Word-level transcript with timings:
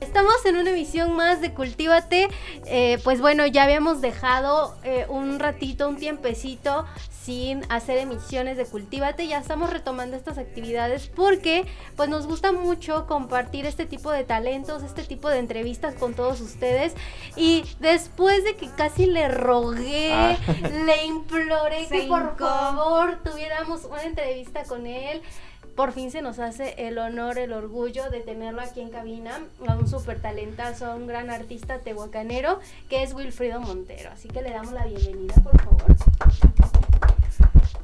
Estamos 0.00 0.44
en 0.46 0.56
una 0.56 0.70
emisión 0.70 1.14
más 1.14 1.40
de 1.40 1.52
Cultívate. 1.52 2.28
Eh, 2.66 2.98
pues 3.04 3.20
bueno, 3.20 3.46
ya 3.46 3.64
habíamos 3.64 4.00
dejado 4.00 4.76
eh, 4.84 5.06
un 5.08 5.38
ratito, 5.38 5.88
un 5.88 5.96
tiempecito 5.96 6.86
sin 7.28 7.60
hacer 7.68 7.98
emisiones 7.98 8.56
de 8.56 8.64
Cultívate. 8.64 9.26
Ya 9.28 9.36
estamos 9.36 9.68
retomando 9.68 10.16
estas 10.16 10.38
actividades 10.38 11.08
porque 11.14 11.66
pues 11.94 12.08
nos 12.08 12.26
gusta 12.26 12.52
mucho 12.52 13.06
compartir 13.06 13.66
este 13.66 13.84
tipo 13.84 14.10
de 14.10 14.24
talentos, 14.24 14.82
este 14.82 15.04
tipo 15.04 15.28
de 15.28 15.38
entrevistas 15.38 15.94
con 15.94 16.14
todos 16.14 16.40
ustedes. 16.40 16.94
Y 17.36 17.64
después 17.80 18.44
de 18.44 18.56
que 18.56 18.70
casi 18.70 19.04
le 19.04 19.28
rogué, 19.28 20.10
Ah. 20.14 20.38
le 20.86 21.04
imploré 21.04 21.84
Se 21.88 22.00
que 22.00 22.06
por 22.06 22.38
favor 22.38 23.18
tuviéramos 23.22 23.84
una 23.84 24.04
entrevista 24.04 24.62
con 24.64 24.86
él. 24.86 25.20
Por 25.76 25.92
fin 25.92 26.10
se 26.10 26.22
nos 26.22 26.38
hace 26.38 26.76
el 26.88 26.96
honor, 26.96 27.36
el 27.38 27.52
orgullo 27.52 28.08
de 28.08 28.20
tenerlo 28.20 28.62
aquí 28.62 28.80
en 28.80 28.88
cabina, 28.88 29.38
a 29.66 29.74
un 29.76 29.86
súper 29.86 30.22
talentazo, 30.22 30.86
a 30.86 30.94
un 30.94 31.06
gran 31.06 31.28
artista 31.28 31.80
tehuacanero, 31.80 32.58
que 32.88 33.02
es 33.02 33.12
Wilfrido 33.12 33.60
Montero. 33.60 34.10
Así 34.12 34.28
que 34.28 34.40
le 34.40 34.50
damos 34.50 34.72
la 34.72 34.86
bienvenida, 34.86 35.34
por 35.34 35.60
favor. 35.60 36.77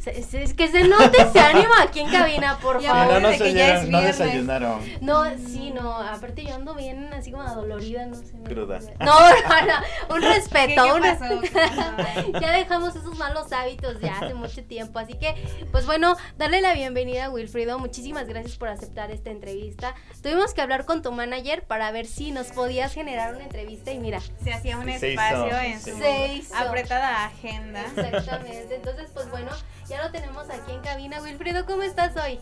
Se- 0.04 0.22
se- 0.22 0.42
Es 0.42 0.52
que 0.52 0.68
se 0.68 0.84
note 0.86 1.22
ese 1.22 1.40
ánimo 1.40 1.72
aquí 1.80 2.00
en 2.00 2.10
cabina, 2.10 2.58
por 2.60 2.82
Y 2.82 2.86
favor. 2.86 3.22
no, 3.22 3.28
de 3.30 3.38
que 3.38 3.54
ya 3.54 3.74
es 3.76 3.90
desayunaron, 3.90 3.90
no 3.90 4.00
desayunaron. 4.02 4.80
No, 5.00 5.24
sí, 5.48 5.70
no, 5.70 5.96
aparte 5.96 6.44
yo 6.44 6.54
ando 6.54 6.74
bien 6.74 7.10
así 7.14 7.30
como 7.32 7.42
adolorida, 7.44 8.04
no 8.06 8.14
sé. 8.16 8.34
Cruda. 8.44 8.80
No, 9.00 9.30
no, 9.30 9.66
no, 9.66 10.14
un 10.16 10.22
respeto, 10.34 10.82
¿Qué- 10.82 10.88
qué 10.88 10.92
un 10.92 11.00
pasó? 11.00 11.40
respeto. 11.40 12.38
ya 12.40 12.52
dejamos 12.52 12.94
esos 12.96 13.16
malos 13.16 13.50
hábitos 13.52 13.98
ya 14.00 14.18
hace 14.18 14.34
mucho 14.34 14.62
tiempo, 14.64 14.98
así 14.98 15.14
que, 15.14 15.34
pues 15.72 15.86
bueno, 15.86 16.16
darle 16.36 16.60
la 16.60 16.74
bienvenida 16.74 17.26
a 17.26 17.30
Wilfrido, 17.30 17.78
muchísimas 17.78 18.26
gracias 18.26 18.56
por 18.56 18.68
aceptar 18.68 19.10
esta 19.10 19.30
entrevista. 19.30 19.94
Tuvimos 20.22 20.52
que 20.52 20.60
hablar 20.60 20.84
con 20.84 21.00
tu 21.00 21.12
manager 21.12 21.62
para 21.64 21.90
ver 21.92 22.04
si 22.06 22.30
nos 22.30 22.48
podías 22.48 22.92
generar 22.92 23.34
una 23.34 23.44
entrevista 23.44 23.90
y 23.92 23.98
mira, 23.98 24.20
Se 24.42 24.52
hacía 24.52 24.76
un 24.76 24.84
Se 24.98 25.12
espacio 25.12 25.46
hizo, 25.46 25.58
en 25.60 25.80
su 25.80 26.34
hizo. 26.34 26.54
apretada 26.56 27.24
agenda. 27.24 27.80
exactamente, 27.96 28.74
entonces 28.74 29.10
pues 29.14 29.30
bueno, 29.30 29.50
ya 29.88 30.04
lo 30.04 30.10
tenemos 30.10 30.48
aquí 30.50 30.72
en 30.72 30.80
cabina. 30.80 31.20
Wilfrido, 31.22 31.66
¿cómo 31.66 31.82
estás 31.82 32.16
hoy? 32.16 32.38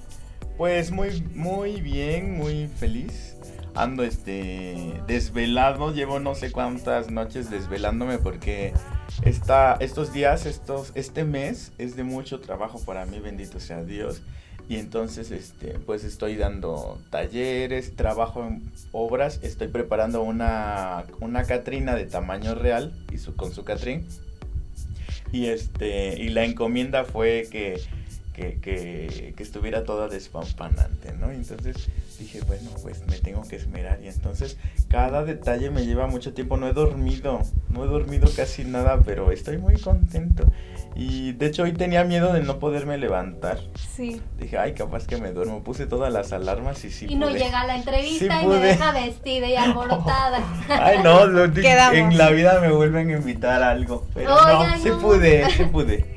Pues 0.57 0.91
muy, 0.91 1.23
muy 1.35 1.81
bien, 1.81 2.37
muy 2.37 2.69
feliz. 2.69 3.37
Ando 3.75 4.05
este 4.05 5.01
desvelado, 5.07 5.93
llevo 5.93 6.21
no 6.21 6.35
sé 6.35 6.53
cuántas 6.53 7.11
noches 7.11 7.51
desvelándome 7.51 8.19
porque 8.19 8.75
esta, 9.25 9.77
estos 9.81 10.13
días, 10.13 10.45
estos, 10.45 10.93
este 10.95 11.25
mes 11.25 11.73
es 11.79 11.97
de 11.97 12.05
mucho 12.05 12.41
trabajo 12.41 12.81
para 12.81 13.07
mí, 13.07 13.19
bendito 13.19 13.61
sea 13.61 13.83
Dios. 13.83 14.21
Y 14.69 14.77
entonces 14.77 15.31
este, 15.31 15.79
pues 15.79 16.05
estoy 16.05 16.37
dando 16.37 16.99
talleres, 17.11 17.97
trabajo 17.97 18.45
en 18.45 18.71
obras, 18.93 19.41
estoy 19.43 19.69
preparando 19.69 20.23
una, 20.23 21.05
una 21.21 21.45
Catrina 21.45 21.95
de 21.95 22.05
tamaño 22.05 22.55
real 22.55 22.93
y 23.11 23.19
su, 23.19 23.35
con 23.35 23.53
su 23.53 23.65
Catrín. 23.65 24.07
Y 25.33 25.47
este, 25.47 26.21
y 26.21 26.29
la 26.29 26.45
encomienda 26.45 27.05
fue 27.05 27.49
que 27.51 27.81
que, 28.33 28.59
que, 28.61 29.43
estuviera 29.43 29.85
toda 29.85 30.09
despampanante, 30.09 31.13
¿no? 31.13 31.31
Entonces 31.31 31.89
dije, 32.23 32.41
bueno, 32.47 32.71
pues 32.83 33.07
me 33.07 33.19
tengo 33.19 33.43
que 33.47 33.57
esmerar 33.57 34.01
y 34.03 34.09
entonces 34.09 34.57
cada 34.89 35.25
detalle 35.25 35.71
me 35.71 35.85
lleva 35.87 36.07
mucho 36.07 36.33
tiempo, 36.35 36.57
no 36.57 36.67
he 36.69 36.73
dormido, 36.73 37.41
no 37.71 37.85
he 37.85 37.87
dormido 37.87 38.29
casi 38.35 38.65
nada, 38.65 39.01
pero 39.05 39.31
estoy 39.31 39.59
muy 39.59 39.75
contento. 39.81 40.45
Y 40.95 41.33
de 41.33 41.47
hecho 41.47 41.63
hoy 41.63 41.73
tenía 41.73 42.05
miedo 42.05 42.33
de 42.35 42.43
no 42.43 42.59
poderme 42.59 42.99
levantar. 42.99 43.59
Sí. 43.97 44.21
Dije, 44.39 44.59
ay, 44.59 44.75
capaz 44.75 45.07
que 45.07 45.17
me 45.17 45.33
duermo. 45.33 45.63
Puse 45.65 45.87
todas 45.87 46.13
las 46.13 46.33
alarmas 46.33 46.85
y 46.85 46.91
sí 46.91 47.07
y 47.09 47.15
no 47.15 47.29
pude. 47.29 47.39
llega 47.39 47.65
la 47.67 47.77
entrevista 47.77 48.19
Sí 48.19 48.25
y 48.27 48.29
me 48.29 48.55
pude. 48.57 48.61
deja 48.61 48.93
vestida 48.93 49.47
y 49.49 49.57
alborotada. 49.57 50.41
Ay, 50.69 50.99
no, 51.03 51.25
lo- 51.27 51.45
en 51.47 52.19
la 52.19 52.29
vida 52.31 52.61
me 52.61 52.71
vuelven 52.71 53.09
a 53.09 53.13
invitar 53.17 53.63
a 53.63 53.71
algo. 53.71 54.07
Pero 54.13 54.35
Oigan, 54.35 54.71
no, 54.73 54.83
sí 54.83 54.89
no. 54.91 54.99
pude, 54.99 55.51
sí 55.51 55.65
pude. 55.65 56.17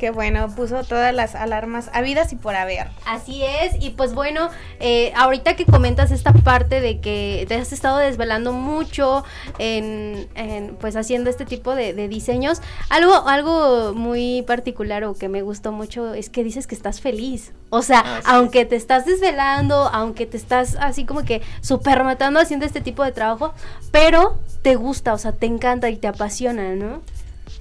Qué 0.00 0.08
bueno, 0.08 0.48
puso 0.56 0.82
todas 0.82 1.14
las 1.14 1.34
alarmas 1.34 1.90
habidas 1.92 2.32
y 2.32 2.36
por 2.36 2.56
haber. 2.56 2.88
Así 3.04 3.44
es, 3.44 3.74
y 3.80 3.90
pues 3.90 4.14
bueno, 4.14 4.48
eh, 4.78 5.12
ahorita 5.14 5.56
que 5.56 5.66
comentas 5.66 6.10
esta 6.10 6.32
parte 6.32 6.80
de 6.80 7.00
que 7.00 7.44
te 7.48 7.56
has 7.56 7.70
estado 7.70 7.98
desvelando 7.98 8.54
mucho 8.54 9.24
en, 9.58 10.26
en, 10.36 10.74
pues 10.76 10.96
haciendo 10.96 11.28
este 11.28 11.44
tipo 11.44 11.74
de, 11.74 11.92
de 11.92 12.08
diseños, 12.08 12.62
algo, 12.88 13.28
algo 13.28 13.92
muy 13.92 14.40
particular 14.46 15.04
o 15.04 15.12
que 15.12 15.28
me 15.28 15.42
gustó 15.42 15.70
mucho 15.70 16.14
es 16.14 16.30
que 16.30 16.44
dices 16.44 16.66
que 16.66 16.74
estás 16.74 17.02
feliz. 17.02 17.52
O 17.68 17.82
sea, 17.82 18.22
aunque 18.24 18.64
te 18.64 18.76
estás 18.76 19.04
desvelando, 19.04 19.90
aunque 19.92 20.24
te 20.24 20.38
estás 20.38 20.76
así 20.80 21.04
como 21.04 21.24
que 21.24 21.42
super 21.60 22.04
matando 22.04 22.40
haciendo 22.40 22.64
este 22.64 22.80
tipo 22.80 23.04
de 23.04 23.12
trabajo, 23.12 23.52
pero 23.90 24.38
te 24.62 24.76
gusta, 24.76 25.12
o 25.12 25.18
sea, 25.18 25.32
te 25.32 25.44
encanta 25.44 25.90
y 25.90 25.96
te 25.96 26.08
apasiona, 26.08 26.74
¿no? 26.74 27.02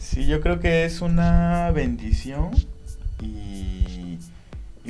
Sí, 0.09 0.25
yo 0.25 0.41
creo 0.41 0.59
que 0.59 0.85
es 0.85 1.01
una 1.01 1.69
bendición 1.69 2.49
y, 3.21 4.17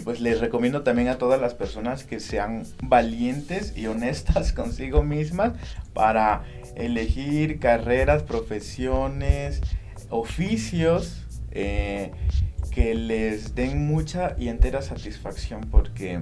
pues 0.05 0.21
les 0.21 0.39
recomiendo 0.39 0.83
también 0.83 1.09
a 1.09 1.17
todas 1.17 1.41
las 1.41 1.53
personas 1.53 2.05
que 2.05 2.21
sean 2.21 2.63
valientes 2.81 3.73
y 3.75 3.87
honestas 3.87 4.53
consigo 4.53 5.03
mismas 5.03 5.51
para 5.93 6.45
elegir 6.77 7.59
carreras, 7.59 8.23
profesiones, 8.23 9.59
oficios 10.09 11.25
eh, 11.51 12.11
que 12.71 12.95
les 12.95 13.55
den 13.55 13.87
mucha 13.87 14.37
y 14.39 14.47
entera 14.47 14.81
satisfacción 14.81 15.67
porque 15.69 16.21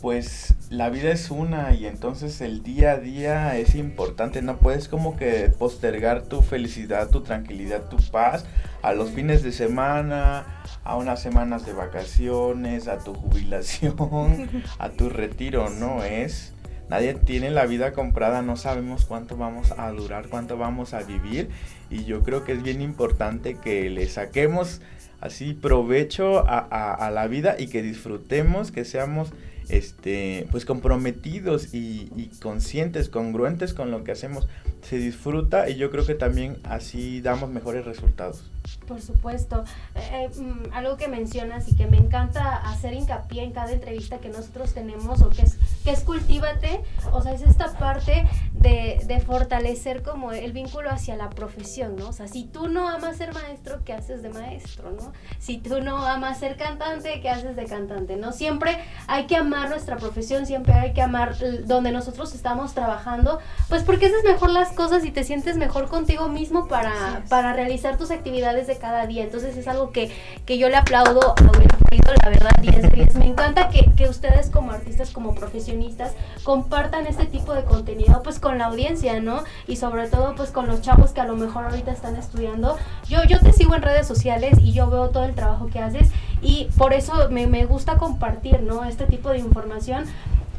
pues 0.00 0.54
la 0.70 0.90
vida 0.90 1.10
es 1.10 1.30
una 1.30 1.72
y 1.74 1.86
entonces 1.86 2.40
el 2.40 2.62
día 2.62 2.92
a 2.92 2.96
día 2.98 3.56
es 3.58 3.74
importante, 3.74 4.42
no 4.42 4.56
puedes 4.58 4.88
como 4.88 5.16
que 5.16 5.50
postergar 5.58 6.22
tu 6.22 6.42
felicidad, 6.42 7.08
tu 7.10 7.22
tranquilidad, 7.22 7.88
tu 7.88 7.96
paz 8.10 8.44
a 8.82 8.92
los 8.92 9.10
fines 9.10 9.42
de 9.42 9.52
semana, 9.52 10.44
a 10.84 10.96
unas 10.96 11.20
semanas 11.20 11.66
de 11.66 11.72
vacaciones, 11.72 12.88
a 12.88 12.98
tu 12.98 13.14
jubilación, 13.14 14.48
a 14.78 14.90
tu 14.90 15.08
retiro, 15.08 15.68
no 15.70 16.02
es. 16.04 16.52
Nadie 16.88 17.14
tiene 17.14 17.50
la 17.50 17.66
vida 17.66 17.92
comprada, 17.92 18.42
no 18.42 18.56
sabemos 18.56 19.06
cuánto 19.06 19.36
vamos 19.36 19.72
a 19.76 19.90
durar, 19.90 20.28
cuánto 20.28 20.56
vamos 20.56 20.94
a 20.94 21.02
vivir 21.02 21.48
y 21.90 22.04
yo 22.04 22.22
creo 22.22 22.44
que 22.44 22.52
es 22.52 22.62
bien 22.62 22.80
importante 22.80 23.56
que 23.56 23.90
le 23.90 24.08
saquemos 24.08 24.80
así 25.20 25.52
provecho 25.52 26.48
a, 26.48 26.58
a- 26.58 26.94
a 26.94 27.10
la 27.10 27.26
vida 27.26 27.56
y 27.58 27.66
que 27.68 27.82
disfrutemos, 27.82 28.70
que 28.70 28.84
seamos 28.84 29.32
este 29.68 30.46
pues 30.50 30.64
comprometidos 30.64 31.74
y, 31.74 32.10
y 32.16 32.30
conscientes, 32.40 33.08
congruentes 33.08 33.74
con 33.74 33.90
lo 33.90 34.04
que 34.04 34.12
hacemos. 34.12 34.48
Se 34.82 34.98
disfruta 34.98 35.68
y 35.68 35.76
yo 35.76 35.90
creo 35.90 36.06
que 36.06 36.14
también 36.14 36.58
así 36.64 37.20
damos 37.20 37.50
mejores 37.50 37.84
resultados. 37.84 38.50
Por 38.86 39.00
supuesto. 39.00 39.64
Eh, 39.94 40.28
eh, 40.34 40.40
mm, 40.40 40.72
algo 40.72 40.96
que 40.96 41.08
mencionas 41.08 41.68
y 41.68 41.76
que 41.76 41.86
me 41.86 41.96
encanta 41.96 42.56
hacer 42.56 42.94
hincapié 42.94 43.42
en 43.42 43.52
cada 43.52 43.72
entrevista 43.72 44.18
que 44.18 44.28
nosotros 44.28 44.72
tenemos 44.74 45.20
o 45.22 45.30
que 45.30 45.42
es, 45.42 45.56
que 45.84 45.90
es 45.90 46.00
Cultívate, 46.00 46.82
o 47.12 47.20
sea, 47.22 47.32
es 47.32 47.42
esta 47.42 47.72
parte 47.78 48.26
de, 48.52 49.00
de 49.06 49.20
fortalecer 49.20 50.02
como 50.02 50.32
el 50.32 50.52
vínculo 50.52 50.90
hacia 50.90 51.16
la 51.16 51.30
profesión, 51.30 51.96
¿no? 51.96 52.08
O 52.08 52.12
sea, 52.12 52.28
si 52.28 52.44
tú 52.44 52.68
no 52.68 52.88
amas 52.88 53.16
ser 53.16 53.34
maestro, 53.34 53.84
¿qué 53.84 53.92
haces 53.92 54.22
de 54.22 54.30
maestro, 54.30 54.90
no? 54.90 55.12
Si 55.38 55.58
tú 55.58 55.82
no 55.82 56.06
amas 56.06 56.38
ser 56.38 56.56
cantante, 56.56 57.20
¿qué 57.20 57.30
haces 57.30 57.56
de 57.56 57.66
cantante, 57.66 58.16
no? 58.16 58.32
Siempre 58.32 58.78
hay 59.06 59.26
que 59.26 59.36
amar 59.36 59.68
nuestra 59.68 59.96
profesión, 59.96 60.46
siempre 60.46 60.74
hay 60.74 60.92
que 60.92 61.02
amar 61.02 61.36
donde 61.64 61.92
nosotros 61.92 62.34
estamos 62.34 62.74
trabajando, 62.74 63.38
pues 63.68 63.82
porque 63.82 64.06
haces 64.06 64.24
mejor 64.24 64.50
las 64.50 64.72
cosas 64.72 65.04
y 65.04 65.10
te 65.10 65.24
sientes 65.24 65.56
mejor 65.56 65.88
contigo 65.88 66.28
mismo 66.28 66.68
para, 66.68 67.24
para 67.28 67.52
realizar 67.52 67.96
tus 67.96 68.10
actividades 68.10 68.55
de 68.64 68.78
cada 68.78 69.06
día. 69.06 69.24
Entonces 69.24 69.56
es 69.56 69.68
algo 69.68 69.90
que, 69.90 70.10
que 70.46 70.56
yo 70.56 70.68
le 70.68 70.76
aplaudo 70.76 71.34
a 71.36 71.42
Wilfrido, 71.42 72.14
la 72.22 72.30
verdad, 72.30 72.50
10 72.60 72.82
de 72.82 72.88
10. 72.88 73.14
Me 73.16 73.26
encanta 73.26 73.68
que, 73.68 73.92
que 73.94 74.08
ustedes 74.08 74.48
como 74.48 74.72
artistas, 74.72 75.10
como 75.10 75.34
profesionistas, 75.34 76.14
compartan 76.42 77.06
este 77.06 77.26
tipo 77.26 77.52
de 77.52 77.64
contenido 77.64 78.22
pues 78.22 78.38
con 78.38 78.58
la 78.58 78.66
audiencia, 78.66 79.20
¿no? 79.20 79.44
Y 79.66 79.76
sobre 79.76 80.08
todo 80.08 80.34
pues 80.34 80.50
con 80.50 80.66
los 80.66 80.80
chavos 80.80 81.10
que 81.10 81.20
a 81.20 81.26
lo 81.26 81.36
mejor 81.36 81.64
ahorita 81.66 81.92
están 81.92 82.16
estudiando. 82.16 82.78
Yo, 83.08 83.24
yo 83.24 83.38
te 83.40 83.52
sigo 83.52 83.74
en 83.74 83.82
redes 83.82 84.06
sociales 84.06 84.58
y 84.60 84.72
yo 84.72 84.88
veo 84.88 85.10
todo 85.10 85.24
el 85.24 85.34
trabajo 85.34 85.66
que 85.66 85.80
haces 85.80 86.10
y 86.40 86.68
por 86.78 86.92
eso 86.92 87.28
me, 87.30 87.46
me 87.46 87.66
gusta 87.66 87.98
compartir, 87.98 88.62
¿no? 88.62 88.84
Este 88.84 89.06
tipo 89.06 89.30
de 89.30 89.38
información 89.38 90.04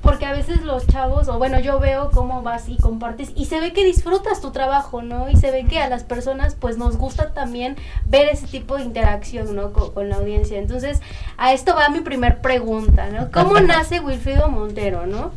porque 0.07 0.25
a 0.25 0.31
veces 0.31 0.61
los 0.61 0.87
chavos, 0.87 1.27
o 1.27 1.37
bueno, 1.37 1.59
yo 1.59 1.81
veo 1.81 2.11
cómo 2.11 2.41
vas 2.41 2.69
y 2.69 2.77
compartes 2.77 3.33
y 3.35 3.43
se 3.43 3.59
ve 3.59 3.73
que 3.73 3.83
disfrutas 3.83 4.39
tu 4.39 4.51
trabajo, 4.51 5.01
¿no? 5.01 5.29
Y 5.29 5.35
se 5.35 5.51
ve 5.51 5.65
que 5.65 5.79
a 5.79 5.89
las 5.89 6.05
personas 6.05 6.55
pues 6.55 6.77
nos 6.77 6.95
gusta 6.95 7.33
también 7.33 7.75
ver 8.05 8.29
ese 8.29 8.47
tipo 8.47 8.77
de 8.77 8.83
interacción, 8.83 9.53
¿no? 9.53 9.73
Con, 9.73 9.93
con 9.93 10.07
la 10.07 10.15
audiencia. 10.15 10.59
Entonces, 10.59 11.01
a 11.35 11.51
esto 11.51 11.75
va 11.75 11.89
mi 11.89 11.99
primer 11.99 12.39
pregunta, 12.39 13.09
¿no? 13.09 13.29
¿Cómo 13.33 13.59
nace 13.59 13.99
Wilfrido 13.99 14.47
Montero, 14.47 15.07
¿no? 15.07 15.31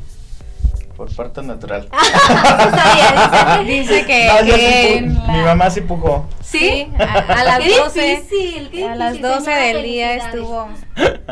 Por 1.01 1.15
parto 1.17 1.41
natural. 1.41 1.89
Ah, 1.93 3.63
dice, 3.67 4.05
que, 4.05 4.27
No, 4.27 4.45
que 4.45 5.01
la- 5.01 5.33
Mi 5.33 5.43
mamá 5.43 5.71
sí 5.71 5.81
pujó. 5.81 6.29
Sí, 6.43 6.89
a, 6.99 7.05
a 7.41 7.45
las 7.45 7.59
Qué 7.61 7.75
12. 7.79 8.01
difícil, 8.17 8.71
qué 8.71 8.85
A 8.87 8.95
las 8.97 9.13
difícil, 9.15 9.33
12 9.35 9.45
señora, 9.47 9.65
del 9.65 9.83
día 9.83 10.15
estuvo. 10.17 10.69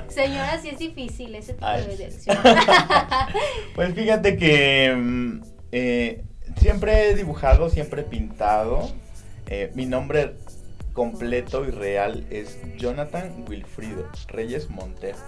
Señora, 0.08 0.58
sí 0.62 0.70
es 0.70 0.78
difícil 0.78 1.34
ese 1.34 1.52
tipo 1.52 1.66
Ay, 1.66 1.82
de 1.84 1.90
sí. 1.90 1.96
dirección. 1.98 2.38
Pues 3.74 3.94
fíjate 3.94 4.38
que 4.38 4.94
mm, 4.96 5.40
eh, 5.72 6.24
siempre 6.56 7.10
he 7.10 7.14
dibujado, 7.14 7.68
siempre 7.68 8.00
he 8.00 8.04
pintado. 8.04 8.90
Eh, 9.48 9.70
mi 9.74 9.84
nombre 9.84 10.32
completo 10.94 11.66
y 11.66 11.72
real 11.72 12.24
es 12.30 12.58
Jonathan 12.78 13.44
Wilfrido 13.46 14.08
Reyes 14.28 14.70
Montero. 14.70 15.18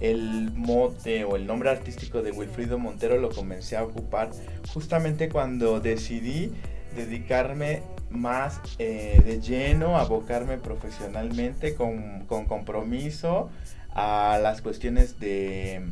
El 0.00 0.50
mote 0.54 1.24
o 1.24 1.36
el 1.36 1.46
nombre 1.46 1.70
artístico 1.70 2.22
de 2.22 2.32
Wilfrido 2.32 2.78
Montero 2.78 3.18
lo 3.18 3.30
comencé 3.30 3.76
a 3.76 3.84
ocupar 3.84 4.30
justamente 4.72 5.28
cuando 5.28 5.80
decidí 5.80 6.52
dedicarme 6.96 7.82
más 8.10 8.60
eh, 8.78 9.22
de 9.24 9.40
lleno, 9.40 9.96
abocarme 9.96 10.58
profesionalmente 10.58 11.74
con, 11.74 12.26
compromiso 12.26 13.48
a 13.94 14.38
las 14.42 14.60
cuestiones 14.60 15.18
de, 15.20 15.82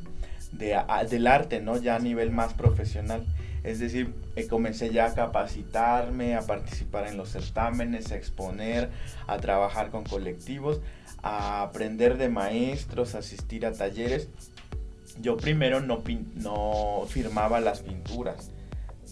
de- 0.52 0.75
a- 0.75 1.05
del 1.08 1.26
arte, 1.26 1.61
¿no? 1.61 1.76
Ya 1.79 1.97
a 1.97 1.99
nivel 2.00 2.31
más 2.31 2.52
profesional. 2.55 3.25
Es 3.62 3.79
decir, 3.79 4.14
eh, 4.37 4.47
comencé 4.47 4.91
ya 4.91 5.06
a 5.06 5.14
capacitarme, 5.14 6.35
a 6.35 6.41
participar 6.43 7.06
en 7.06 7.17
los 7.19 7.31
certámenes, 7.31 8.11
a 8.11 8.17
exponer, 8.17 8.88
a 9.26 9.37
trabajar 9.38 9.91
con 9.91 10.05
colectivos, 10.05 10.81
aprender 11.23 12.17
de 12.17 12.29
maestros, 12.29 13.15
asistir 13.15 13.67
a 13.67 13.73
talleres. 13.73 14.29
Yo 15.21 15.37
primero 15.37 15.81
no, 15.81 16.03
no 16.37 17.05
firmaba 17.09 17.61
las 17.61 17.81
pinturas 17.81 18.51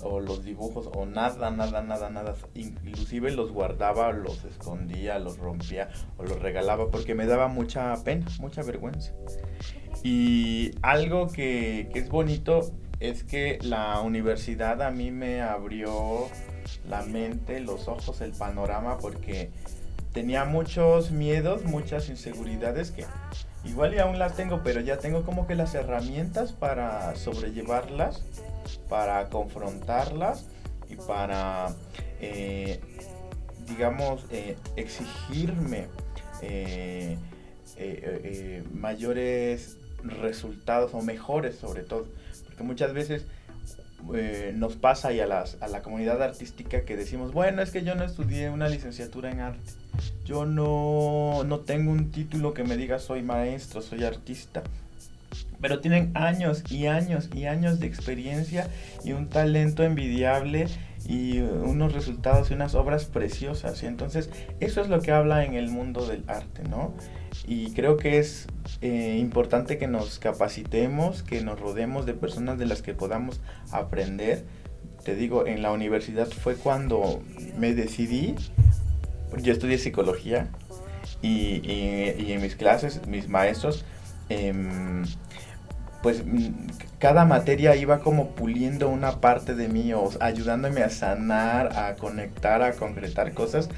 o 0.03 0.21
los 0.21 0.45
dibujos 0.45 0.89
o 0.95 1.07
nada, 1.07 1.51
nada, 1.51 1.83
nada, 1.83 2.11
nada. 2.11 2.35
Inclusive 2.55 3.31
los 3.33 3.53
guardaba, 3.53 4.13
los 4.13 4.45
escondía, 4.45 5.19
los 5.19 5.39
rompía 5.39 5.91
o 6.17 6.23
los 6.23 6.41
regalaba 6.41 6.91
porque 6.91 7.15
me 7.15 7.27
daba 7.27 7.49
mucha 7.49 7.95
pena, 8.05 8.27
mucha 8.41 8.63
vergüenza. 8.63 9.13
Y 10.03 10.73
algo 10.83 11.29
que, 11.29 11.89
que 11.93 11.99
es 11.99 12.09
bonito 12.09 12.71
es 13.01 13.25
que 13.25 13.59
la 13.63 14.01
universidad 14.01 14.83
a 14.83 14.91
mí 14.91 15.11
me 15.11 15.41
abrió 15.43 16.29
la 16.89 17.03
mente, 17.03 17.61
los 17.61 17.89
ojos, 17.89 18.21
el 18.21 18.33
panorama 18.33 18.99
porque 18.99 19.51
tenía 20.13 20.45
muchos 20.45 21.11
miedos, 21.11 21.65
muchas 21.65 22.09
inseguridades 22.09 22.91
que 22.91 23.05
igual 23.65 23.95
y 23.95 23.99
aún 23.99 24.19
las 24.19 24.37
tengo, 24.37 24.63
pero 24.63 24.81
ya 24.81 24.99
tengo 24.99 25.25
como 25.25 25.47
que 25.47 25.55
las 25.55 25.75
herramientas 25.75 26.53
para 26.53 27.15
sobrellevarlas, 27.17 28.23
para 28.89 29.29
confrontarlas 29.29 30.47
y 30.89 30.97
para, 30.97 31.75
eh, 32.21 32.81
digamos, 33.67 34.25
eh, 34.31 34.57
exigirme 34.77 35.89
eh, 36.43 37.19
mayores 38.73 39.77
resultados 40.03 40.95
o 40.95 41.03
mejores 41.03 41.57
sobre 41.57 41.83
todo. 41.83 42.07
Porque 42.47 42.63
muchas 42.63 42.93
veces 42.93 43.27
eh, 44.15 44.53
nos 44.55 44.77
pasa 44.77 45.13
y 45.13 45.21
a, 45.21 45.27
las, 45.27 45.57
a 45.61 45.69
la 45.69 45.83
comunidad 45.83 46.23
artística 46.23 46.83
que 46.83 46.97
decimos, 46.97 47.33
bueno, 47.33 47.63
es 47.63 47.71
que 47.71 47.83
yo 47.83 47.95
no 47.95 48.05
estudié 48.05 48.51
una 48.51 48.69
licenciatura 48.69 49.31
en 49.31 49.41
arte. 49.41 49.73
Yo 50.25 50.47
no, 50.47 51.43
no 51.45 51.61
tengo 51.61 51.91
un 51.91 52.11
título 52.11 52.55
que 52.55 52.65
me 52.65 52.77
diga 52.77 52.99
soy 52.99 53.23
maestro, 53.23 53.83
soy 53.83 54.05
artista. 54.05 54.63
Pero 55.61 55.81
tienen 55.81 56.13
años 56.15 56.63
y 56.71 56.87
años 56.87 57.29
y 57.35 57.47
años 57.47 57.81
de 57.81 57.87
experiencia 57.87 58.69
y 59.05 59.13
un 59.13 59.29
talento 59.29 59.83
envidiable 59.83 60.69
y 61.07 61.39
unos 61.41 61.93
resultados 61.93 62.51
y 62.51 62.55
unas 62.55 62.75
obras 62.75 63.05
preciosas. 63.07 63.83
Y 63.83 63.87
entonces 63.87 64.31
eso 64.61 64.81
es 64.81 64.89
lo 64.89 65.01
que 65.01 65.13
habla 65.13 65.45
en 65.45 65.55
el 65.55 65.69
mundo 65.71 66.07
del 66.07 66.25
arte, 66.29 66.63
¿no? 66.69 66.95
Y 67.47 67.73
creo 67.73 67.97
que 67.97 68.19
es 68.19 68.47
eh, 68.83 69.17
importante 69.21 69.79
que 69.79 69.87
nos 69.87 70.19
capacitemos, 70.19 71.23
que 71.23 71.41
nos 71.43 71.59
rodeemos 71.61 72.05
de 72.07 72.15
personas 72.15 72.59
de 72.59 72.67
las 72.67 72.83
que 72.83 72.95
podamos 72.95 73.41
aprender. 73.71 74.45
Te 75.05 75.15
digo, 75.15 75.47
en 75.47 75.63
la 75.63 75.73
universidad 75.73 76.27
fue 76.29 76.57
cuando 76.57 77.23
me 77.57 77.75
decidí, 77.75 78.35
yo 79.43 79.53
estudié 79.53 79.79
psicología 79.79 80.49
y, 81.23 81.61
y- 81.63 82.15
y 82.19 82.33
en 82.33 82.43
mis 82.43 82.57
clases, 82.57 83.07
mis 83.07 83.29
maestros, 83.29 83.85
em, 84.29 85.05
pues 86.03 86.25
mm, 86.25 86.49
cada 86.99 87.25
materia 87.25 87.75
iba 87.77 88.01
como 88.01 88.31
puliendo 88.31 88.89
una 88.89 89.21
parte 89.21 89.55
de 89.55 89.69
mí 89.69 89.93
o 89.95 90.11
ayudándome 90.21 90.83
a 90.83 90.91
sanar, 90.91 91.77
a 91.79 91.95
conectar, 91.97 92.63
a 92.63 92.73
concretar 92.73 93.33
cosas 93.35 93.69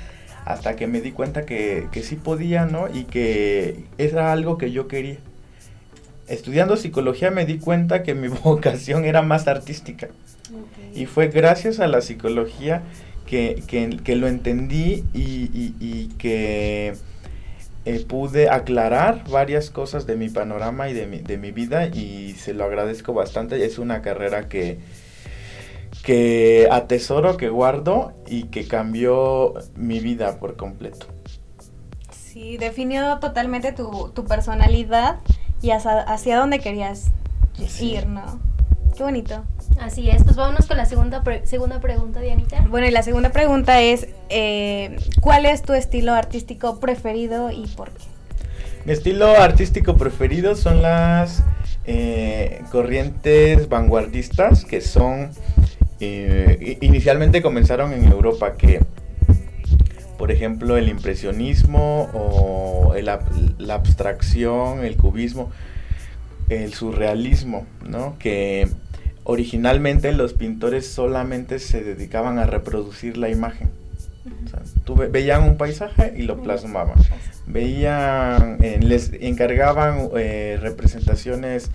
hasta 0.44 0.74
que 0.76 0.86
me 0.86 1.00
di 1.00 1.12
cuenta 1.12 1.44
que, 1.46 1.88
que 1.92 2.02
sí 2.02 2.16
podía, 2.16 2.64
¿no? 2.66 2.88
Y 2.92 3.04
que 3.04 3.84
era 3.98 4.32
algo 4.32 4.56
que 4.58 4.72
yo 4.72 4.88
quería. 4.88 5.18
Estudiando 6.28 6.76
psicología 6.76 7.30
me 7.30 7.44
di 7.44 7.58
cuenta 7.58 8.02
que 8.02 8.14
mi 8.14 8.28
vocación 8.44 9.04
era 9.04 9.22
más 9.22 9.48
artística. 9.48 10.08
Y 10.94 11.06
fue 11.06 11.28
gracias 11.28 11.78
a 11.80 11.86
la 11.86 12.00
psicología 12.00 12.82
que, 13.26 13.62
que- 13.66 13.98
que 14.02 14.16
lo 14.16 14.26
entendí 14.28 15.04
y, 15.12 15.50
y- 15.54 15.74
y 15.80 16.08
que 16.18 16.94
eh, 17.84 18.04
pude 18.06 18.50
aclarar 18.50 19.24
varias 19.30 19.70
cosas 19.70 20.06
de 20.06 20.16
mi 20.16 20.28
panorama 20.28 20.88
y 20.90 20.92
de 20.94 21.06
mi, 21.06 21.18
de 21.18 21.38
mi 21.38 21.50
vida 21.50 21.86
y 21.86 22.34
se 22.34 22.52
lo 22.54 22.64
agradezco 22.64 23.12
bastante. 23.14 23.64
Es 23.64 23.78
una 23.78 24.02
carrera 24.02 24.48
que, 24.48 24.78
que 26.02 26.68
atesoro, 26.70 27.36
que 27.36 27.48
guardo 27.48 28.12
y 28.26 28.44
que 28.44 28.66
cambió 28.66 29.54
mi 29.76 30.00
vida 30.00 30.38
por 30.38 30.56
completo. 30.56 31.06
Sí, 32.12 32.56
definió 32.58 33.18
totalmente 33.18 33.72
tu, 33.72 34.10
tu 34.14 34.24
personalidad 34.24 35.18
y 35.62 35.70
hacia, 35.72 36.00
hacia 36.00 36.38
dónde 36.38 36.58
querías 36.60 37.06
Sí. 37.66 37.92
ir, 37.92 38.06
¿no? 38.06 38.38
Qué 38.96 39.02
bonito. 39.02 39.42
Así 39.78 40.10
es, 40.10 40.22
pues 40.24 40.36
vámonos 40.36 40.66
con 40.66 40.76
la 40.76 40.84
segunda, 40.84 41.22
pre- 41.22 41.46
segunda 41.46 41.80
pregunta, 41.80 42.20
Dianita. 42.20 42.64
Bueno, 42.68 42.86
y 42.86 42.90
la 42.90 43.02
segunda 43.02 43.30
pregunta 43.30 43.80
es, 43.80 44.08
eh, 44.28 44.96
¿cuál 45.20 45.46
es 45.46 45.62
tu 45.62 45.72
estilo 45.72 46.12
artístico 46.14 46.78
preferido 46.80 47.50
y 47.50 47.66
por 47.76 47.90
qué? 47.90 48.04
Mi 48.84 48.92
estilo 48.92 49.26
artístico 49.40 49.96
preferido 49.96 50.54
son 50.54 50.82
las 50.82 51.42
eh, 51.86 52.62
corrientes 52.70 53.68
vanguardistas 53.68 54.64
que 54.64 54.80
son 54.80 55.30
eh, 56.00 56.78
inicialmente 56.80 57.42
comenzaron 57.42 57.92
en 57.92 58.04
Europa 58.04 58.54
que 58.56 58.80
por 60.16 60.30
ejemplo 60.30 60.76
el 60.78 60.88
impresionismo 60.88 62.08
o 62.14 62.94
el 62.94 63.08
ab- 63.08 63.54
la 63.58 63.74
abstracción, 63.74 64.84
el 64.84 64.96
cubismo, 64.96 65.50
el 66.48 66.72
surrealismo, 66.74 67.66
¿no? 67.86 68.16
Que 68.18 68.68
originalmente 69.30 70.12
los 70.12 70.32
pintores 70.34 70.86
solamente 70.86 71.58
se 71.58 71.82
dedicaban 71.82 72.38
a 72.38 72.46
reproducir 72.46 73.16
la 73.16 73.28
imagen. 73.28 73.70
O 74.44 74.48
sea, 74.50 74.60
tú 74.84 74.94
ve- 74.96 75.08
veían 75.08 75.44
un 75.44 75.56
paisaje 75.56 76.12
y 76.16 76.22
lo 76.22 76.42
plasmaban 76.42 76.96
veían, 77.46 78.58
eh, 78.62 78.78
les 78.80 79.12
encargaban 79.20 80.08
eh, 80.16 80.58
representaciones 80.60 81.70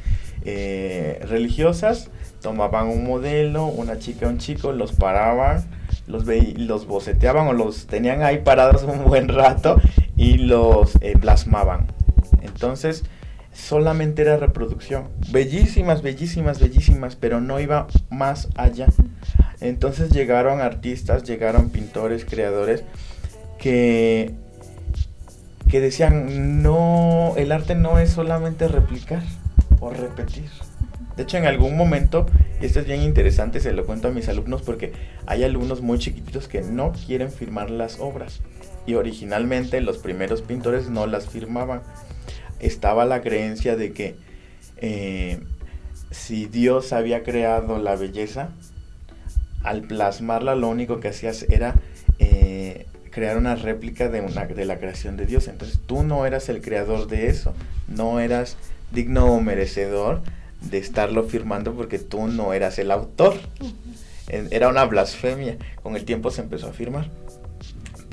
eh, 0.46 1.20
religiosas, 1.28 2.10
tomaban 2.42 2.88
un 2.88 3.04
modelo, 3.04 3.66
una 3.66 3.98
chica, 4.00 4.28
un 4.28 4.38
chico, 4.38 4.72
los 4.72 4.92
paraban, 4.94 5.66
los, 6.08 6.26
veí- 6.26 6.56
los 6.58 6.86
boceteaban 6.88 7.48
o 7.48 7.54
los 7.54 7.88
tenían 7.88 8.22
ahí 8.24 8.40
parados 8.40 8.84
un 8.84 9.04
buen 9.06 9.28
rato 9.28 9.82
y 10.16 10.38
los 10.38 10.96
eh, 11.02 11.14
plasmaban. 11.20 11.88
Entonces, 12.42 13.04
solamente 13.56 14.22
era 14.22 14.38
reproducción. 14.38 15.08
Bellísimas, 15.32 16.02
bellísimas, 16.02 16.60
bellísimas, 16.60 17.16
pero 17.16 17.42
no 17.42 17.60
iba 17.60 17.88
más 18.10 18.50
allá. 18.56 18.88
Entonces 19.62 20.12
llegaron 20.12 20.62
artistas, 20.62 21.24
llegaron 21.24 21.70
pintores, 21.70 22.26
creadores 22.26 22.84
que 23.58 24.36
que 25.70 25.80
decían, 25.80 26.62
no, 26.62 27.34
el 27.38 27.52
arte 27.52 27.74
no 27.74 27.98
es 27.98 28.12
solamente 28.12 28.68
replicar 28.68 29.24
o 29.80 29.90
repetir. 29.90 30.46
De 31.18 31.24
hecho, 31.24 31.38
en 31.38 31.46
algún 31.46 31.76
momento, 31.78 32.28
y 32.62 32.66
esto 32.66 32.82
es 32.82 32.86
bien 32.86 33.02
interesante, 33.02 33.60
se 33.60 33.72
lo 33.72 33.86
cuento 33.86 34.10
a 34.10 34.12
mis 34.12 34.28
alumnos 34.28 34.62
porque 34.62 34.94
hay 35.26 35.44
alumnos 35.44 35.82
muy 35.82 35.98
chiquititos 35.98 36.48
que 36.48 36.62
no 36.62 36.92
quieren 36.92 37.32
firmar 37.32 37.70
las 37.70 38.00
obras. 38.00 38.42
Y 38.86 38.94
originalmente 38.94 39.82
los 39.82 39.98
primeros 39.98 40.42
pintores 40.42 40.90
no 40.90 41.08
las 41.08 41.28
firmaban. 41.28 41.82
Estaba 42.66 43.06
la 43.06 43.22
creencia 43.22 43.76
de 43.76 43.94
que 43.94 44.16
eh, 44.78 45.40
si 46.12 46.46
Dios 46.46 46.94
había 46.94 47.24
creado 47.24 47.78
la 47.78 47.96
belleza, 47.96 48.50
al 49.64 49.82
plasmarla 49.82 50.56
lo 50.56 50.70
único 50.70 51.00
que 51.00 51.10
hacías 51.10 51.44
era 51.50 51.76
eh, 52.20 52.86
crear 53.12 53.38
una 53.38 53.56
réplica 53.56 54.10
de, 54.10 54.22
una, 54.22 54.46
de 54.46 54.66
la 54.66 54.78
creación 54.78 55.18
de 55.18 55.26
Dios. 55.26 55.48
Entonces 55.48 55.80
tú 55.86 56.04
no 56.04 56.26
eras 56.26 56.50
el 56.50 56.62
creador 56.62 57.08
de 57.08 57.28
eso, 57.28 57.54
no 57.88 58.20
eras 58.20 58.58
digno 58.92 59.26
o 59.26 59.42
merecedor 59.42 60.22
de 60.62 60.78
estarlo 60.78 61.24
firmando 61.24 61.74
porque 61.74 62.00
tú 62.00 62.28
no 62.28 62.54
eras 62.54 62.80
el 62.80 62.92
autor. 62.92 63.36
Era 64.28 64.70
una 64.70 64.86
blasfemia. 64.86 65.58
Con 65.82 65.96
el 65.96 66.06
tiempo 66.06 66.32
se 66.32 66.42
empezó 66.42 66.68
a 66.68 66.74
firmar. 66.74 67.10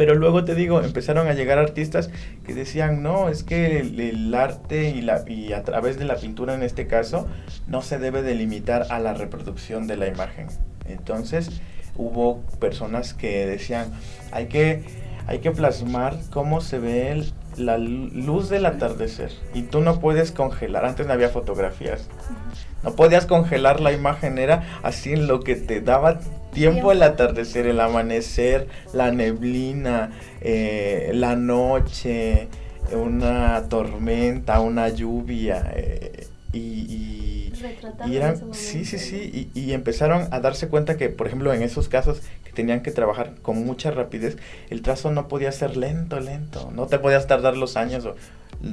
Pero 0.02 0.16
luego 0.16 0.44
te 0.44 0.56
digo, 0.56 0.82
empezaron 0.82 1.28
a 1.28 1.32
llegar 1.32 1.60
artistas 1.60 2.10
que 2.44 2.54
decían, 2.54 3.04
no, 3.04 3.28
es 3.28 3.44
que 3.44 3.78
el, 3.78 4.34
arte 4.34 4.90
y, 4.90 5.00
la, 5.00 5.22
y 5.28 5.52
a 5.52 5.62
través 5.62 5.96
de 5.96 6.04
la 6.04 6.16
pintura 6.16 6.54
en 6.54 6.64
este 6.64 6.88
caso 6.88 7.28
no 7.68 7.82
se 7.82 8.00
debe 8.00 8.22
delimitar 8.22 8.86
a 8.90 8.98
la 8.98 9.14
reproducción 9.14 9.86
de 9.86 9.96
la 9.96 10.08
imagen. 10.08 10.48
Entonces 10.88 11.62
hubo 11.94 12.40
personas 12.58 13.14
que 13.14 13.46
decían, 13.46 13.92
hay 14.32 14.46
que, 14.46 14.82
hay 15.28 15.38
que 15.38 15.52
plasmar 15.52 16.18
cómo 16.32 16.60
se 16.60 16.80
ve 16.80 17.24
la 17.56 17.78
luz 17.78 18.48
del 18.48 18.66
atardecer. 18.66 19.30
Y 19.54 19.62
tú 19.62 19.82
no 19.82 20.00
puedes 20.00 20.32
congelar, 20.32 20.84
antes 20.84 21.06
no 21.06 21.12
había 21.12 21.28
fotografías. 21.28 22.08
No 22.82 22.94
podías 22.96 23.26
congelar 23.26 23.80
la 23.80 23.92
imagen, 23.92 24.38
era 24.38 24.80
así 24.82 25.12
en 25.12 25.26
lo 25.26 25.40
que 25.40 25.54
te 25.54 25.80
daba 25.80 26.20
tiempo 26.52 26.92
el 26.92 27.02
atardecer, 27.02 27.66
el 27.66 27.80
amanecer, 27.80 28.68
la 28.92 29.10
neblina, 29.10 30.10
eh, 30.40 31.10
la 31.14 31.36
noche, 31.36 32.48
una 32.92 33.68
tormenta, 33.68 34.60
una 34.60 34.88
lluvia. 34.88 35.72
Eh, 35.74 36.26
y, 36.52 37.52
y, 38.06 38.16
eran, 38.16 38.52
sí, 38.52 38.84
sí, 38.84 38.98
sí, 38.98 39.50
y, 39.54 39.58
y, 39.58 39.72
empezaron 39.72 40.28
a 40.32 40.40
darse 40.40 40.68
cuenta 40.68 40.96
que, 40.98 41.08
por 41.08 41.26
ejemplo, 41.26 41.52
en 41.54 41.62
esos 41.62 41.88
casos 41.88 42.20
que 42.44 42.52
tenían 42.52 42.82
que 42.82 42.90
trabajar 42.90 43.34
con 43.40 43.64
mucha 43.64 43.90
rapidez, 43.90 44.36
el 44.68 44.82
trazo 44.82 45.10
no 45.10 45.28
podía 45.28 45.50
ser 45.52 45.76
lento, 45.76 46.20
lento, 46.20 46.70
no 46.74 46.86
te 46.86 46.98
podías 46.98 47.26
tardar 47.26 47.56
los 47.56 47.76
años 47.78 48.04
o, 48.04 48.16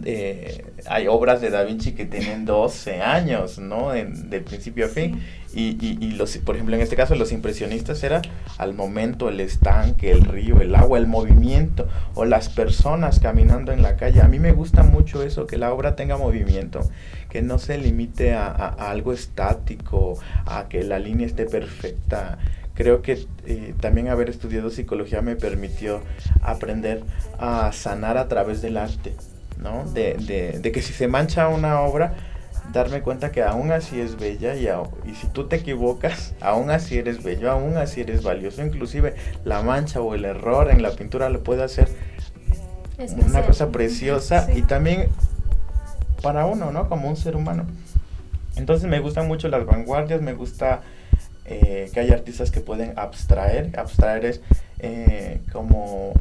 eh, 0.05 0.65
hay 0.87 1.07
obras 1.07 1.41
de 1.41 1.49
Da 1.49 1.63
Vinci 1.63 1.93
que 1.93 2.05
tienen 2.05 2.45
12 2.45 3.01
años, 3.01 3.57
¿no? 3.59 3.93
En, 3.93 4.29
del 4.29 4.43
principio 4.43 4.85
a 4.85 4.89
fin. 4.89 5.21
Y, 5.51 5.77
y, 5.81 6.11
los, 6.11 6.37
por 6.37 6.55
ejemplo, 6.55 6.75
en 6.75 6.81
este 6.81 6.95
caso, 6.95 7.15
los 7.15 7.31
impresionistas 7.31 8.03
era 8.03 8.21
al 8.59 8.75
momento 8.75 9.29
el 9.29 9.39
estanque, 9.39 10.11
el 10.11 10.23
río, 10.23 10.61
el 10.61 10.75
agua, 10.75 10.99
el 10.99 11.07
movimiento 11.07 11.87
o 12.13 12.25
las 12.25 12.49
personas 12.49 13.19
caminando 13.19 13.71
en 13.71 13.81
la 13.81 13.95
calle. 13.95 14.21
A 14.21 14.27
mí 14.27 14.37
me 14.37 14.51
gusta 14.51 14.83
mucho 14.83 15.23
eso, 15.23 15.47
que 15.47 15.57
la 15.57 15.73
obra 15.73 15.95
tenga 15.95 16.17
movimiento, 16.17 16.81
que 17.29 17.41
no 17.41 17.57
se 17.57 17.79
limite 17.79 18.33
a, 18.33 18.51
algo 18.51 19.11
estático, 19.11 20.19
a 20.45 20.67
que 20.69 20.83
la 20.83 20.99
línea 20.99 21.25
esté 21.25 21.45
perfecta 21.45 22.37
creo 22.75 23.01
que 23.01 23.27
eh, 23.45 23.73
también 23.81 24.07
haber 24.07 24.29
estudiado 24.29 24.69
psicología 24.69 25.21
me 25.21 25.35
permitió 25.35 26.01
aprender 26.41 27.03
a 27.37 27.73
sanar 27.73 28.17
a 28.17 28.29
través 28.29 28.61
del 28.61 28.77
arte. 28.77 29.15
¿No? 29.59 29.85
De, 29.91 30.15
de, 30.15 30.59
de, 30.59 30.71
que 30.71 30.81
si 30.81 30.93
se 30.93 31.07
mancha 31.07 31.47
una 31.47 31.81
obra, 31.81 32.13
darme 32.71 33.01
cuenta 33.01 33.31
que 33.31 33.43
aún 33.43 33.71
así 33.71 33.99
es 33.99 34.17
bella 34.17 34.55
y, 34.55 34.67
y 35.09 35.15
si 35.15 35.27
tú 35.27 35.47
te 35.47 35.57
equivocas, 35.57 36.33
aún 36.39 36.69
así 36.71 36.97
eres 36.97 37.23
bello, 37.23 37.51
aún 37.51 37.77
así 37.77 38.01
eres 38.01 38.23
valioso. 38.23 38.63
Inclusive 38.63 39.15
la 39.43 39.61
mancha 39.61 40.01
o 40.01 40.15
el 40.15 40.25
error 40.25 40.69
en 40.71 40.81
la 40.81 40.91
pintura 40.91 41.29
le 41.29 41.39
puede 41.39 41.63
hacer 41.63 41.87
una 43.27 43.43
cosa 43.43 43.71
preciosa 43.71 44.49
y 44.53 44.63
también 44.63 45.09
para 46.21 46.45
uno, 46.45 46.71
¿no? 46.71 46.89
Como 46.89 47.07
un 47.07 47.15
ser 47.15 47.35
humano. 47.35 47.65
Entonces 48.55 48.89
me 48.89 48.99
gustan 48.99 49.27
mucho 49.27 49.47
las 49.47 49.65
vanguardias, 49.65 50.21
me 50.21 50.33
gusta 50.33 50.81
eh, 51.45 51.89
que 51.93 51.99
hay 52.01 52.11
artistas 52.11 52.51
que 52.51 52.59
pueden 52.59 52.93
abstraer. 52.97 53.77
Abstraer 53.79 54.25
es 54.25 54.41
eh, 54.79 55.39
como 55.51 56.13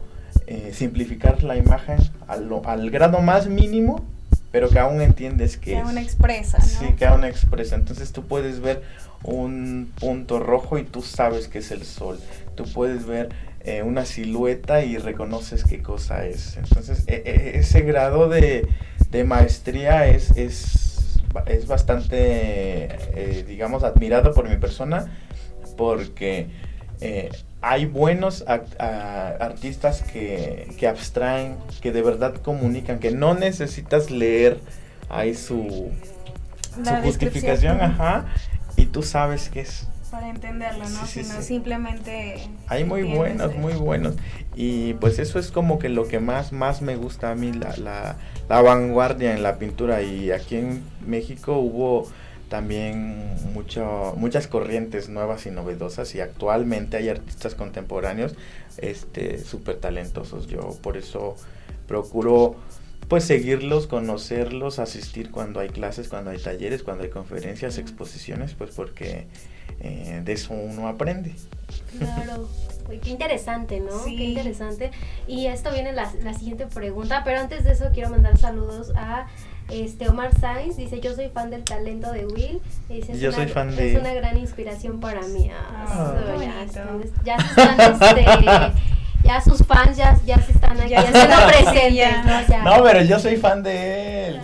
eh, 0.50 0.72
simplificar 0.72 1.42
la 1.42 1.56
imagen 1.56 1.98
al, 2.26 2.48
al, 2.64 2.90
grado 2.90 3.20
más 3.20 3.48
mínimo, 3.48 4.02
pero 4.50 4.70
que 4.70 4.78
aún 4.78 5.02
entiendes 5.02 5.58
que, 5.58 5.72
que 5.72 5.78
aún 5.78 5.98
expresa. 5.98 6.58
Sí, 6.62 6.86
que 6.96 7.04
aún 7.04 7.24
expresa. 7.24 7.74
Entonces 7.74 8.12
tú 8.12 8.26
puedes 8.26 8.60
ver 8.60 8.82
un 9.24 9.92
punto 10.00 10.38
rojo 10.38 10.78
y 10.78 10.84
tú 10.84 11.02
sabes 11.02 11.48
que 11.48 11.58
es 11.58 11.70
el 11.70 11.82
sol. 11.82 12.18
Tú 12.54 12.64
puedes 12.64 13.04
ver 13.04 13.28
eh, 13.60 13.82
una 13.82 14.06
silueta 14.06 14.82
y 14.82 14.96
reconoces 14.96 15.64
qué 15.64 15.82
cosa 15.82 16.24
es. 16.24 16.56
Entonces 16.56 17.04
e, 17.08 17.22
e, 17.26 17.58
ese 17.58 17.82
grado 17.82 18.30
de, 18.30 18.66
de 19.10 19.24
maestría 19.24 20.06
es, 20.06 20.30
es, 20.34 21.18
es 21.44 21.66
bastante, 21.66 22.16
eh, 22.16 23.44
digamos, 23.46 23.84
admirado 23.84 24.32
por 24.32 24.48
mi 24.48 24.56
persona 24.56 25.12
porque 25.76 26.48
hay 27.60 27.86
buenos 27.86 28.44
artistas 28.46 30.02
que, 30.02 30.72
que, 30.78 30.86
abstraen, 30.86 31.56
que 31.80 31.92
de 31.92 32.02
verdad 32.02 32.34
comunican, 32.36 32.98
que 32.98 33.10
no 33.10 33.34
necesitas 33.34 34.10
leer 34.10 34.60
ahí 35.08 35.34
su, 35.34 35.90
su 36.84 36.94
justificación, 37.02 37.80
ajá, 37.80 38.26
y 38.76 38.86
tú 38.86 39.02
sabes 39.02 39.48
qué 39.48 39.60
es. 39.60 39.88
Para 40.10 40.30
entenderlo, 40.30 40.88
¿no? 40.88 41.06
Sino 41.06 41.42
simplemente... 41.42 42.48
Hay 42.68 42.84
muy 42.84 43.02
buenos, 43.02 43.54
muy 43.56 43.74
buenos. 43.74 44.14
Y 44.56 44.94
pues 44.94 45.18
eso 45.18 45.38
es 45.38 45.50
como 45.50 45.78
que 45.78 45.90
lo 45.90 46.08
que 46.08 46.18
más, 46.18 46.50
más 46.50 46.80
me 46.80 46.96
gusta 46.96 47.30
a 47.30 47.34
mí, 47.34 47.52
la, 47.52 47.76
la, 47.76 48.16
la 48.48 48.62
vanguardia 48.62 49.34
en 49.34 49.42
la 49.42 49.58
pintura. 49.58 50.00
Y 50.00 50.30
aquí 50.30 50.56
en 50.56 50.82
México 51.06 51.58
hubo 51.58 52.08
también 52.48 53.34
mucho, 53.52 54.14
muchas 54.16 54.46
corrientes 54.46 55.08
nuevas 55.08 55.46
y 55.46 55.50
novedosas 55.50 56.14
y 56.14 56.20
actualmente 56.20 56.96
hay 56.96 57.08
artistas 57.08 57.54
contemporáneos 57.54 58.34
este 58.78 59.38
súper 59.38 59.76
talentosos 59.76 60.46
yo 60.46 60.76
por 60.82 60.96
eso 60.96 61.36
procuro 61.86 62.56
pues 63.08 63.24
seguirlos 63.24 63.86
conocerlos 63.86 64.78
asistir 64.78 65.30
cuando 65.30 65.60
hay 65.60 65.68
clases 65.68 66.08
cuando 66.08 66.30
hay 66.30 66.38
talleres 66.38 66.82
cuando 66.82 67.04
hay 67.04 67.10
conferencias 67.10 67.78
exposiciones 67.78 68.54
pues 68.54 68.70
porque 68.70 69.26
eh, 69.80 70.22
de 70.24 70.32
eso 70.32 70.54
uno 70.54 70.88
aprende. 70.88 71.34
Claro. 71.96 72.48
Qué 73.02 73.10
interesante, 73.10 73.80
¿no? 73.80 74.04
Qué 74.04 74.24
interesante. 74.24 74.90
Y 75.26 75.46
esto 75.46 75.70
viene 75.70 75.92
la, 75.92 76.10
la 76.22 76.32
siguiente 76.32 76.66
pregunta, 76.66 77.22
pero 77.22 77.38
antes 77.38 77.64
de 77.64 77.72
eso 77.72 77.90
quiero 77.92 78.08
mandar 78.08 78.38
saludos 78.38 78.92
a 78.96 79.26
este 79.70 80.08
Omar 80.08 80.30
Sainz 80.38 80.76
dice, 80.76 81.00
yo 81.00 81.14
soy 81.14 81.28
fan 81.28 81.50
del 81.50 81.64
talento 81.64 82.10
de 82.12 82.26
Will. 82.26 82.60
Dice, 82.88 83.18
yo 83.18 83.32
soy 83.32 83.46
fan 83.46 83.74
de... 83.76 83.94
Es 83.94 84.00
una 84.00 84.14
gran 84.14 84.36
inspiración 84.38 85.00
para 85.00 85.20
mí. 85.22 85.50
Ah, 85.52 86.16
ya, 86.38 86.86
ya, 87.24 87.36
están, 87.36 87.80
este, 87.80 88.24
ya 89.24 89.40
sus 89.40 89.66
fans 89.66 89.96
ya, 89.96 90.18
ya 90.24 90.40
se 90.40 90.52
están 90.52 90.80
aquí 90.80 90.94
haciendo 90.94 91.36
presentes. 91.48 92.64
¿no? 92.64 92.82
pero 92.82 93.02
yo 93.02 93.18
soy 93.18 93.36
fan 93.36 93.62
de 93.62 94.28
él. 94.28 94.40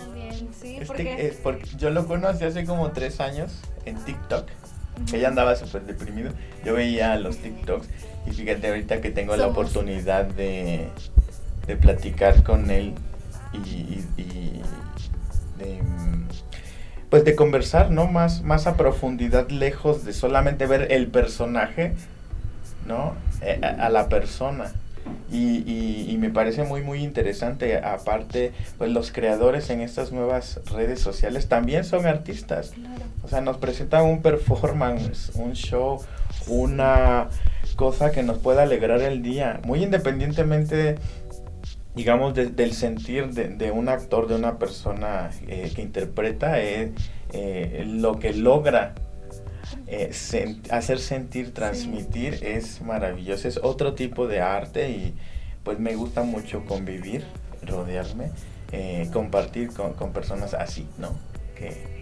Sí, 0.60 0.76
este, 0.80 1.26
eh, 1.26 1.38
porque 1.42 1.70
yo 1.78 1.90
lo 1.90 2.06
conocí 2.06 2.44
hace 2.44 2.64
como 2.64 2.90
tres 2.90 3.20
años 3.20 3.60
en 3.86 3.96
TikTok. 3.96 4.48
Ella 5.12 5.28
andaba 5.28 5.56
súper 5.56 5.82
deprimido. 5.82 6.32
Yo 6.64 6.74
veía 6.74 7.16
los 7.16 7.38
TikToks 7.38 7.88
y 8.26 8.30
fíjate 8.32 8.68
ahorita 8.68 9.00
que 9.00 9.10
tengo 9.10 9.36
la 9.36 9.46
oportunidad 9.46 10.24
de, 10.24 10.88
de 11.66 11.76
platicar 11.76 12.42
con 12.42 12.70
él 12.70 12.94
y, 13.52 14.02
y, 14.16 14.62
de 15.58 15.80
pues 17.14 17.24
de 17.24 17.36
conversar, 17.36 17.92
¿no? 17.92 18.08
Más, 18.08 18.42
más 18.42 18.66
a 18.66 18.76
profundidad, 18.76 19.48
lejos 19.48 20.04
de 20.04 20.12
solamente 20.12 20.66
ver 20.66 20.90
el 20.90 21.06
personaje, 21.06 21.92
¿no? 22.88 23.14
Eh, 23.40 23.60
a, 23.62 23.88
la 23.88 24.08
persona. 24.08 24.72
Y, 25.30 26.10
y, 26.10 26.16
me 26.18 26.30
parece 26.30 26.64
muy, 26.64 26.80
muy 26.80 27.04
interesante. 27.04 27.78
Aparte, 27.78 28.52
pues 28.78 28.90
los 28.90 29.12
creadores 29.12 29.70
en 29.70 29.80
estas 29.80 30.10
nuevas 30.10 30.58
redes 30.72 30.98
sociales 30.98 31.46
también 31.46 31.84
son 31.84 32.04
artistas. 32.06 32.72
O 33.22 33.28
sea, 33.28 33.40
nos 33.40 33.58
presentan 33.58 34.06
un 34.06 34.20
performance, 34.20 35.30
un 35.36 35.52
show, 35.52 36.00
una 36.48 37.28
cosa 37.76 38.10
que 38.10 38.24
nos 38.24 38.38
pueda 38.38 38.64
alegrar 38.64 39.02
el 39.02 39.22
día, 39.22 39.60
muy 39.64 39.84
independientemente 39.84 40.96
digamos, 41.94 42.34
del 42.34 42.72
sentir 42.72 43.28
de, 43.28 43.70
un 43.70 43.88
actor, 43.88 44.26
de 44.26 44.34
una 44.34 44.58
persona 44.58 45.30
eh, 45.46 45.70
que 45.74 45.82
interpreta, 45.82 46.60
eh, 46.60 46.92
eh, 47.32 47.84
lo 47.86 48.18
que 48.18 48.32
logra 48.34 48.94
hacer 50.70 50.98
sentir, 50.98 51.54
transmitir, 51.54 52.40
es 52.42 52.82
maravilloso. 52.82 53.46
Es 53.46 53.60
otro 53.62 53.94
tipo 53.94 54.26
de 54.26 54.40
arte 54.40 54.90
y 54.90 55.14
pues 55.62 55.78
me 55.78 55.94
gusta 55.94 56.24
mucho 56.24 56.64
convivir, 56.64 57.24
rodearme, 57.62 58.30
compartir 59.12 59.70
con, 59.72 60.12
personas 60.12 60.52
así, 60.52 60.88
¿no? 60.98 61.14
Que, 61.54 61.93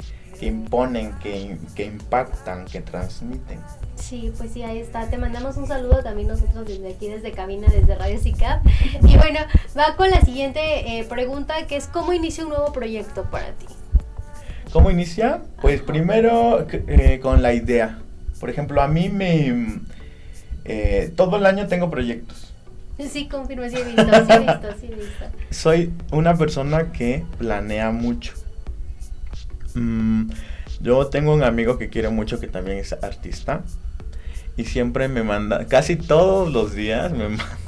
que 0.42 0.48
imponen, 0.48 1.12
que, 1.20 1.56
que 1.76 1.84
impactan, 1.84 2.64
que 2.64 2.80
transmiten. 2.80 3.60
Sí, 3.94 4.32
pues 4.36 4.50
sí, 4.50 4.64
ahí 4.64 4.78
está. 4.78 5.08
Te 5.08 5.16
mandamos 5.16 5.56
un 5.56 5.68
saludo 5.68 6.02
también 6.02 6.26
nosotros 6.26 6.66
desde 6.66 6.94
aquí, 6.94 7.06
desde 7.06 7.30
cabina, 7.30 7.68
desde 7.68 7.94
Radio 7.94 8.18
CICAP. 8.18 8.66
Y 9.08 9.16
bueno, 9.18 9.38
va 9.78 9.94
con 9.94 10.10
la 10.10 10.20
siguiente 10.20 10.98
eh, 10.98 11.04
pregunta, 11.04 11.68
que 11.68 11.76
es 11.76 11.86
¿cómo 11.86 12.12
inicia 12.12 12.42
un 12.42 12.50
nuevo 12.50 12.72
proyecto 12.72 13.22
para 13.30 13.52
ti? 13.52 13.66
¿Cómo 14.72 14.90
inicia? 14.90 15.42
Pues 15.60 15.80
primero 15.80 16.66
eh, 16.72 17.20
con 17.22 17.40
la 17.40 17.54
idea. 17.54 18.00
Por 18.40 18.50
ejemplo, 18.50 18.82
a 18.82 18.88
mí 18.88 19.10
me... 19.10 19.78
Eh, 20.64 21.12
todo 21.14 21.36
el 21.36 21.46
año 21.46 21.68
tengo 21.68 21.88
proyectos. 21.88 22.52
Sí, 22.98 23.28
confirmo, 23.28 23.68
sí 23.68 23.76
he 23.76 23.84
visto, 23.84 24.02
sí 24.02 24.32
he 24.32 24.38
visto, 24.40 24.68
sí 24.80 24.86
he 24.86 24.94
visto. 24.96 25.24
Soy 25.50 25.92
una 26.10 26.34
persona 26.34 26.90
que 26.90 27.24
planea 27.38 27.92
mucho. 27.92 28.41
Mm, 29.74 30.30
Yo 30.80 31.06
tengo 31.06 31.32
un 31.32 31.42
amigo 31.42 31.78
que 31.78 31.88
quiero 31.88 32.10
mucho 32.10 32.40
que 32.40 32.48
también 32.48 32.78
es 32.78 32.92
artista 32.92 33.62
y 34.56 34.64
siempre 34.64 35.08
me 35.08 35.22
manda, 35.22 35.66
casi 35.66 35.96
todos 35.96 36.52
los 36.52 36.74
días 36.74 37.12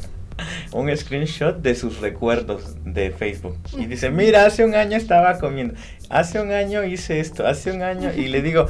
un 0.72 0.96
screenshot 0.96 1.62
de 1.62 1.74
sus 1.74 2.00
recuerdos 2.00 2.76
de 2.84 3.10
Facebook. 3.10 3.56
Y 3.78 3.86
dice, 3.86 4.10
mira, 4.10 4.46
hace 4.46 4.64
un 4.64 4.74
año 4.74 4.96
estaba 4.96 5.38
comiendo, 5.38 5.74
hace 6.10 6.40
un 6.40 6.50
año 6.50 6.84
hice 6.84 7.20
esto, 7.20 7.46
hace 7.46 7.72
un 7.72 7.82
año, 7.82 8.12
y 8.14 8.28
le 8.28 8.42
digo, 8.42 8.66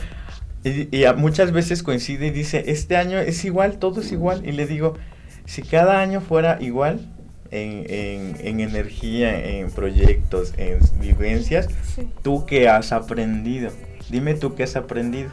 y, 0.65 1.05
muchas 1.17 1.53
veces 1.53 1.83
coincide 1.83 2.29
y 2.29 2.31
dice, 2.31 2.65
este 2.69 2.97
año 2.97 3.19
es 3.19 3.45
igual, 3.45 3.79
todo 3.79 4.01
es 4.01 4.13
igual. 4.13 4.47
Y 4.47 4.53
le 4.53 4.67
digo, 4.67 4.95
si 5.45 5.63
cada 5.63 6.01
año 6.01 6.23
fuera 6.23 6.59
igual, 6.61 7.14
en, 7.55 8.37
en, 8.41 8.61
energía, 8.61 9.39
en 9.39 9.71
proyectos, 9.71 10.53
en 10.57 10.79
vivencias, 10.99 11.69
tú 12.23 12.45
qué 12.47 12.69
has 12.69 12.93
aprendido. 12.93 13.71
Dime 14.11 14.35
tú 14.35 14.55
qué 14.55 14.65
has 14.65 14.77
aprendido. 14.77 15.31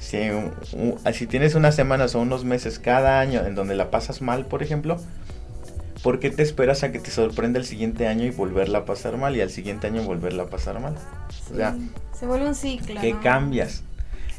Si, 0.00 0.18
si 1.12 1.26
tienes 1.26 1.54
unas 1.54 1.74
semanas 1.74 2.14
o 2.14 2.20
unos 2.20 2.44
meses 2.44 2.78
cada 2.78 3.20
año 3.20 3.44
en 3.44 3.54
donde 3.54 3.74
la 3.74 3.90
pasas 3.90 4.22
mal, 4.22 4.46
por 4.46 4.62
ejemplo, 4.62 4.98
¿por 6.02 6.20
qué 6.20 6.30
te 6.30 6.42
esperas 6.42 6.82
a 6.84 6.92
que 6.92 7.00
te 7.00 7.10
sorprenda 7.10 7.58
el 7.58 7.66
siguiente 7.66 8.06
año 8.06 8.24
y 8.24 8.30
volverla 8.30 8.78
a 8.78 8.84
pasar 8.84 9.16
mal 9.18 9.36
y 9.36 9.40
al 9.40 9.50
siguiente 9.50 9.88
año 9.88 10.02
volverla 10.04 10.44
a 10.44 10.46
pasar 10.46 10.80
mal? 10.80 10.94
o 11.52 11.56
sea, 11.56 11.76
se 12.18 12.26
vuelve 12.26 12.46
un 12.46 12.54
ciclo. 12.54 13.00
¿Qué 13.00 13.16
cambias? 13.22 13.82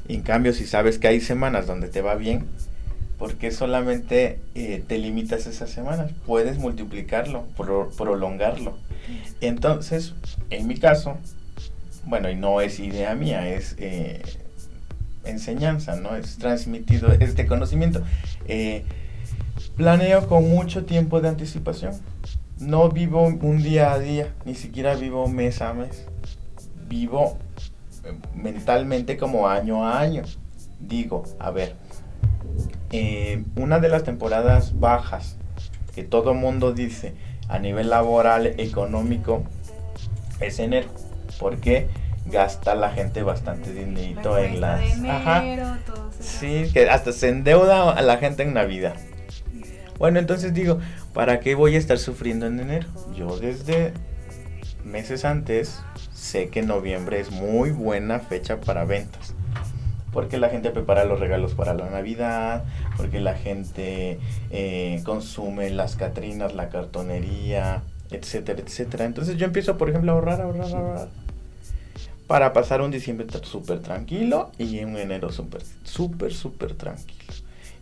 en 0.07 0.21
cambio, 0.23 0.51
si 0.53 0.65
sabes 0.65 0.97
que 0.97 1.07
hay 1.07 1.21
semanas 1.21 1.67
donde 1.67 1.87
te 1.87 2.01
va 2.01 2.15
bien, 2.15 2.45
¿por 3.21 3.35
qué 3.35 3.51
solamente 3.51 4.39
eh, 4.55 4.83
te 4.87 4.97
limitas 4.97 5.45
esas 5.45 5.69
semanas? 5.69 6.11
Puedes 6.25 6.57
multiplicarlo, 6.57 7.43
prolongarlo. 7.95 8.79
Entonces, 9.41 10.15
en 10.49 10.65
mi 10.65 10.73
caso, 10.73 11.17
bueno, 12.05 12.31
y 12.31 12.35
no 12.35 12.61
es 12.61 12.79
idea 12.79 13.13
mía, 13.13 13.47
es 13.47 13.75
eh, 13.77 14.23
enseñanza, 15.23 15.97
¿no? 15.97 16.15
Es 16.15 16.39
transmitido 16.39 17.11
este 17.19 17.45
conocimiento. 17.45 18.01
Eh, 18.47 18.85
planeo 19.77 20.25
con 20.25 20.49
mucho 20.49 20.85
tiempo 20.85 21.21
de 21.21 21.29
anticipación. 21.29 21.93
No 22.57 22.89
vivo 22.89 23.23
un 23.23 23.61
día 23.61 23.93
a 23.93 23.99
día, 23.99 24.33
ni 24.45 24.55
siquiera 24.55 24.95
vivo 24.95 25.27
mes 25.27 25.61
a 25.61 25.75
mes. 25.75 26.07
Vivo 26.89 27.37
mentalmente 28.33 29.15
como 29.15 29.47
año 29.47 29.85
a 29.85 29.99
año. 29.99 30.23
Digo, 30.79 31.23
a 31.37 31.51
ver, 31.51 31.75
eh, 32.91 33.43
una 33.55 33.79
de 33.79 33.89
las 33.89 34.03
temporadas 34.03 34.79
bajas 34.79 35.37
que 35.95 36.03
todo 36.03 36.33
mundo 36.33 36.73
dice 36.73 37.13
a 37.47 37.59
nivel 37.59 37.89
laboral, 37.89 38.47
económico, 38.57 39.43
es 40.39 40.59
enero. 40.59 40.87
Porque 41.39 41.87
gasta 42.25 42.75
la 42.75 42.91
gente 42.91 43.23
bastante 43.23 43.73
dinerito 43.73 44.37
en 44.37 44.61
las... 44.61 44.81
Ajá. 45.07 45.77
Sí, 46.19 46.69
que 46.71 46.89
hasta 46.89 47.11
se 47.11 47.29
endeuda 47.29 47.91
a 47.91 48.01
la 48.01 48.17
gente 48.17 48.43
en 48.43 48.53
Navidad. 48.53 48.95
Bueno, 49.97 50.19
entonces 50.19 50.53
digo, 50.53 50.79
¿para 51.13 51.39
qué 51.39 51.55
voy 51.55 51.75
a 51.75 51.77
estar 51.77 51.97
sufriendo 51.97 52.45
en 52.47 52.59
enero? 52.59 52.87
Yo 53.15 53.37
desde 53.37 53.93
meses 54.83 55.25
antes 55.25 55.81
sé 56.13 56.49
que 56.49 56.61
noviembre 56.61 57.19
es 57.19 57.31
muy 57.31 57.71
buena 57.71 58.19
fecha 58.19 58.59
para 58.59 58.85
ventas. 58.85 59.35
Porque 60.11 60.37
la 60.37 60.49
gente 60.49 60.71
prepara 60.71 61.05
los 61.05 61.19
regalos 61.19 61.53
para 61.53 61.73
la 61.73 61.89
Navidad, 61.89 62.65
porque 62.97 63.19
la 63.19 63.35
gente 63.35 64.19
eh, 64.49 65.01
consume 65.05 65.69
las 65.69 65.95
catrinas, 65.95 66.53
la 66.53 66.69
cartonería, 66.69 67.81
etcétera, 68.11 68.61
etcétera. 68.61 69.05
Entonces 69.05 69.37
yo 69.37 69.45
empiezo, 69.45 69.77
por 69.77 69.89
ejemplo, 69.89 70.11
a 70.11 70.15
ahorrar, 70.15 70.41
ahorrar, 70.41 70.75
ahorrar. 70.75 71.07
Para 72.27 72.53
pasar 72.53 72.81
un 72.81 72.91
diciembre 72.91 73.27
súper 73.43 73.79
tranquilo 73.79 74.51
y 74.57 74.83
un 74.83 74.97
enero 74.97 75.31
súper, 75.31 75.63
súper, 75.83 76.33
súper 76.33 76.75
tranquilo. 76.75 77.33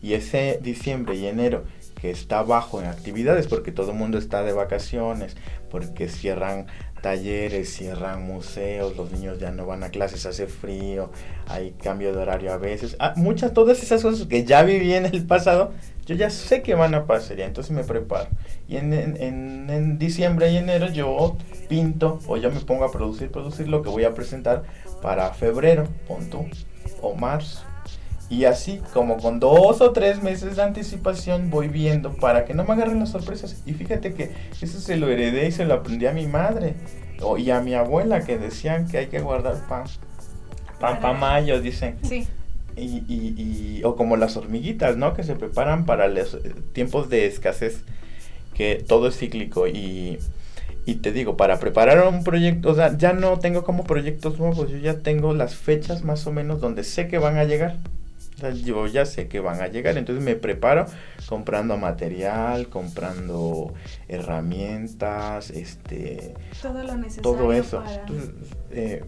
Y 0.01 0.13
ese 0.13 0.59
diciembre 0.61 1.15
y 1.15 1.27
enero 1.27 1.63
que 1.99 2.09
está 2.09 2.43
bajo 2.43 2.81
en 2.81 2.87
actividades 2.87 3.47
porque 3.47 3.71
todo 3.71 3.91
el 3.91 3.97
mundo 3.97 4.17
está 4.17 4.43
de 4.43 4.53
vacaciones, 4.53 5.35
porque 5.69 6.07
cierran 6.07 6.67
talleres, 7.01 7.73
cierran 7.73 8.23
museos, 8.23 8.95
los 8.95 9.11
niños 9.11 9.39
ya 9.39 9.51
no 9.51 9.65
van 9.65 9.83
a 9.83 9.89
clases, 9.89 10.25
hace 10.25 10.47
frío, 10.47 11.09
hay 11.47 11.71
cambio 11.71 12.13
de 12.13 12.21
horario 12.21 12.53
a 12.53 12.57
veces. 12.57 12.95
Ah, 12.99 13.13
muchas, 13.15 13.53
todas 13.53 13.81
esas 13.81 14.01
cosas 14.01 14.27
que 14.27 14.43
ya 14.43 14.63
viví 14.63 14.93
en 14.93 15.05
el 15.05 15.25
pasado, 15.25 15.71
yo 16.05 16.15
ya 16.15 16.29
sé 16.29 16.61
que 16.61 16.73
van 16.75 16.95
a 16.95 17.05
pasar 17.05 17.39
y 17.39 17.43
entonces 17.43 17.71
me 17.71 17.83
preparo. 17.83 18.29
Y 18.67 18.77
en, 18.77 18.93
en, 18.93 19.69
en, 19.69 19.99
diciembre 19.99 20.51
y 20.51 20.57
enero 20.57 20.87
yo 20.87 21.37
pinto 21.67 22.19
o 22.27 22.37
yo 22.37 22.51
me 22.51 22.59
pongo 22.61 22.83
a 22.83 22.91
producir, 22.91 23.31
producir 23.31 23.67
lo 23.67 23.81
que 23.81 23.89
voy 23.89 24.03
a 24.03 24.13
presentar 24.13 24.63
para 25.01 25.33
febrero, 25.33 25.87
punto, 26.07 26.45
o 27.01 27.15
marzo. 27.15 27.63
Y 28.29 28.45
así, 28.45 28.79
como 28.93 29.17
con 29.17 29.39
dos 29.39 29.81
o 29.81 29.91
tres 29.91 30.21
meses 30.21 30.55
de 30.55 30.61
anticipación, 30.61 31.49
voy 31.49 31.67
viendo 31.67 32.13
para 32.13 32.45
que 32.45 32.53
no 32.53 32.63
me 32.63 32.73
agarren 32.73 32.99
las 32.99 33.09
sorpresas. 33.09 33.63
Y 33.65 33.73
fíjate 33.73 34.13
que 34.13 34.31
eso 34.61 34.79
se 34.79 34.97
lo 34.97 35.09
heredé 35.09 35.47
y 35.47 35.51
se 35.51 35.65
lo 35.65 35.73
aprendí 35.73 36.05
a 36.05 36.13
mi 36.13 36.27
madre 36.27 36.75
o, 37.21 37.39
y 37.39 37.49
a 37.49 37.59
mi 37.59 37.73
abuela 37.73 38.21
que 38.21 38.37
decían 38.37 38.87
que 38.87 38.99
hay 38.99 39.07
que 39.07 39.19
guardar 39.19 39.67
pan. 39.67 39.85
Pan 40.79 40.99
para 41.01 41.17
mayo, 41.17 41.59
dicen. 41.59 41.97
Sí. 42.03 42.27
Y, 42.77 43.03
y, 43.07 43.33
y, 43.35 43.83
o 43.83 43.95
como 43.95 44.15
las 44.15 44.37
hormiguitas, 44.37 44.95
¿no? 44.95 45.15
Que 45.15 45.23
se 45.23 45.35
preparan 45.35 45.85
para 45.85 46.07
los 46.07 46.35
eh, 46.35 46.53
tiempos 46.71 47.09
de 47.09 47.25
escasez, 47.25 47.81
que 48.53 48.75
todo 48.87 49.07
es 49.07 49.17
cíclico. 49.17 49.67
Y, 49.67 50.19
y 50.85 50.95
te 50.95 51.11
digo, 51.11 51.35
para 51.35 51.59
preparar 51.59 52.07
un 52.07 52.23
proyecto, 52.23 52.69
o 52.69 52.75
sea, 52.75 52.95
ya 52.95 53.11
no 53.13 53.39
tengo 53.39 53.63
como 53.63 53.85
proyectos 53.85 54.37
nuevos, 54.37 54.69
yo 54.69 54.77
ya 54.77 54.99
tengo 54.99 55.33
las 55.33 55.55
fechas 55.55 56.03
más 56.03 56.25
o 56.27 56.31
menos 56.31 56.61
donde 56.61 56.83
sé 56.83 57.07
que 57.07 57.17
van 57.17 57.37
a 57.37 57.43
llegar 57.43 57.77
yo 58.63 58.87
ya 58.87 59.05
sé 59.05 59.27
que 59.27 59.39
van 59.39 59.61
a 59.61 59.67
llegar, 59.67 59.97
entonces 59.97 60.23
me 60.23 60.35
preparo 60.35 60.85
comprando 61.27 61.77
material, 61.77 62.69
comprando 62.69 63.73
herramientas, 64.07 65.49
este, 65.51 66.33
todo 66.61 66.83
lo 66.83 66.95
necesario. 66.95 67.21
Todo 67.21 67.53
eso. 67.53 67.83
Eh, 68.71 69.03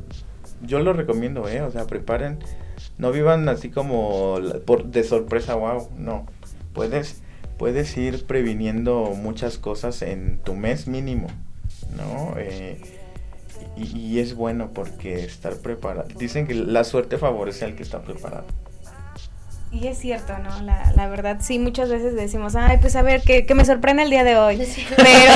yo 0.61 0.79
lo 0.79 0.93
recomiendo, 0.93 1.47
eh, 1.47 1.61
o 1.61 1.71
sea, 1.71 1.87
preparen, 1.87 2.39
no 2.97 3.11
vivan 3.11 3.47
así 3.49 3.69
como 3.69 4.37
por 4.65 4.85
de 4.85 5.03
sorpresa, 5.03 5.55
wow, 5.55 5.89
no, 5.97 6.25
puedes, 6.73 7.21
puedes 7.57 7.97
ir 7.97 8.25
previniendo 8.25 9.13
muchas 9.15 9.57
cosas 9.57 10.01
en 10.01 10.39
tu 10.39 10.53
mes 10.53 10.87
mínimo, 10.87 11.27
¿no? 11.95 12.35
Eh, 12.37 12.79
y, 13.75 13.97
y, 13.97 14.19
es 14.19 14.35
bueno 14.35 14.71
porque 14.73 15.23
estar 15.23 15.55
preparado. 15.57 16.07
Dicen 16.17 16.45
que 16.45 16.53
la 16.53 16.83
suerte 16.83 17.17
favorece 17.17 17.65
al 17.65 17.75
que 17.75 17.83
está 17.83 18.01
preparado. 18.01 18.45
Y 19.73 19.87
es 19.87 19.99
cierto, 19.99 20.37
¿no? 20.39 20.61
La, 20.63 20.91
la 20.97 21.07
verdad, 21.07 21.37
sí, 21.39 21.57
muchas 21.57 21.89
veces 21.89 22.13
decimos, 22.13 22.57
ay, 22.57 22.77
pues 22.81 22.97
a 22.97 23.03
ver, 23.03 23.21
que, 23.21 23.45
que 23.45 23.55
me 23.55 23.63
sorprende 23.63 24.03
el 24.03 24.09
día 24.09 24.25
de 24.25 24.35
hoy. 24.35 24.57
Pero, 24.97 25.33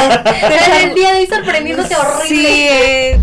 el 0.83 0.93
día 0.93 1.13
de 1.13 1.19
hoy 1.21 1.25
sorprendiéndote 1.25 1.95
horrible. 1.95 2.27
Sí, 2.27 2.45
eh, 2.45 3.19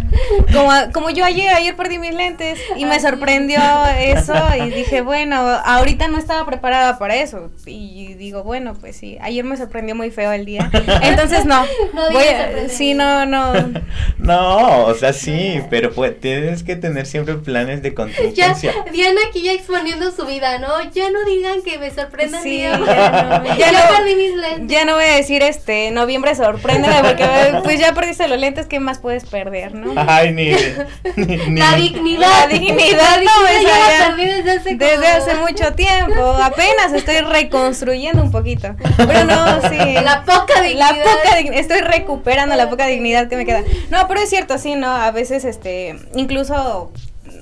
como, 0.55 0.71
como 0.93 1.11
yo 1.11 1.27
ayer, 1.27 1.51
ayer 1.51 1.77
perdí 1.77 1.99
mis 1.99 2.15
lentes 2.15 2.59
y 2.77 2.87
me 2.87 2.99
sorprendió 2.99 3.61
eso 3.99 4.35
y 4.59 4.71
dije, 4.71 5.03
bueno, 5.03 5.37
ahorita 5.37 6.09
no 6.09 6.17
estaba 6.17 6.47
preparada 6.47 6.99
para 6.99 7.17
eso. 7.17 7.51
Y 7.67 8.15
digo, 8.15 8.43
bueno, 8.43 8.75
pues 8.81 8.97
sí, 8.97 9.19
ayer 9.21 9.45
me 9.45 9.59
sorprendió 9.59 9.95
muy 9.95 10.11
feo 10.11 10.33
el 10.33 10.47
día. 10.47 10.71
Entonces 11.03 11.45
no, 11.45 11.63
no 11.93 12.11
voy 12.11 12.25
a, 12.25 12.69
sí, 12.71 12.95
no, 12.95 13.27
no. 13.27 13.53
No, 14.19 14.85
o 14.85 14.95
sea, 14.95 15.13
sí, 15.13 15.61
pero 15.69 15.93
pues 15.93 16.19
tienes 16.21 16.63
que 16.63 16.77
tener 16.77 17.07
siempre 17.07 17.35
planes 17.35 17.83
de 17.83 17.93
contingencia. 17.93 18.73
Ya, 18.73 18.93
Diana 18.93 19.21
aquí 19.29 19.43
ya 19.43 19.53
exponiendo 19.53 20.13
su 20.13 20.25
vida, 20.27 20.59
¿no? 20.59 20.69
Ya 21.03 21.11
no 21.11 21.25
digan 21.25 21.63
que 21.63 21.79
me 21.79 21.91
sorprendan. 21.91 22.43
Sí, 22.43 22.61
ya, 22.61 22.79
no, 22.79 22.87
ya, 23.57 23.73
no, 23.73 23.79
perdí 23.97 24.15
mis 24.15 24.37
lentes. 24.37 24.69
Ya 24.69 24.85
no 24.85 24.95
voy 24.95 25.05
a 25.05 25.17
decir 25.17 25.43
este, 25.43 25.91
noviembre 25.91 26.35
sorpréndeme 26.35 26.95
porque 27.03 27.27
pues 27.63 27.81
ya 27.81 27.93
perdiste 27.93 28.29
los 28.29 28.39
lentes, 28.39 28.67
¿qué 28.67 28.81
más 28.81 28.99
puedes 28.99 29.25
perder, 29.25 29.75
no? 29.75 29.93
Ay, 29.97 30.33
ni, 30.33 30.53
ni, 31.17 31.59
la 31.59 31.77
dignidad. 31.77 32.29
La 32.29 32.47
dignidad, 32.47 33.23
no, 33.23 33.47
esa 33.49 33.63
ya, 33.63 34.17
desde, 34.17 34.51
hace, 34.53 34.75
desde 34.77 35.07
hace 35.07 35.35
mucho 35.35 35.75
tiempo. 35.75 36.37
Apenas 36.41 36.93
estoy 36.95 37.21
reconstruyendo 37.21 38.23
un 38.23 38.31
poquito. 38.31 38.75
Pero 38.97 39.25
no, 39.25 39.61
sí. 39.69 39.77
La 40.05 40.25
poca 40.25 40.63
dignidad. 40.63 40.97
La 40.97 41.05
poca 41.05 41.37
dignidad. 41.37 41.61
Estoy 41.61 41.81
recuperando 41.81 42.55
la 42.57 42.71
poca 42.71 42.87
dignidad 42.87 43.29
que 43.29 43.37
me 43.37 43.45
queda. 43.45 43.63
No, 43.91 44.07
pero 44.09 44.21
es 44.21 44.31
cierto, 44.31 44.59
sí, 44.59 44.77
¿no? 44.77 44.89
A 44.89 45.11
veces, 45.11 45.45
este, 45.45 45.97
incluso 46.15 46.93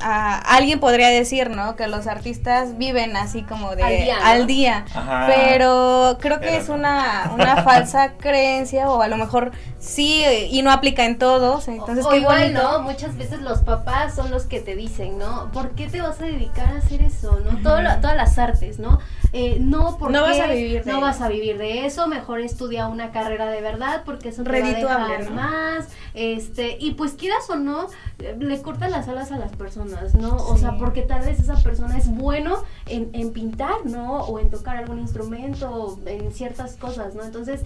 alguien 0.02 0.80
podría 0.80 1.08
decir, 1.08 1.50
¿no? 1.50 1.76
Que 1.76 1.86
los 1.86 2.06
artistas 2.06 2.78
viven 2.78 3.16
así 3.16 3.42
como 3.42 3.76
de 3.76 4.12
al 4.12 4.46
día. 4.46 4.84
Pero 5.26 6.18
creo 6.20 6.40
que 6.40 6.56
es 6.56 6.68
una, 6.68 7.30
una 7.34 7.62
falsa 7.64 8.12
creencia 8.18 8.88
o 8.90 9.02
a 9.02 9.08
lo 9.08 9.16
mejor 9.16 9.52
sí 9.78 10.24
y 10.50 10.62
no 10.62 10.70
aplica 10.70 11.04
en 11.04 11.18
todos. 11.18 11.68
Entonces, 11.68 12.04
o, 12.06 12.14
igual, 12.14 12.52
¿no? 12.52 12.80
Muchas 12.82 13.16
veces 13.16 13.40
los 13.40 13.60
papás 13.60 14.14
son 14.14 14.30
los 14.30 14.44
que 14.44 14.60
te 14.60 14.76
dicen, 14.76 15.18
¿no? 15.18 15.50
¿Por 15.52 15.70
qué 15.70 15.88
te 15.88 16.00
vas 16.00 16.20
a 16.20 16.24
dedicar 16.24 16.74
a 16.74 16.78
hacer 16.78 17.02
eso, 17.02 17.40
no? 17.40 17.58
Todo 17.62 17.80
todas 18.00 18.16
las 18.16 18.38
artes, 18.38 18.78
¿no? 18.78 18.98
Eh, 19.32 19.58
no 19.60 19.96
porque 19.98 20.16
no 20.16 20.22
vas 20.22 20.40
a 20.40 20.46
vivir 20.48 20.84
de 20.84 20.92
no 20.92 21.00
vas 21.00 21.20
a 21.20 21.28
vivir 21.28 21.58
de 21.58 21.86
eso, 21.86 22.06
mejor 22.08 22.40
estudia 22.40 22.88
una 22.88 23.12
carrera 23.12 23.46
de 23.50 23.60
verdad 23.60 24.02
porque 24.04 24.30
eso 24.30 24.42
te 24.42 24.84
va 24.84 25.06
a 25.06 25.30
más, 25.30 25.88
este, 26.14 26.76
y 26.80 26.92
pues 26.92 27.12
quieras 27.12 27.48
o 27.50 27.56
no, 27.56 27.86
le 28.38 28.62
corta 28.62 28.88
las 28.88 29.08
alas 29.08 29.32
a 29.32 29.38
las 29.38 29.52
personas, 29.52 30.14
¿no? 30.14 30.36
O 30.36 30.56
sea, 30.56 30.76
porque 30.78 31.02
tal 31.02 31.24
vez 31.24 31.38
esa 31.38 31.56
persona 31.56 31.96
es 31.96 32.08
bueno 32.08 32.62
en, 32.86 33.10
en 33.12 33.32
pintar, 33.32 33.84
¿no? 33.84 34.20
O 34.24 34.38
en 34.38 34.50
tocar 34.50 34.76
algún 34.76 34.98
instrumento, 34.98 35.98
en 36.06 36.32
ciertas 36.32 36.76
cosas, 36.76 37.14
¿no? 37.14 37.22
Entonces, 37.22 37.62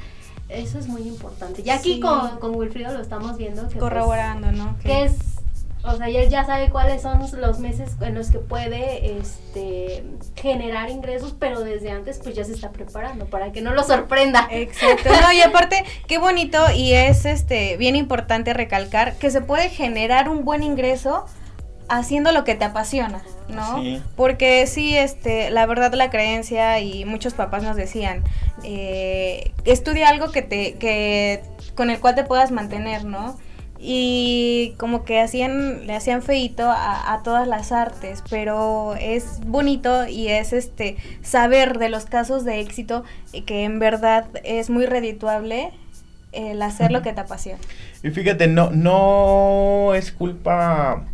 eso 0.49 0.79
es 0.79 0.89
muy 0.89 1.03
importante. 1.03 1.63
Y 1.65 1.71
aquí 1.71 2.01
con, 2.01 2.39
con 2.39 2.55
Wilfrido 2.55 2.93
lo 2.93 3.01
estamos 3.01 3.37
viendo. 3.37 3.63
Que 3.63 3.77
pues, 3.77 3.81
Corroborando, 3.81 4.53
¿no? 4.53 4.77
Que 4.83 5.05
es 5.05 5.34
o 5.87 5.97
sea, 5.97 6.09
él 6.09 6.31
ya 6.31 6.45
sabe 6.45 6.71
cuáles 6.71 7.03
son 7.03 7.21
los 7.41 7.59
meses 7.59 7.91
en 8.01 8.15
los 8.15 8.31
que 8.31 8.39
puede 8.39 9.19
este, 9.19 10.03
generar 10.35 10.89
ingresos, 10.89 11.37
pero 11.39 11.61
desde 11.61 11.91
antes 11.91 12.21
pues 12.23 12.35
ya 12.35 12.45
se 12.45 12.53
está 12.53 12.71
preparando 12.71 13.27
para 13.27 13.53
que 13.53 13.61
no 13.61 13.75
lo 13.75 13.83
sorprenda. 13.83 14.49
Exacto. 14.51 15.11
No, 15.21 15.33
y 15.33 15.43
aparte, 15.43 15.85
qué 16.07 16.17
bonito 16.17 16.59
y 16.75 16.95
es 16.95 17.27
este 17.27 17.77
bien 17.77 17.97
importante 17.97 18.55
recalcar 18.55 19.17
que 19.17 19.31
se 19.31 19.43
puede 19.43 19.69
generar 19.69 20.31
un 20.31 20.45
buen 20.45 20.63
ingreso 20.63 21.27
haciendo 21.89 22.33
lo 22.33 22.45
que 22.45 22.55
te 22.55 22.65
apasiona, 22.65 23.23
¿no? 23.49 23.83
Porque 24.17 24.67
sí, 24.67 24.97
este, 24.97 25.51
la 25.51 25.67
verdad 25.67 25.93
la 25.93 26.09
creencia 26.09 26.81
y 26.81 27.05
muchos 27.05 27.35
papás 27.35 27.63
nos 27.63 27.77
decían, 27.77 28.25
eh, 28.63 29.53
estudia 29.67 30.09
algo 30.09 30.33
que 30.33 30.41
te, 30.41 30.75
que 30.75 31.43
con 31.75 31.91
el 31.91 32.01
cual 32.01 32.15
te 32.15 32.25
puedas 32.25 32.51
mantener, 32.51 33.05
¿no? 33.05 33.37
Y 33.87 34.73
como 34.79 35.05
que 35.05 35.21
hacían 35.21 35.87
le 35.87 35.95
hacían 35.95 36.23
feito 36.23 36.65
a, 36.67 37.21
todas 37.23 37.47
las 37.47 37.71
artes 37.71 38.25
pero 38.31 38.95
es 38.99 39.41
bonito 39.47 40.07
y 40.09 40.29
es 40.29 40.55
este 40.55 40.97
saber 41.23 41.79
de 41.79 41.91
los 41.91 42.07
casos 42.07 42.45
de 42.45 42.61
éxito 42.61 43.05
que 43.45 43.65
en 43.65 43.79
verdad 43.79 44.27
es 44.43 44.71
muy 44.71 44.87
redituable 44.87 45.71
el 46.33 46.63
hacer 46.63 46.91
lo 46.91 47.03
que 47.03 47.13
te 47.13 47.21
apasiona. 47.21 47.61
Y 48.03 48.09
fíjate 48.11 48.49
no 48.49 48.71
no 48.71 49.95
es 49.95 50.13
culpa 50.13 51.05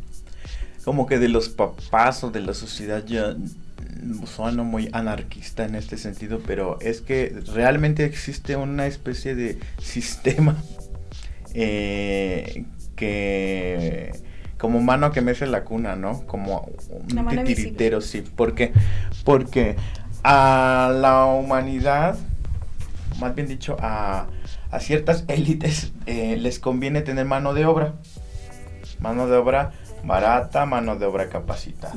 como 0.85 1.07
que 1.07 1.19
de 1.19 1.29
los 1.29 1.49
papás 1.49 2.23
o 2.23 2.31
de 2.31 2.41
la 2.41 2.55
sociedad 2.55 3.05
ya 3.05 3.35
sueno 4.27 4.63
muy 4.63 4.89
anarquista 4.93 5.65
en 5.65 5.75
este 5.75 5.99
sentido, 5.99 6.41
pero 6.47 6.79
es 6.81 7.01
que 7.01 7.37
realmente 7.53 8.05
existe 8.05 8.55
una 8.55 8.87
especie 8.87 9.35
de 9.35 9.59
sistema 9.83 10.57
eh, 11.55 12.65
que 12.97 14.13
como 14.61 14.81
mano 14.81 15.11
que 15.11 15.23
mece 15.23 15.47
la 15.47 15.65
cuna, 15.65 15.97
¿no? 15.97 16.27
Como 16.27 16.71
un 16.91 17.29
titiritero, 17.45 18.01
sí. 18.03 18.21
¿Por 18.21 18.55
qué? 18.55 18.73
Porque 19.25 19.77
a 20.23 20.93
la 20.95 21.25
humanidad, 21.25 22.19
más 23.19 23.35
bien 23.35 23.49
dicho, 23.49 23.77
a, 23.81 24.27
ciertas 24.79 25.25
élites 25.29 25.93
eh, 26.07 26.37
les 26.37 26.59
conviene 26.59 27.01
tener 27.01 27.25
mano 27.25 27.55
de 27.55 27.65
obra. 27.65 27.95
Mano 29.01 29.27
de 29.27 29.37
obra 29.37 29.73
barata, 30.05 30.67
mano 30.67 30.97
de 30.97 31.07
obra 31.07 31.31
capacitada. 31.31 31.97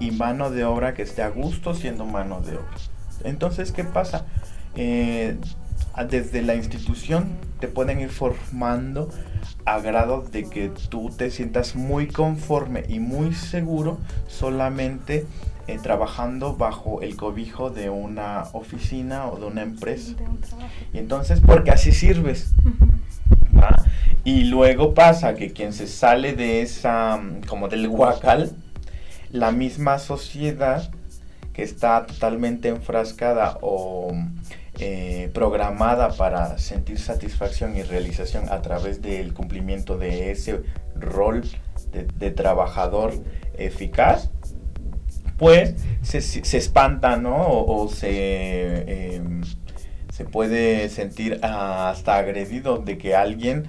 Y 0.00 0.10
mano 0.10 0.50
de 0.50 0.64
obra 0.64 0.92
que 0.92 1.02
esté 1.02 1.22
a 1.22 1.28
gusto 1.28 1.72
siendo 1.72 2.04
mano 2.04 2.40
de 2.40 2.56
obra. 2.56 2.76
Entonces, 3.22 3.70
¿qué 3.70 3.84
pasa? 3.84 4.26
Eh, 4.74 5.38
desde 6.10 6.42
la 6.42 6.56
institución 6.56 7.28
te 7.60 7.68
pueden 7.68 8.00
ir 8.00 8.10
formando 8.10 9.08
a 9.64 9.80
grado 9.80 10.22
de 10.22 10.48
que 10.48 10.70
tú 10.88 11.10
te 11.10 11.30
sientas 11.30 11.74
muy 11.74 12.06
conforme 12.06 12.84
y 12.88 13.00
muy 13.00 13.34
seguro 13.34 13.98
solamente 14.28 15.26
eh, 15.66 15.78
trabajando 15.82 16.56
bajo 16.56 17.02
el 17.02 17.16
cobijo 17.16 17.70
de 17.70 17.90
una 17.90 18.44
oficina 18.52 19.26
o 19.26 19.38
de 19.38 19.46
una 19.46 19.62
empresa. 19.62 20.12
y 20.92 20.98
entonces, 20.98 21.40
porque 21.40 21.70
así 21.70 21.92
sirves. 21.92 22.52
Y 24.24 24.44
luego 24.44 24.92
pasa 24.92 25.34
que 25.34 25.52
quien 25.52 25.72
se 25.72 25.86
sale 25.86 26.34
de 26.34 26.60
esa, 26.60 27.20
como 27.46 27.68
del 27.68 27.86
huacal, 27.86 28.52
la 29.30 29.52
misma 29.52 29.98
sociedad 29.98 30.90
que 31.52 31.62
está 31.62 32.06
totalmente 32.06 32.68
enfrascada 32.68 33.58
o 33.60 34.12
eh, 34.78 35.30
programada 35.32 36.10
para 36.10 36.58
sentir 36.58 36.98
satisfacción 36.98 37.76
y 37.76 37.82
realización 37.82 38.50
a 38.50 38.60
través 38.60 39.00
del 39.00 39.32
cumplimiento 39.32 39.96
de 39.96 40.30
ese 40.30 40.62
rol 40.94 41.44
de, 41.92 42.30
trabajador 42.30 43.14
eficaz, 43.56 44.30
pues 45.38 45.76
se, 46.02 46.18
espanta, 46.58 47.16
¿no? 47.16 47.36
O, 47.48 47.88
se, 47.88 49.14
em, 49.14 49.42
se 50.12 50.24
puede 50.24 50.90
sentir 50.90 51.40
hasta 51.42 52.16
agredido 52.16 52.78
de 52.78 52.98
que 52.98 53.14
alguien 53.14 53.64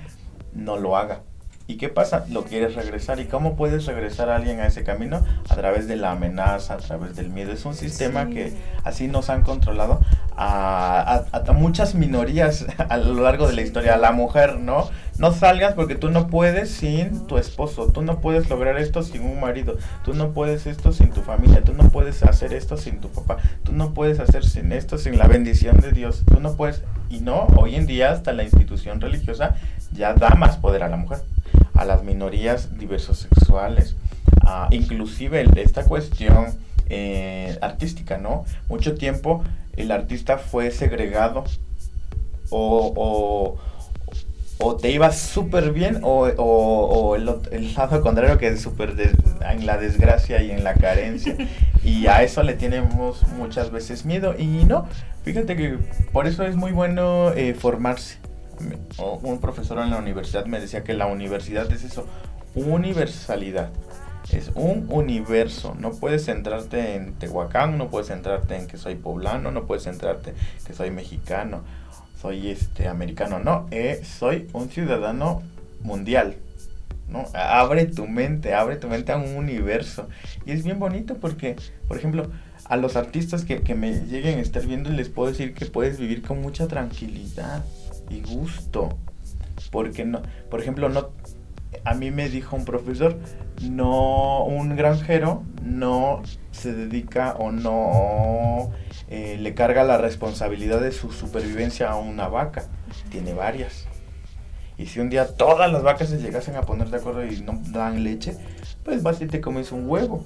no 0.53 0.77
lo 0.77 0.97
haga. 0.97 1.21
¿Y 1.69 1.75
qué 1.75 1.89
pasa? 1.89 2.25
Lo 2.29 2.45
quieres 2.45 2.75
regresar. 2.75 3.19
¿Y 3.19 3.25
cómo 3.25 3.57
puedes 3.57 3.85
regresar 3.85 4.29
a 4.29 4.37
alguien 4.37 4.61
a 4.61 4.67
ese 4.67 4.85
camino? 4.85 5.25
A 5.49 5.55
través 5.55 5.85
de 5.89 5.97
la 5.97 6.11
amenaza, 6.11 6.75
a 6.75 6.77
través 6.77 7.17
del 7.17 7.29
miedo. 7.29 7.51
Es 7.51 7.65
un 7.65 7.75
sistema 7.75 8.29
que 8.29 8.53
así 8.85 9.09
nos 9.09 9.29
han 9.29 9.43
controlado 9.43 9.99
a, 10.37 11.25
muchas 11.53 11.93
minorías 11.93 12.65
a 12.89 12.95
lo 12.95 13.21
largo 13.21 13.49
de 13.49 13.53
la 13.53 13.61
historia. 13.63 13.95
A 13.95 13.97
la 13.97 14.13
mujer, 14.13 14.59
¿no? 14.59 14.89
No 15.17 15.33
salgas 15.33 15.73
porque 15.73 15.95
tú 15.95 16.09
no 16.09 16.27
puedes 16.27 16.71
sin 16.71 17.27
tu 17.27 17.37
esposo. 17.37 17.87
Tú 17.87 18.01
no 18.01 18.21
puedes 18.21 18.49
lograr 18.49 18.77
esto 18.77 19.03
sin 19.03 19.23
un 19.23 19.41
marido. 19.41 19.75
Tú 20.05 20.13
no 20.13 20.31
puedes 20.31 20.67
esto 20.67 20.93
sin 20.93 21.11
tu 21.11 21.21
familia. 21.21 21.65
Tú 21.65 21.73
no 21.73 21.89
puedes 21.89 22.23
hacer 22.23 22.53
esto 22.53 22.77
sin 22.77 23.01
tu 23.01 23.09
papá. 23.09 23.39
Tú 23.63 23.73
no 23.73 23.93
puedes 23.93 24.21
hacer 24.21 24.45
sin 24.45 24.71
esto 24.71 24.97
sin 24.97 25.17
la 25.17 25.27
bendición 25.27 25.81
de 25.81 25.91
Dios. 25.91 26.23
Tú 26.25 26.39
no 26.39 26.55
puedes. 26.55 26.81
Y 27.09 27.19
no, 27.19 27.47
hoy 27.57 27.75
en 27.75 27.87
día 27.87 28.11
hasta 28.11 28.31
la 28.31 28.43
institución 28.43 29.01
religiosa 29.01 29.55
ya 29.91 30.13
da 30.13 30.29
más 30.29 30.57
poder 30.57 30.83
a 30.83 30.89
la 30.89 30.97
mujer 30.97 31.19
a 31.77 31.85
las 31.85 32.03
minorías 32.03 32.77
diversosexuales, 32.77 33.95
a, 34.45 34.67
inclusive 34.71 35.45
esta 35.55 35.85
cuestión 35.85 36.47
eh, 36.89 37.57
artística, 37.61 38.17
¿no? 38.17 38.45
Mucho 38.67 38.95
tiempo 38.95 39.43
el 39.75 39.91
artista 39.91 40.37
fue 40.37 40.71
segregado 40.71 41.43
o, 42.49 43.57
o, 44.57 44.75
te 44.77 44.91
iba 44.91 45.11
súper 45.11 45.71
bien 45.71 45.99
o, 46.01 47.15
el, 47.15 47.29
el, 47.51 47.73
lado 47.75 48.01
contrario 48.03 48.37
que 48.37 48.47
es 48.47 48.61
súper 48.61 48.95
en 49.41 49.65
la 49.65 49.77
desgracia 49.77 50.41
y 50.41 50.51
en 50.51 50.63
la 50.63 50.73
carencia. 50.73 51.35
Y 51.83 52.07
a 52.07 52.23
eso 52.23 52.41
le 52.43 52.53
tenemos 52.53 53.25
muchas 53.37 53.71
veces 53.71 54.05
miedo. 54.05 54.35
Y 54.37 54.65
no, 54.65 54.87
fíjate 55.23 55.55
que 55.55 55.77
por 56.11 56.27
eso 56.27 56.43
es 56.43 56.55
muy 56.55 56.71
bueno 56.71 57.31
eh, 57.33 57.53
formarse 57.53 58.17
un 59.21 59.39
profesor 59.39 59.79
en 59.79 59.89
la 59.89 59.97
universidad 59.97 60.45
me 60.45 60.59
decía 60.59 60.83
que 60.83 60.93
la 60.93 61.07
universidad 61.07 61.71
es 61.71 61.83
eso, 61.83 62.05
universalidad. 62.55 63.69
Es 64.31 64.51
un 64.55 64.87
universo, 64.89 65.73
no 65.79 65.91
puedes 65.91 66.25
centrarte 66.25 66.95
en 66.95 67.13
Tehuacán, 67.13 67.77
no 67.77 67.89
puedes 67.89 68.07
centrarte 68.07 68.57
en 68.57 68.67
que 68.67 68.77
soy 68.77 68.95
poblano, 68.95 69.51
no 69.51 69.65
puedes 69.65 69.85
centrarte 69.85 70.33
que 70.65 70.73
soy 70.73 70.91
mexicano, 70.91 71.61
soy 72.21 72.49
este 72.49 72.89
americano, 72.89 73.39
no, 73.39 73.67
eh, 73.71 74.01
soy 74.03 74.49
un 74.51 74.69
ciudadano 74.69 75.43
mundial, 75.81 76.35
¿no? 77.07 77.25
Abre 77.33 77.85
tu 77.85 78.05
mente, 78.05 78.53
abre 78.53 78.75
tu 78.75 78.89
mente 78.89 79.13
a 79.13 79.17
un 79.17 79.33
universo. 79.33 80.09
Y 80.45 80.51
es 80.51 80.65
bien 80.65 80.77
bonito 80.77 81.15
porque, 81.15 81.55
por 81.87 81.97
ejemplo, 81.97 82.29
a 82.65 82.75
los 82.75 82.97
artistas 82.97 83.45
que, 83.45 83.61
que 83.61 83.75
me 83.75 83.93
lleguen 83.93 84.39
a 84.39 84.41
estar 84.41 84.65
viendo 84.65 84.89
les 84.89 85.07
puedo 85.07 85.29
decir 85.29 85.53
que 85.53 85.67
puedes 85.67 85.97
vivir 85.99 86.21
con 86.21 86.41
mucha 86.41 86.67
tranquilidad 86.67 87.63
y 88.09 88.21
gusto. 88.21 88.97
Porque 89.71 90.05
no, 90.05 90.21
por 90.49 90.59
ejemplo, 90.59 90.89
no 90.89 91.11
a 91.83 91.93
mí 91.93 92.11
me 92.11 92.29
dijo 92.29 92.55
un 92.55 92.65
profesor, 92.65 93.17
no 93.61 94.43
un 94.43 94.75
granjero 94.75 95.43
no 95.63 96.21
se 96.51 96.73
dedica 96.73 97.35
o 97.37 97.51
no 97.51 98.71
eh, 99.09 99.37
le 99.39 99.53
carga 99.53 99.83
la 99.83 99.97
responsabilidad 99.97 100.81
de 100.81 100.91
su 100.91 101.11
supervivencia 101.11 101.89
a 101.91 101.95
una 101.95 102.27
vaca, 102.27 102.65
tiene 103.09 103.33
varias. 103.33 103.85
Y 104.77 104.85
si 104.85 104.99
un 104.99 105.09
día 105.09 105.35
todas 105.35 105.71
las 105.71 105.81
vacas 105.83 106.09
se 106.09 106.17
llegasen 106.17 106.55
a 106.55 106.61
poner 106.61 106.89
de 106.89 106.97
acuerdo 106.97 107.25
y 107.25 107.41
no 107.41 107.59
dan 107.71 108.03
leche, 108.03 108.37
pues 108.83 109.01
vas 109.01 109.21
y 109.21 109.27
te 109.27 109.41
comes 109.41 109.71
un 109.71 109.89
huevo. 109.89 110.23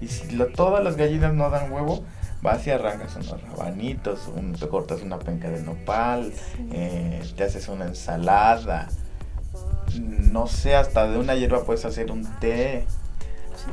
Y 0.00 0.08
si 0.08 0.36
todas 0.54 0.82
las 0.82 0.96
gallinas 0.96 1.34
no 1.34 1.48
dan 1.50 1.70
huevo, 1.70 2.02
vas 2.42 2.66
y 2.66 2.70
arrancas 2.70 3.16
unos 3.16 3.40
rabanitos, 3.40 4.30
te 4.58 4.68
cortas 4.68 5.00
una 5.02 5.18
penca 5.18 5.48
de 5.48 5.62
nopal, 5.62 6.32
eh, 6.72 7.22
te 7.36 7.44
haces 7.44 7.68
una 7.68 7.86
ensalada, 7.86 8.88
no 10.00 10.48
sé, 10.48 10.74
hasta 10.74 11.08
de 11.08 11.18
una 11.18 11.36
hierba 11.36 11.64
puedes 11.64 11.84
hacer 11.84 12.10
un 12.10 12.26
té. 12.40 12.84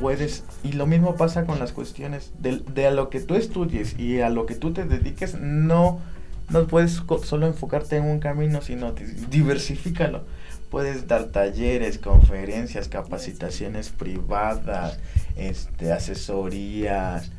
Puedes, 0.00 0.44
y 0.62 0.72
lo 0.72 0.86
mismo 0.86 1.16
pasa 1.16 1.46
con 1.46 1.58
las 1.58 1.72
cuestiones 1.72 2.32
de, 2.38 2.58
de, 2.58 2.86
a 2.86 2.90
lo 2.92 3.10
que 3.10 3.18
tú 3.18 3.34
estudies 3.34 3.98
y 3.98 4.20
a 4.20 4.28
lo 4.28 4.46
que 4.46 4.54
tú 4.54 4.72
te 4.72 4.84
dediques, 4.84 5.34
no, 5.34 6.00
no 6.48 6.66
puedes 6.68 7.02
solo 7.24 7.46
enfocarte 7.46 7.96
en 7.96 8.04
un 8.04 8.20
camino, 8.20 8.60
sino 8.60 8.92
diversifícalo. 9.30 10.22
Puedes 10.70 11.08
dar 11.08 11.24
talleres, 11.24 11.98
conferencias, 11.98 12.86
capacitaciones 12.86 13.88
privadas, 13.88 15.00
este, 15.34 15.92
asesorías, 15.92 17.32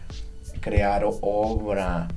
crear 0.61 1.03
obra. 1.21 2.07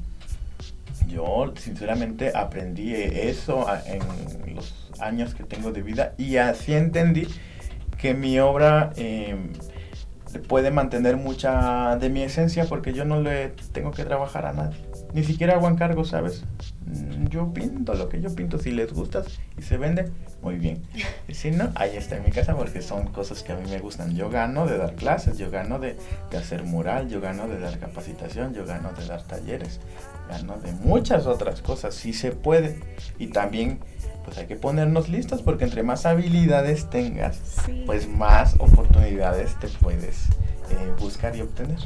Yo 1.09 1.53
sinceramente 1.57 2.33
aprendí 2.35 2.95
eso 2.95 3.67
en 3.87 4.55
los 4.55 4.91
años 5.01 5.35
que 5.35 5.43
tengo 5.45 5.73
de 5.73 5.83
vida 5.83 6.15
y 6.17 6.37
así 6.37 6.75
entendí 6.75 7.27
que 7.99 8.15
mi 8.15 8.39
obra 8.39 8.93
em, 8.97 9.53
puede 10.49 10.71
mantener 10.71 11.17
mucha 11.17 11.97
de 11.97 12.11
mi 12.11 12.23
esencia 12.23 12.67
porque 12.67 12.93
yo 12.93 13.05
no 13.05 13.21
le 13.21 13.49
tengo 13.73 13.91
que 13.91 14.05
trabajar 14.05 14.47
a 14.47 14.53
nadie. 14.53 14.79
Ni 15.13 15.25
siquiera 15.25 15.55
hago 15.55 15.69
encargo, 15.69 16.05
¿sabes? 16.05 16.45
Mm, 16.87 17.29
yo 17.29 17.53
pinto 17.53 17.95
lo 17.95 18.09
que 18.09 18.21
yo 18.21 18.35
pinto. 18.35 18.59
Si 18.59 18.71
les 18.71 18.93
gusta 18.93 19.23
y 19.59 19.63
se 19.63 19.77
vende, 19.77 20.11
muy 20.43 20.57
bien. 20.57 20.83
Y 21.29 21.35
si 21.35 21.51
no, 21.51 21.71
ahí 21.75 21.97
está 21.97 22.17
en 22.17 22.25
mi 22.25 22.31
casa 22.31 22.55
porque 22.55 22.83
son 22.83 23.07
cosas 23.09 23.43
que 23.43 23.53
a 23.53 23.57
mí 23.57 23.69
me 23.71 23.79
gustan. 23.79 24.15
Yo 24.15 24.29
gano 24.29 24.67
de 24.67 24.77
dar 24.77 24.95
clases, 24.95 25.39
yo 25.39 25.51
gano 25.51 25.79
de, 25.79 25.97
de 26.31 26.37
hacer 26.37 26.65
mural, 26.65 27.09
yo 27.09 27.21
gano 27.21 27.49
de 27.49 27.59
dar 27.59 27.79
capacitación, 27.79 28.53
yo 28.53 28.67
gano 28.67 28.93
de 28.93 29.07
dar 29.07 29.23
talleres, 29.23 29.81
gano 30.29 30.57
de 30.59 30.73
muchas 30.73 31.27
otras 31.27 31.63
cosas. 31.63 31.95
Si 31.95 32.13
se 32.13 32.33
puede. 32.33 32.79
Y 33.19 33.29
también 33.29 33.81
pues 34.25 34.39
hay 34.39 34.47
que 34.47 34.57
ponernos 34.57 35.09
listos 35.09 35.43
porque 35.43 35.65
entre 35.65 35.83
más 35.83 36.07
habilidades 36.07 36.89
tengas, 36.89 37.41
pues 37.87 38.09
más 38.09 38.55
oportunidades 38.59 39.55
te 39.61 39.69
puedes 39.69 40.27
eh, 40.71 40.93
buscar 40.99 41.37
y 41.37 41.43
obtener. 41.43 41.79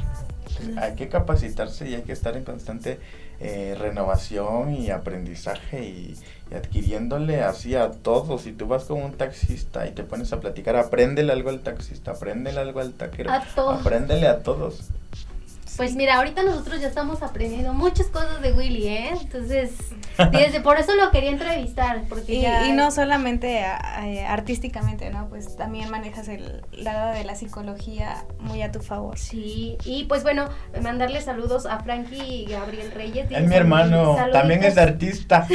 Hay 0.77 0.95
que 0.95 1.09
capacitarse 1.09 1.87
y 1.89 1.95
hay 1.95 2.01
que 2.01 2.11
estar 2.11 2.35
en 2.35 2.43
constante 2.43 2.99
eh, 3.39 3.75
renovación 3.79 4.73
y 4.73 4.89
aprendizaje 4.91 5.85
y, 5.85 6.17
adquiriéndole 6.53 7.43
así 7.43 7.75
a 7.75 7.91
todos. 7.91 8.41
Si 8.41 8.51
tú 8.51 8.67
vas 8.67 8.85
con 8.85 9.01
un 9.03 9.13
taxista 9.13 9.87
y 9.87 9.91
te 9.91 10.03
pones 10.03 10.33
a 10.33 10.39
platicar, 10.39 10.75
apréndele 10.75 11.31
algo 11.31 11.49
al 11.49 11.59
taxista, 11.59 12.11
apréndele 12.11 12.59
algo 12.59 12.79
al 12.79 12.93
taquero, 12.93 13.31
apréndele 13.31 14.27
a 14.27 14.39
todos. 14.41 14.89
Pues 15.79 15.95
mira, 15.95 16.17
ahorita 16.17 16.43
nosotros 16.43 16.81
ya 16.81 16.89
estamos 16.89 17.23
aprendiendo 17.23 17.73
muchas 17.73 18.07
cosas 18.07 18.41
de 18.41 18.51
Willy, 18.51 18.85
¿eh? 18.89 19.11
Entonces, 19.21 19.71
desde 20.29 20.59
por 20.59 20.77
eso 20.77 20.93
lo 20.93 21.09
quería 21.09 21.29
entrevistar, 21.31 22.03
porque 22.09 22.33
y, 22.67 22.73
no 22.73 22.91
solamente 22.91 23.59
eh, 23.59 24.25
artísticamente, 24.27 25.09
¿no? 25.09 25.29
Pues 25.29 25.55
también 25.55 25.89
manejas 25.89 26.27
el 26.27 26.63
lado 26.73 27.13
de 27.13 27.23
la 27.23 27.35
psicología 27.35 28.25
muy 28.39 28.61
a 28.61 28.73
tu 28.73 28.81
favor. 28.81 29.17
Sí, 29.17 29.77
y 29.85 30.03
pues 30.03 30.23
bueno, 30.23 30.49
mandarle 30.83 31.21
saludos 31.21 31.65
a 31.65 31.79
Frankie 31.79 32.21
y 32.21 32.45
Gabriel 32.47 32.91
Reyes. 32.91 33.31
Es 33.31 33.47
mi 33.47 33.55
hermano, 33.55 34.17
también 34.33 34.65
es 34.65 34.77
artista, 34.77 35.47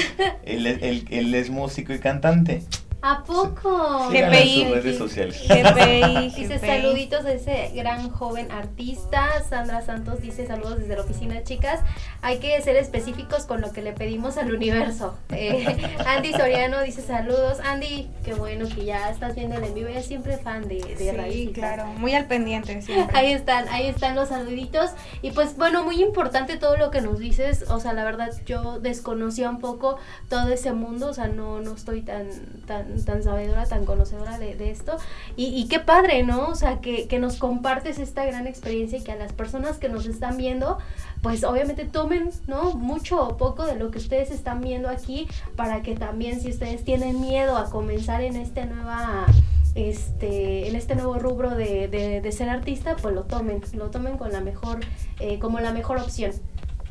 él, 0.43 0.67
él 0.67 1.35
es 1.35 1.51
músico 1.51 1.93
y 1.93 1.99
cantante. 1.99 2.63
¿A 3.07 3.23
poco? 3.23 4.09
GPI. 4.09 4.63
En 4.63 4.69
sus 4.69 4.83
redes 4.83 4.97
sociales. 4.97 5.43
GPI. 5.47 6.31
dice 6.37 6.59
saluditos 6.59 7.27
a 7.27 7.33
ese 7.33 7.71
gran 7.75 8.09
joven 8.09 8.51
artista. 8.51 9.29
Sandra 9.47 9.83
Santos 9.83 10.23
dice 10.23 10.47
saludos 10.47 10.79
desde 10.79 10.97
la 10.97 11.03
oficina, 11.03 11.45
chicas. 11.45 11.81
Hay 12.23 12.39
que 12.39 12.59
ser 12.63 12.77
específicos 12.77 13.45
con 13.45 13.61
lo 13.61 13.73
que 13.73 13.83
le 13.83 13.93
pedimos 13.93 14.39
al 14.39 14.55
universo. 14.55 15.19
Eh, 15.37 15.97
Andy 16.07 16.33
Soriano 16.33 16.81
dice 16.83 17.03
saludos. 17.03 17.59
Andy, 17.61 18.09
qué 18.25 18.35
bueno 18.35 18.67
que 18.69 18.85
ya 18.85 19.11
estás 19.11 19.35
viendo 19.35 19.57
el 19.57 19.65
en 19.65 19.75
vivo. 19.75 19.89
Es 19.89 20.07
siempre 20.07 20.39
fan 20.39 20.69
de, 20.69 20.77
de 20.77 21.31
Sí, 21.33 21.51
claro. 21.53 21.87
Muy 21.87 22.15
al 22.15 22.27
pendiente 22.27 22.81
siempre. 22.81 23.15
Ahí 23.19 23.33
están, 23.33 23.69
ahí 23.69 23.89
están 23.89 24.15
los 24.15 24.29
saluditos. 24.29 24.93
Y 25.23 25.33
pues 25.33 25.57
bueno, 25.57 25.83
muy 25.83 26.01
importante 26.01 26.57
todo 26.57 26.77
lo 26.77 26.91
que 26.91 27.01
nos 27.01 27.19
dices. 27.19 27.65
O 27.69 27.81
sea, 27.81 27.93
la 27.95 28.05
verdad 28.05 28.31
yo 28.47 28.79
desconocía 28.79 29.51
un 29.51 29.59
poco 29.59 29.99
todo 30.29 30.49
ese 30.51 30.73
mundo. 30.73 31.09
O 31.09 31.15
sea, 31.15 31.27
no, 31.27 31.61
no 31.61 31.75
estoy 31.75 32.03
tan, 32.03 32.29
tan 32.67 32.94
tan, 33.05 33.23
sabedora, 33.23 33.67
tan 33.67 33.85
conocedora 33.85 34.39
de, 34.39 34.71
esto. 34.71 34.97
Y, 35.37 35.67
qué 35.69 35.81
padre, 35.81 36.23
¿no? 36.23 36.49
O 36.49 36.55
sea, 36.55 36.81
que, 36.81 37.19
nos 37.19 37.37
compartes 37.37 37.99
esta 37.99 38.25
gran 38.25 38.47
experiencia 38.47 38.99
y 38.99 39.03
que 39.03 39.13
a 39.13 39.17
las 39.17 39.33
personas 39.33 39.79
que 39.79 39.89
nos 39.89 40.07
están 40.07 40.37
viendo, 40.37 40.79
pues 41.23 41.45
obviamente 41.45 41.85
tomen, 41.85 42.31
¿no? 42.47 42.75
Mucho 42.75 43.23
o 43.27 43.37
poco 43.37 43.65
de 43.67 43.77
lo 43.77 43.91
que 43.91 43.99
ustedes 43.99 44.31
están 44.31 44.61
viendo 44.61 44.89
aquí 44.89 45.29
para 45.57 45.83
que 45.83 45.95
también 45.95 46.41
si 46.41 46.51
ustedes 46.51 46.85
tienen 46.85 47.21
miedo 47.21 47.57
a 47.57 47.71
comenzar 47.71 48.21
en 48.21 48.37
este 48.37 48.67
nueva 48.67 49.27
este, 49.75 50.69
en 50.69 50.77
este 50.77 50.95
nuevo 50.95 51.19
rubro 51.19 51.51
de, 51.51 52.29
ser 52.33 52.49
artista, 52.49 52.97
pues 52.97 53.15
lo 53.15 53.25
tomen, 53.25 53.61
lo 53.75 53.91
tomen 53.91 54.17
con 54.17 54.33
la 54.33 54.41
mejor, 54.41 54.81
eh, 55.21 55.39
como 55.39 55.61
la 55.61 55.73
mejor 55.73 55.99
opción. 55.99 56.33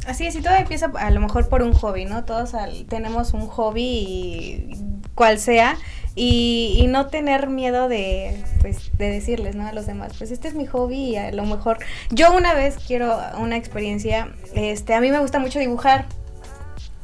Así 0.06 0.26
es, 0.26 0.36
y 0.36 0.42
todo 0.42 0.56
empieza 0.56 0.92
a 0.96 1.12
lo 1.12 1.22
mejor 1.22 1.48
por 1.48 1.64
un 1.64 1.74
hobby, 1.74 2.06
¿no? 2.06 2.26
Todos 2.26 2.52
tenemos 2.90 3.34
un 3.34 3.48
hobby 3.48 3.82
y 3.82 4.78
cual 5.16 5.40
sea 5.40 5.78
y, 6.16 6.76
y, 6.78 6.88
no 6.88 7.08
tener 7.08 7.48
miedo 7.48 7.88
de, 7.88 8.44
pues, 8.62 8.92
de 8.98 9.10
decirles, 9.10 9.56
¿no? 9.56 9.66
A 9.66 9.74
los 9.74 9.88
demás, 9.88 10.14
pues 10.18 10.32
este 10.32 10.48
es 10.48 10.54
mi 10.54 10.68
hobby 10.68 10.96
y 10.96 11.16
a 11.16 11.32
lo 11.32 11.44
mejor 11.46 11.80
yo 12.12 12.36
una 12.36 12.54
vez 12.54 12.78
quiero 12.86 13.18
una 13.40 13.58
experiencia, 13.58 14.32
este, 14.54 14.94
a 14.94 15.02
mí 15.02 15.10
me 15.10 15.20
gusta 15.20 15.40
mucho 15.40 15.60
dibujar, 15.60 16.06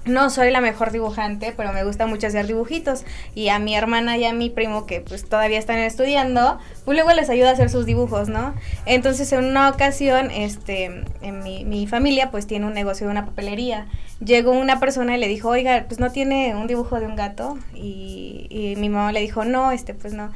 no 0.06 0.30
soy 0.30 0.52
la 0.52 0.62
mejor 0.62 0.92
dibujante, 0.92 1.54
pero 1.56 1.74
me 1.74 1.84
gusta 1.84 2.08
mucho 2.08 2.28
hacer 2.28 2.48
dibujitos. 2.48 3.06
Y 3.36 3.50
a 3.50 3.60
mi 3.60 3.76
hermana 3.76 4.18
y 4.18 4.26
a 4.26 4.34
mi 4.34 4.50
primo, 4.50 4.86
que 4.86 5.02
pues 5.02 5.28
todavía 5.28 5.60
están 5.60 5.80
estudiando, 5.80 6.60
pues 6.86 6.96
luego 6.96 7.14
les 7.14 7.30
ayuda 7.30 7.50
a 7.50 7.54
hacer 7.54 7.70
sus 7.70 7.86
dibujos, 7.86 8.30
¿no? 8.30 8.54
Entonces 8.86 9.32
en 9.32 9.46
una 9.46 9.70
ocasión, 9.70 10.32
este, 10.32 11.04
en 11.22 11.44
mi, 11.44 11.66
mi 11.66 11.88
familia 11.88 12.32
pues 12.32 12.48
tiene 12.48 12.66
un 12.66 12.74
negocio 12.74 13.08
de 13.08 13.12
una 13.12 13.26
papelería. 13.26 13.88
Llegó 14.24 14.52
una 14.52 14.80
persona 14.80 15.16
y 15.16 15.20
le 15.20 15.28
dijo, 15.28 15.50
oiga, 15.50 15.86
pues 15.88 16.00
no 16.00 16.12
tiene 16.12 16.56
un 16.56 16.68
dibujo 16.68 17.00
de 17.00 17.06
un 17.06 17.16
gato. 17.16 17.58
Y, 17.74 18.48
y 18.50 18.76
mi 18.78 18.90
mamá 18.90 19.12
le 19.12 19.22
dijo, 19.22 19.46
no, 19.46 19.72
este, 19.72 19.94
pues 19.94 20.14
no 20.14 20.32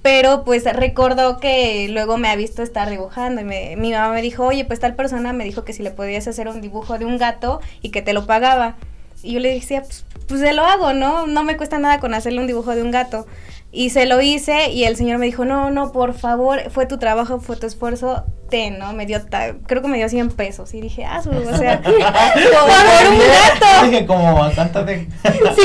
pero 0.00 0.44
pues 0.44 0.64
recordó 0.64 1.38
que 1.38 1.88
luego 1.90 2.18
me 2.18 2.28
ha 2.28 2.36
visto 2.36 2.62
estar 2.62 2.88
dibujando 2.88 3.40
y 3.40 3.44
mi 3.44 3.92
mamá 3.92 4.12
me 4.14 4.22
dijo, 4.22 4.46
oye, 4.46 4.64
pues 4.64 4.80
tal 4.80 4.94
persona 4.94 5.32
me 5.32 5.44
dijo 5.44 5.64
que 5.64 5.72
si 5.72 5.82
le 5.82 5.90
podías 5.90 6.28
hacer 6.28 6.48
un 6.48 6.60
dibujo 6.60 6.98
de 6.98 7.04
un 7.04 7.18
gato 7.18 7.60
y 7.82 7.90
que 7.90 8.00
te 8.00 8.12
lo 8.12 8.24
pagaba. 8.24 8.76
Y 9.22 9.32
yo 9.32 9.40
le 9.40 9.52
decía, 9.52 9.82
pues, 9.82 10.04
pues 10.26 10.40
se 10.40 10.52
lo 10.52 10.64
hago, 10.64 10.92
¿no? 10.92 11.26
No 11.26 11.42
me 11.42 11.56
cuesta 11.56 11.78
nada 11.78 12.00
con 12.00 12.14
hacerle 12.14 12.40
un 12.40 12.46
dibujo 12.46 12.74
de 12.74 12.82
un 12.82 12.90
gato. 12.90 13.26
Y 13.70 13.90
se 13.90 14.06
lo 14.06 14.20
hice 14.22 14.70
y 14.70 14.84
el 14.84 14.96
señor 14.96 15.18
me 15.18 15.26
dijo, 15.26 15.44
no, 15.44 15.70
no, 15.70 15.92
por 15.92 16.14
favor, 16.14 16.70
fue 16.70 16.86
tu 16.86 16.96
trabajo, 16.98 17.38
fue 17.38 17.54
tu 17.56 17.66
esfuerzo, 17.66 18.24
ten, 18.48 18.78
¿no? 18.78 18.94
Me 18.94 19.04
dio, 19.04 19.20
creo 19.66 19.82
que 19.82 19.88
me 19.88 19.98
dio 19.98 20.08
100 20.08 20.30
pesos. 20.30 20.72
Y 20.72 20.80
dije, 20.80 21.04
ah, 21.04 21.20
o 21.20 21.56
sea, 21.56 21.82
por, 21.82 21.92
un 21.92 23.18
gato. 23.18 23.84
Dije, 23.90 24.06
como 24.06 24.34
bastante 24.34 25.06
sí, 25.24 25.62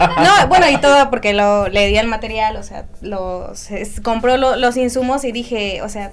no, 0.00 0.48
bueno, 0.48 0.68
y 0.68 0.78
todo 0.78 1.08
porque 1.08 1.34
lo, 1.34 1.68
le 1.68 1.86
di 1.86 1.96
el 1.96 2.08
material, 2.08 2.56
o 2.56 2.64
sea, 2.64 2.86
los, 3.00 3.68
compró 4.02 4.36
los 4.36 4.76
insumos 4.76 5.24
y 5.24 5.30
dije, 5.30 5.82
o 5.82 5.88
sea, 5.88 6.10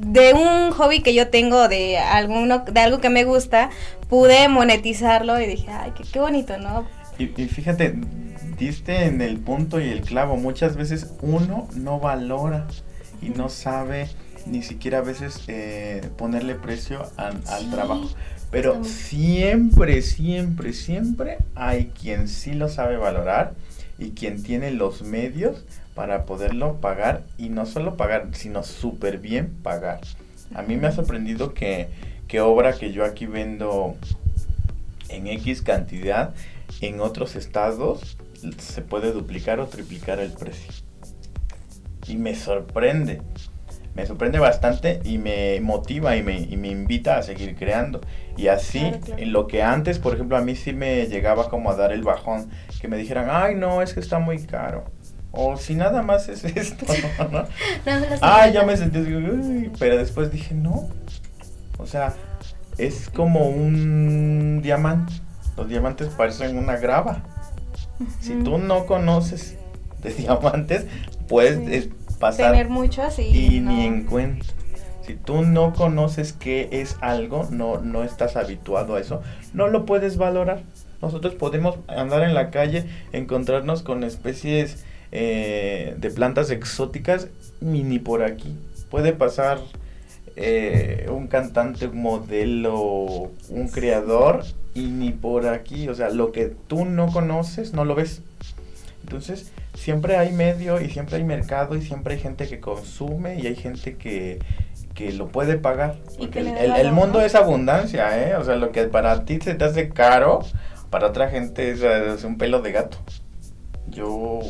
de 0.00 0.32
un 0.32 0.70
hobby 0.72 1.02
que 1.02 1.14
yo 1.14 1.28
tengo, 1.28 1.68
de, 1.68 1.98
alguno, 1.98 2.60
de 2.60 2.80
algo 2.80 3.00
que 3.00 3.10
me 3.10 3.24
gusta, 3.24 3.70
pude 4.08 4.48
monetizarlo 4.48 5.38
y 5.40 5.46
dije, 5.46 5.70
ay, 5.70 5.92
qué, 6.10 6.18
bonito, 6.18 6.56
¿no? 6.58 6.86
Y, 7.18 7.26
fíjate, 7.26 7.94
diste 8.58 9.04
en 9.04 9.20
el 9.20 9.38
punto 9.38 9.78
y 9.78 9.90
el 9.90 10.00
clavo, 10.00 10.36
muchas 10.36 10.74
veces 10.76 11.12
uno 11.20 11.68
no 11.74 12.00
valora 12.00 12.66
y 13.20 13.28
no 13.28 13.50
sabe 13.50 14.08
ni 14.46 14.62
siquiera 14.62 14.98
a 14.98 15.02
veces 15.02 15.42
eh, 15.48 16.00
ponerle 16.16 16.54
precio 16.54 17.06
al, 17.18 17.42
trabajo. 17.70 18.08
Pero 18.50 18.82
siempre, 18.84 20.00
siempre, 20.00 20.72
siempre 20.72 21.38
hay 21.54 21.92
quien 22.00 22.26
sí 22.26 22.54
lo 22.54 22.70
sabe 22.70 22.96
valorar 22.96 23.52
y 23.98 24.12
quien 24.12 24.42
tiene 24.42 24.70
los 24.70 25.02
medios 25.02 25.62
para 25.94 26.24
poderlo 26.24 26.80
pagar 26.80 27.24
y 27.38 27.48
no 27.48 27.66
solo 27.66 27.96
pagar, 27.96 28.28
sino 28.32 28.62
súper 28.62 29.18
bien 29.18 29.54
pagar. 29.62 30.00
A 30.54 30.62
mí 30.62 30.76
me 30.76 30.86
ha 30.86 30.92
sorprendido 30.92 31.54
que, 31.54 31.88
que 32.28 32.40
obra 32.40 32.72
que 32.72 32.92
yo 32.92 33.04
aquí 33.04 33.26
vendo 33.26 33.96
en 35.08 35.26
X 35.26 35.62
cantidad, 35.62 36.34
en 36.80 37.00
otros 37.00 37.36
estados 37.36 38.16
se 38.58 38.82
puede 38.82 39.12
duplicar 39.12 39.60
o 39.60 39.66
triplicar 39.66 40.20
el 40.20 40.32
precio. 40.32 40.72
Y 42.06 42.16
me 42.16 42.34
sorprende, 42.34 43.20
me 43.94 44.06
sorprende 44.06 44.38
bastante 44.38 45.00
y 45.04 45.18
me 45.18 45.60
motiva 45.60 46.16
y 46.16 46.22
me, 46.22 46.40
y 46.40 46.56
me 46.56 46.68
invita 46.68 47.18
a 47.18 47.22
seguir 47.22 47.56
creando. 47.56 48.00
Y 48.36 48.46
así, 48.46 48.92
en 49.16 49.32
lo 49.32 49.46
que 49.46 49.62
antes, 49.62 49.98
por 49.98 50.14
ejemplo, 50.14 50.36
a 50.36 50.40
mí 50.40 50.56
sí 50.56 50.72
me 50.72 51.06
llegaba 51.06 51.50
como 51.50 51.70
a 51.70 51.76
dar 51.76 51.92
el 51.92 52.02
bajón, 52.02 52.48
que 52.80 52.88
me 52.88 52.96
dijeran, 52.96 53.28
ay 53.30 53.54
no, 53.54 53.82
es 53.82 53.92
que 53.92 54.00
está 54.00 54.18
muy 54.18 54.44
caro 54.46 54.84
o 55.32 55.56
si 55.56 55.74
nada 55.74 56.02
más 56.02 56.28
es 56.28 56.44
esto, 56.56 56.86
¿no? 57.30 57.44
ah, 58.20 58.48
ya 58.48 58.64
me 58.64 58.76
sentí 58.76 58.98
así, 58.98 59.70
pero 59.78 59.96
después 59.96 60.30
dije, 60.30 60.54
no. 60.54 60.88
O 61.78 61.86
sea, 61.86 62.14
es 62.78 63.08
como 63.10 63.48
un 63.48 64.60
diamante. 64.62 65.12
Los 65.56 65.68
diamantes 65.68 66.08
parecen 66.08 66.58
una 66.58 66.76
grava. 66.76 67.22
Si 68.20 68.34
tú 68.42 68.58
no 68.58 68.86
conoces 68.86 69.56
de 70.02 70.12
diamantes, 70.14 70.86
puedes 71.28 71.88
pasar. 72.18 72.52
Tener 72.52 72.68
muchos 72.68 73.18
y, 73.18 73.60
ni 73.60 73.86
en 73.86 74.04
cuenta. 74.04 74.46
Si 75.06 75.14
tú 75.14 75.42
no 75.42 75.72
conoces 75.72 76.32
qué 76.32 76.68
es 76.72 76.96
algo, 77.00 77.48
no, 77.50 77.80
no 77.80 78.04
estás 78.04 78.36
habituado 78.36 78.94
a 78.94 79.00
eso, 79.00 79.22
no 79.54 79.68
lo 79.68 79.86
puedes 79.86 80.16
valorar. 80.18 80.62
Nosotros 81.02 81.34
podemos 81.34 81.78
andar 81.88 82.22
en 82.22 82.34
la 82.34 82.50
calle, 82.50 82.86
encontrarnos 83.12 83.82
con 83.82 84.04
especies 84.04 84.84
eh, 85.12 85.94
de 85.98 86.10
plantas 86.10 86.50
exóticas, 86.50 87.28
ni 87.60 87.98
por 87.98 88.22
aquí. 88.22 88.56
Puede 88.90 89.12
pasar 89.12 89.60
eh, 90.36 91.06
un 91.10 91.26
cantante, 91.26 91.86
un 91.86 92.00
modelo, 92.00 93.30
un 93.50 93.68
creador 93.70 94.44
y 94.74 94.84
ni 94.86 95.10
por 95.10 95.46
aquí, 95.46 95.88
o 95.88 95.94
sea, 95.94 96.10
lo 96.10 96.32
que 96.32 96.54
tú 96.66 96.84
no 96.84 97.12
conoces 97.12 97.72
no 97.72 97.84
lo 97.84 97.94
ves. 97.94 98.22
Entonces, 99.02 99.52
siempre 99.74 100.16
hay 100.16 100.32
medio 100.32 100.80
y 100.80 100.88
siempre 100.88 101.16
hay 101.16 101.24
mercado 101.24 101.76
y 101.76 101.82
siempre 101.82 102.14
hay 102.14 102.20
gente 102.20 102.48
que 102.48 102.60
consume 102.60 103.38
y 103.40 103.46
hay 103.48 103.56
gente 103.56 103.96
que, 103.96 104.38
que 104.94 105.12
lo 105.12 105.28
puede 105.28 105.58
pagar. 105.58 105.96
Porque 106.18 106.40
el, 106.40 106.92
mundo 106.92 107.20
es 107.20 107.34
abundancia, 107.34 108.28
¿eh? 108.28 108.36
O 108.36 108.44
sea, 108.44 108.56
lo 108.56 108.70
que 108.72 108.84
para 108.84 109.24
ti 109.24 109.40
se 109.40 109.54
te 109.54 109.64
hace 109.64 109.88
caro, 109.88 110.40
para 110.90 111.08
otra 111.08 111.28
gente 111.28 111.70
es, 111.70 112.24
un 112.24 112.38
pelo 112.38 112.62
de 112.62 112.72
gato. 112.72 112.98
Yo, 113.88 114.40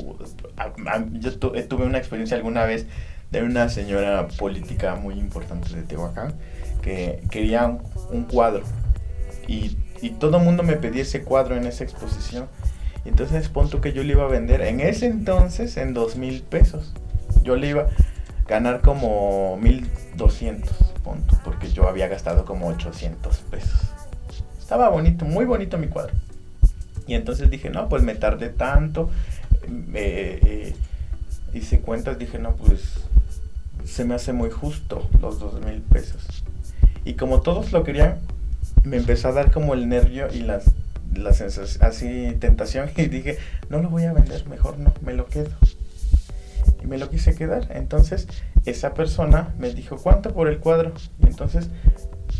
yo 1.12 1.38
tuve 1.38 1.84
una 1.84 1.98
experiencia 1.98 2.36
alguna 2.36 2.64
vez 2.64 2.86
de 3.30 3.42
una 3.42 3.68
señora 3.68 4.28
política 4.28 4.96
muy 4.96 5.14
importante 5.14 5.74
de 5.74 5.82
Tehuacán 5.82 6.34
que 6.82 7.22
quería 7.30 7.78
un, 8.10 8.24
cuadro 8.24 8.64
y, 9.46 9.76
y 10.00 10.10
todo 10.10 10.38
el 10.38 10.44
mundo 10.44 10.62
me 10.62 10.76
pedía 10.76 11.02
ese 11.02 11.22
cuadro 11.22 11.56
en 11.56 11.66
esa 11.66 11.84
exposición. 11.84 12.48
Entonces, 13.04 13.48
punto 13.48 13.80
que 13.80 13.92
yo 13.92 14.02
le 14.02 14.12
iba 14.12 14.24
a 14.24 14.28
vender 14.28 14.60
en 14.62 14.80
ese 14.80 15.06
entonces 15.06 15.76
en 15.76 15.94
dos 15.94 16.16
mil 16.16 16.42
pesos. 16.42 16.92
Yo 17.42 17.56
le 17.56 17.68
iba 17.68 17.82
a 17.82 17.88
ganar 18.46 18.80
como 18.80 19.56
mil 19.56 19.88
doscientos, 20.16 20.76
punto, 21.02 21.38
porque 21.44 21.70
yo 21.70 21.88
había 21.88 22.08
gastado 22.08 22.44
como 22.44 22.66
800 22.68 23.38
pesos. 23.50 23.80
Estaba 24.58 24.88
bonito, 24.88 25.24
muy 25.24 25.44
bonito 25.44 25.78
mi 25.78 25.88
cuadro. 25.88 26.12
Y 27.06 27.14
entonces 27.14 27.50
dije, 27.50 27.70
no, 27.70 27.88
pues 27.88 28.02
me 28.02 28.14
tardé 28.14 28.50
tanto. 28.50 29.10
Eh, 29.94 30.74
hice 31.52 31.80
cuentas, 31.80 32.18
dije, 32.18 32.38
no, 32.38 32.54
pues 32.56 32.80
se 33.84 34.04
me 34.04 34.14
hace 34.14 34.32
muy 34.32 34.50
justo 34.50 35.08
los 35.20 35.38
dos 35.38 35.64
mil 35.64 35.80
pesos. 35.80 36.44
Y 37.04 37.14
como 37.14 37.40
todos 37.40 37.72
lo 37.72 37.82
querían, 37.82 38.18
me 38.84 38.96
empezó 38.96 39.28
a 39.28 39.32
dar 39.32 39.50
como 39.50 39.74
el 39.74 39.88
nervio 39.88 40.28
y 40.32 40.40
las 40.40 40.72
la 41.14 41.32
sensación, 41.32 41.84
así 41.84 42.36
tentación 42.38 42.90
y 42.96 43.06
dije, 43.06 43.38
no 43.68 43.80
lo 43.82 43.88
voy 43.88 44.04
a 44.04 44.12
vender, 44.12 44.46
mejor 44.46 44.78
no, 44.78 44.92
me 45.02 45.14
lo 45.14 45.26
quedo. 45.26 45.50
Y 46.82 46.86
me 46.86 46.98
lo 46.98 47.10
quise 47.10 47.34
quedar. 47.34 47.68
Entonces, 47.70 48.26
esa 48.64 48.94
persona 48.94 49.54
me 49.58 49.72
dijo, 49.72 49.98
¿cuánto 49.98 50.32
por 50.32 50.48
el 50.48 50.58
cuadro? 50.58 50.92
Entonces, 51.26 51.68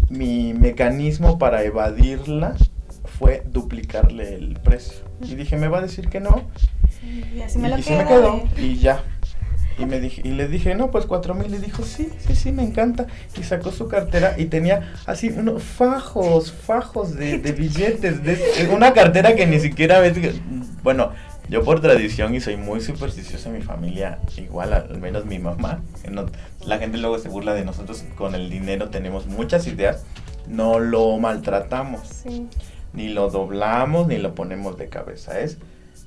mi 0.09 0.54
mecanismo 0.54 1.38
para 1.38 1.62
evadirla 1.62 2.56
fue 3.20 3.42
duplicarle 3.44 4.35
el 4.35 4.54
precio. 4.54 5.04
Y 5.20 5.35
dije, 5.35 5.59
me 5.59 5.68
va 5.68 5.78
a 5.78 5.83
decir 5.83 6.09
que 6.09 6.20
no. 6.20 6.48
Y 7.04 7.42
así 7.42 7.59
me 7.59 7.68
lo 7.68 7.76
y 7.76 7.83
me 7.83 8.06
quedó. 8.06 8.42
Y 8.56 8.78
ya, 8.78 9.04
y, 9.78 9.85
me 9.85 10.00
dije, 10.00 10.22
y 10.24 10.30
le 10.30 10.48
dije, 10.48 10.74
no, 10.74 10.90
pues 10.90 11.04
cuatro 11.04 11.35
mil. 11.35 11.54
Y 11.54 11.59
dijo, 11.59 11.83
sí, 11.83 12.09
sí, 12.26 12.35
sí, 12.35 12.50
me 12.50 12.62
encanta. 12.62 13.06
Y 13.38 13.42
sacó 13.42 13.72
su 13.72 13.88
cartera 13.88 14.37
y 14.38 14.46
tenía 14.46 14.94
así 15.04 15.28
unos 15.28 15.62
fajos, 15.62 16.50
fajos 16.50 17.14
de, 17.14 17.37
billetes. 17.38 18.24
De, 18.24 18.70
una 18.74 18.94
cartera 18.94 19.35
que 19.35 19.46
ni 19.46 19.61
siquiera 19.61 20.00
ves. 20.00 20.16
Bueno, 20.83 21.12
yo 21.50 21.62
por 21.62 21.83
tradición 21.83 22.35
y 22.35 22.40
soy 22.40 22.56
muy 22.56 22.80
supersticiosa 22.80 23.50
en 23.50 23.56
mi 23.56 23.62
familia, 23.62 24.18
igual 24.38 24.72
al 24.72 24.98
menos 24.98 25.26
mi 25.26 25.38
mamá. 25.38 25.83
la 26.64 26.78
gente 26.78 26.96
luego 26.96 27.18
se 27.18 27.28
burla 27.28 27.52
de 27.52 27.66
nosotros 27.66 28.02
con 28.16 28.35
el 28.35 28.48
dinero, 28.48 28.88
tenemos 28.88 29.26
muchas 29.26 29.66
ideas. 29.66 30.06
No 30.48 30.78
lo 30.78 31.18
maltratamos. 31.18 32.24
Ni 32.92 33.09
lo 33.09 33.31
doblamos, 33.31 34.09
ni 34.09 34.18
lo 34.18 34.35
ponemos 34.35 34.76
de 34.76 34.88
cabeza. 34.88 35.38
Es 35.40 35.59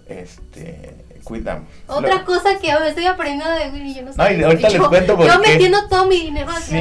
este 0.08 0.96
cuidamos. 1.24 1.70
Otra 1.88 2.26
cosa 2.26 2.60
que 2.60 2.68
me 2.78 2.90
estoy 2.90 3.06
aprendiendo 3.06 3.50
de 3.50 3.70
Willy, 3.70 3.96
yo 3.96 4.02
no 4.04 4.14
sé. 4.14 4.22
ahorita 4.22 4.70
les 4.70 4.82
cuento 4.82 5.26
Yo 5.26 5.40
metiendo 5.40 5.88
todo 5.88 6.06
mi 6.08 6.20
dinero 6.20 6.52
así. 6.52 6.78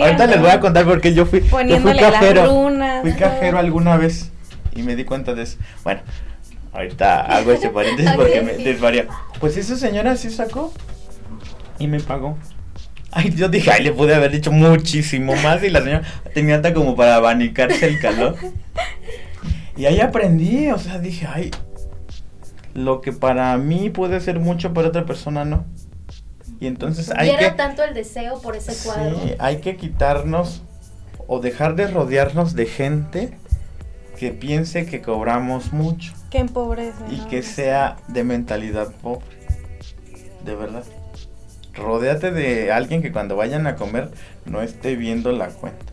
ahorita 0.00 0.26
les 0.26 0.40
voy 0.40 0.50
a 0.50 0.60
contar 0.60 0.84
porque 0.84 1.14
yo 1.14 1.26
fui, 1.26 1.40
yo 1.42 1.78
fui 1.80 1.96
cajero. 1.96 2.70
Fui 3.02 3.12
cajero 3.12 3.58
alguna 3.58 3.96
vez 3.96 4.30
y 4.74 4.82
me 4.82 4.96
di 4.96 5.04
cuenta 5.04 5.34
de 5.34 5.42
eso. 5.42 5.58
Bueno, 5.84 6.00
ahorita 6.72 7.20
hago 7.20 7.52
ese 7.52 7.68
paréntesis 7.70 8.12
porque 8.16 8.40
me 8.42 8.52
desvaría. 8.54 9.06
Pues 9.40 9.56
esa 9.56 9.76
señora 9.76 10.16
sí 10.16 10.30
sacó 10.30 10.72
y 11.78 11.86
me 11.86 12.00
pagó. 12.00 12.36
Ay, 13.10 13.32
yo 13.34 13.48
dije, 13.48 13.70
ay, 13.70 13.84
le 13.84 13.92
pude 13.92 14.14
haber 14.14 14.30
dicho 14.30 14.52
muchísimo 14.52 15.34
más 15.36 15.62
y 15.62 15.70
la 15.70 15.80
señora 15.80 16.02
tenía 16.34 16.56
hasta 16.56 16.74
como 16.74 16.94
para 16.94 17.14
abanicarse 17.14 17.86
el 17.86 18.00
calor. 18.00 18.36
Y 19.78 19.86
ahí 19.86 20.00
aprendí, 20.00 20.72
o 20.72 20.78
sea, 20.78 20.98
dije, 20.98 21.28
ay, 21.32 21.52
lo 22.74 23.00
que 23.00 23.12
para 23.12 23.56
mí 23.58 23.90
puede 23.90 24.20
ser 24.20 24.40
mucho, 24.40 24.74
para 24.74 24.88
otra 24.88 25.06
persona 25.06 25.44
no. 25.44 25.66
Y 26.58 26.66
entonces 26.66 27.12
hay 27.14 27.36
que... 27.36 27.52
tanto 27.52 27.84
el 27.84 27.94
deseo 27.94 28.42
por 28.42 28.56
ese 28.56 28.74
cuadro. 28.84 29.16
Sí, 29.22 29.34
hay 29.38 29.58
que 29.58 29.76
quitarnos 29.76 30.62
o 31.28 31.38
dejar 31.38 31.76
de 31.76 31.86
rodearnos 31.86 32.56
de 32.56 32.66
gente 32.66 33.38
que 34.18 34.32
piense 34.32 34.84
que 34.84 35.00
cobramos 35.00 35.72
mucho. 35.72 36.12
Que 36.28 36.38
empobrece. 36.38 36.98
Y 37.08 37.20
que 37.28 37.44
sea 37.44 37.98
de 38.08 38.24
mentalidad 38.24 38.92
pobre. 39.00 39.26
De 40.44 40.56
verdad. 40.56 40.82
Rodéate 41.72 42.32
de 42.32 42.72
alguien 42.72 43.00
que 43.00 43.12
cuando 43.12 43.36
vayan 43.36 43.68
a 43.68 43.76
comer 43.76 44.10
no 44.44 44.60
esté 44.60 44.96
viendo 44.96 45.30
la 45.30 45.50
cuenta. 45.50 45.87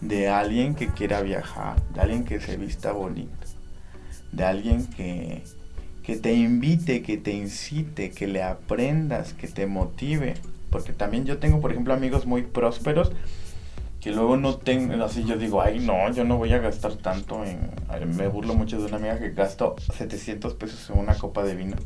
De 0.00 0.28
alguien 0.28 0.74
que 0.74 0.88
quiera 0.88 1.22
viajar. 1.22 1.82
De 1.92 2.00
alguien 2.00 2.24
que 2.24 2.40
se 2.40 2.56
vista 2.56 2.92
bonito. 2.92 3.46
De 4.32 4.44
alguien 4.44 4.86
que, 4.86 5.42
que 6.02 6.16
te 6.16 6.34
invite, 6.34 7.02
que 7.02 7.16
te 7.16 7.32
incite, 7.32 8.10
que 8.10 8.26
le 8.26 8.42
aprendas, 8.42 9.32
que 9.32 9.48
te 9.48 9.66
motive. 9.66 10.34
Porque 10.70 10.92
también 10.92 11.24
yo 11.24 11.38
tengo, 11.38 11.60
por 11.60 11.72
ejemplo, 11.72 11.94
amigos 11.94 12.26
muy 12.26 12.42
prósperos 12.42 13.12
que 14.00 14.12
luego 14.12 14.36
no 14.36 14.56
tengo, 14.56 15.02
así 15.04 15.24
yo 15.24 15.36
digo, 15.36 15.60
ay 15.60 15.80
no, 15.80 16.12
yo 16.12 16.24
no 16.24 16.36
voy 16.36 16.52
a 16.52 16.58
gastar 16.58 16.94
tanto 16.94 17.44
en... 17.44 17.58
Me 18.16 18.28
burlo 18.28 18.54
mucho 18.54 18.78
de 18.78 18.86
una 18.86 18.96
amiga 18.96 19.18
que 19.18 19.30
gastó 19.30 19.74
700 19.96 20.54
pesos 20.54 20.88
en 20.90 20.98
una 20.98 21.16
copa 21.16 21.42
de 21.42 21.56
vino. 21.56 21.76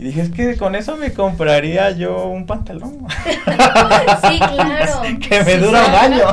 Y 0.00 0.04
dije, 0.04 0.22
es 0.22 0.30
que 0.30 0.56
con 0.56 0.74
eso 0.74 0.96
me 0.96 1.12
compraría 1.12 1.90
yo 1.90 2.24
un 2.24 2.46
pantalón. 2.46 3.06
sí, 3.26 4.38
claro. 4.38 5.02
que 5.28 5.44
me 5.44 5.58
dura 5.58 5.84
un 5.84 5.94
año. 5.94 6.24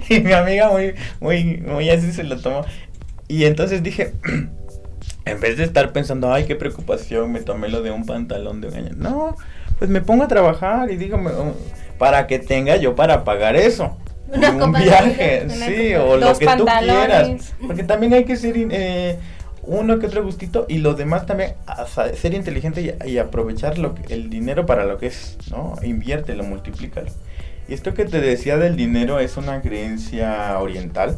y 0.10 0.20
mi 0.20 0.32
amiga 0.32 0.68
muy, 0.68 0.94
muy, 1.18 1.62
muy 1.66 1.88
así 1.88 2.12
se 2.12 2.24
lo 2.24 2.38
tomó. 2.38 2.66
Y 3.26 3.46
entonces 3.46 3.82
dije, 3.82 4.12
en 5.24 5.40
vez 5.40 5.56
de 5.56 5.64
estar 5.64 5.92
pensando, 5.92 6.30
ay, 6.30 6.44
qué 6.44 6.54
preocupación, 6.54 7.32
me 7.32 7.40
tomé 7.40 7.70
lo 7.70 7.80
de 7.80 7.90
un 7.90 8.04
pantalón 8.04 8.60
de 8.60 8.68
un 8.68 8.74
año. 8.74 8.90
No, 8.96 9.34
pues 9.78 9.90
me 9.90 10.02
pongo 10.02 10.24
a 10.24 10.28
trabajar 10.28 10.90
y 10.90 10.96
dígame, 10.96 11.30
oh, 11.30 11.56
para 11.96 12.26
que 12.26 12.38
tenga 12.38 12.76
yo 12.76 12.94
para 12.94 13.24
pagar 13.24 13.56
eso. 13.56 13.96
un 14.28 14.72
viaje, 14.72 15.48
sí, 15.48 15.94
o 15.94 16.18
lo 16.18 16.36
que 16.36 16.46
tú 16.48 16.66
quieras. 16.66 17.54
Porque 17.66 17.82
también 17.82 18.12
hay 18.12 18.24
que 18.26 18.36
ser 18.36 18.54
eh, 18.56 19.18
uno 19.64 19.98
que 19.98 20.06
otro 20.06 20.24
gustito 20.24 20.66
y 20.68 20.78
lo 20.78 20.94
demás 20.94 21.26
también 21.26 21.54
ser 22.14 22.34
inteligente 22.34 22.96
y, 23.04 23.18
aprovechar 23.18 23.78
lo 23.78 23.94
el 24.08 24.28
dinero 24.28 24.66
para 24.66 24.84
lo 24.84 24.98
que 24.98 25.06
es, 25.06 25.38
¿no? 25.50 25.76
Inviértelo, 25.82 26.42
multiplícalo. 26.44 27.10
Y 27.68 27.74
esto 27.74 27.94
que 27.94 28.04
te 28.04 28.20
decía 28.20 28.56
del 28.56 28.76
dinero 28.76 29.20
es 29.20 29.36
una 29.36 29.60
creencia 29.62 30.58
oriental 30.58 31.16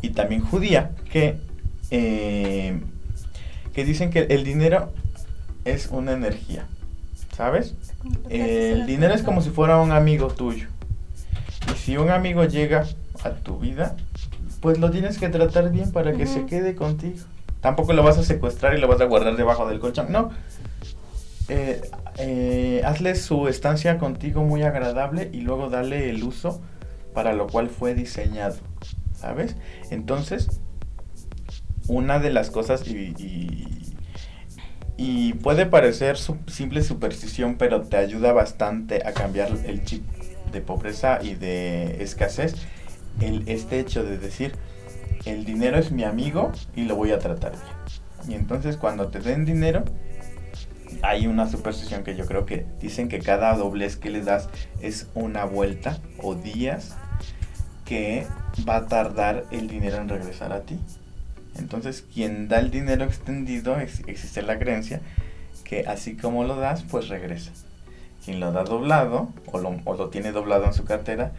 y 0.00 0.10
también 0.10 0.40
judía 0.40 0.92
que 1.10 1.36
eh, 1.90 2.80
que 3.74 3.84
dicen 3.84 4.10
que 4.10 4.20
el 4.30 4.44
dinero 4.44 4.92
es 5.64 5.88
una 5.88 6.12
energía, 6.12 6.66
¿sabes? 7.36 7.74
el 8.28 8.86
dinero 8.86 9.14
es 9.14 9.22
como 9.22 9.40
si 9.42 9.50
fuera 9.50 9.78
un 9.78 9.92
amigo 9.92 10.28
tuyo. 10.28 10.68
Y 11.72 11.76
si 11.78 11.96
un 11.96 12.10
amigo 12.10 12.44
llega 12.44 12.84
a 13.22 13.30
tu 13.30 13.58
vida, 13.58 13.96
pues 14.64 14.78
lo 14.78 14.90
tienes 14.90 15.18
que 15.18 15.28
tratar 15.28 15.70
bien 15.70 15.92
para 15.92 16.14
que 16.14 16.26
se 16.26 16.46
quede 16.46 16.74
contigo. 16.74 17.18
Tampoco 17.60 17.92
lo 17.92 18.02
vas 18.02 18.16
a 18.16 18.22
secuestrar 18.22 18.74
y 18.74 18.80
lo 18.80 18.88
vas 18.88 18.98
a 19.02 19.04
guardar 19.04 19.36
debajo 19.36 19.68
del 19.68 19.78
colchón, 19.78 20.10
no. 20.10 20.30
Eh, 21.50 21.82
eh, 22.16 22.80
hazle 22.82 23.14
su 23.14 23.46
estancia 23.46 23.98
contigo 23.98 24.42
muy 24.42 24.62
agradable 24.62 25.28
y 25.34 25.42
luego 25.42 25.68
dale 25.68 26.08
el 26.08 26.24
uso 26.24 26.62
para 27.12 27.34
lo 27.34 27.46
cual 27.46 27.68
fue 27.68 27.94
diseñado, 27.94 28.56
¿sabes? 29.12 29.54
Entonces, 29.90 30.48
una 31.86 32.18
de 32.18 32.30
las 32.30 32.48
cosas 32.48 32.88
y, 32.88 33.66
y, 34.96 35.32
puede 35.34 35.66
parecer 35.66 36.16
simple 36.46 36.82
superstición, 36.82 37.56
pero 37.58 37.82
te 37.82 37.98
ayuda 37.98 38.32
bastante 38.32 39.06
a 39.06 39.12
cambiar 39.12 39.50
el 39.66 39.84
chip 39.84 40.02
de 40.52 40.62
pobreza 40.62 41.18
y 41.22 41.34
de 41.34 42.02
escasez. 42.02 42.54
El, 43.20 43.48
este 43.48 43.78
hecho 43.78 44.02
de 44.04 44.18
decir, 44.18 44.54
el 45.24 45.44
dinero 45.44 45.78
es 45.78 45.90
mi 45.92 46.04
amigo 46.04 46.52
y 46.74 46.84
lo 46.84 46.96
voy 46.96 47.12
a 47.12 47.18
tratar 47.18 47.52
bien. 47.52 47.74
Y 48.28 48.34
entonces 48.34 48.76
cuando 48.76 49.08
te 49.08 49.20
den 49.20 49.44
dinero, 49.44 49.84
hay 51.02 51.26
una 51.26 51.48
superstición 51.48 52.04
que 52.04 52.16
yo 52.16 52.26
creo 52.26 52.46
que 52.46 52.66
dicen 52.80 53.08
que 53.08 53.18
cada 53.18 53.54
doblez 53.56 53.96
que 53.96 54.10
le 54.10 54.22
das 54.22 54.48
es 54.80 55.08
una 55.14 55.44
vuelta 55.44 55.98
o 56.22 56.34
días 56.34 56.96
que 57.84 58.26
va 58.68 58.76
a 58.76 58.86
tardar 58.86 59.44
el 59.50 59.68
dinero 59.68 59.98
en 59.98 60.08
regresar 60.08 60.52
a 60.52 60.60
ti. 60.60 60.78
Entonces, 61.56 62.04
quien 62.12 62.48
da 62.48 62.58
el 62.58 62.70
dinero 62.70 63.04
extendido, 63.04 63.78
existe 63.78 64.42
la 64.42 64.58
creencia 64.58 65.00
que 65.62 65.86
así 65.86 66.16
como 66.16 66.44
lo 66.44 66.56
das, 66.56 66.82
pues 66.82 67.08
regresa. 67.08 67.52
quien 68.24 68.40
lo 68.40 68.52
da 68.52 68.64
doblado 68.64 69.28
o 69.52 69.58
lo, 69.58 69.76
o 69.84 69.94
lo 69.94 70.08
tiene 70.08 70.32
doblado 70.32 70.64
en 70.64 70.72
su 70.72 70.84
cartera 70.84 71.32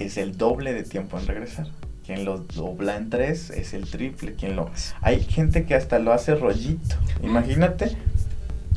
es 0.00 0.16
el 0.16 0.36
doble 0.36 0.72
de 0.72 0.82
tiempo 0.82 1.18
en 1.18 1.26
regresar. 1.26 1.66
Quien 2.04 2.24
lo 2.24 2.38
dobla 2.38 2.96
en 2.96 3.10
tres 3.10 3.50
es 3.50 3.72
el 3.74 3.88
triple. 3.88 4.34
Quien 4.34 4.56
lo 4.56 4.70
hay 5.00 5.22
gente 5.22 5.64
que 5.64 5.74
hasta 5.74 5.98
lo 5.98 6.12
hace 6.12 6.34
rollito. 6.34 6.96
Imagínate 7.22 7.96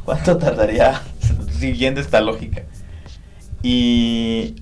cuánto 0.06 0.38
tardaría 0.38 1.02
siguiendo 1.52 2.02
esta 2.02 2.22
lógica. 2.22 2.64
Y 3.62 4.56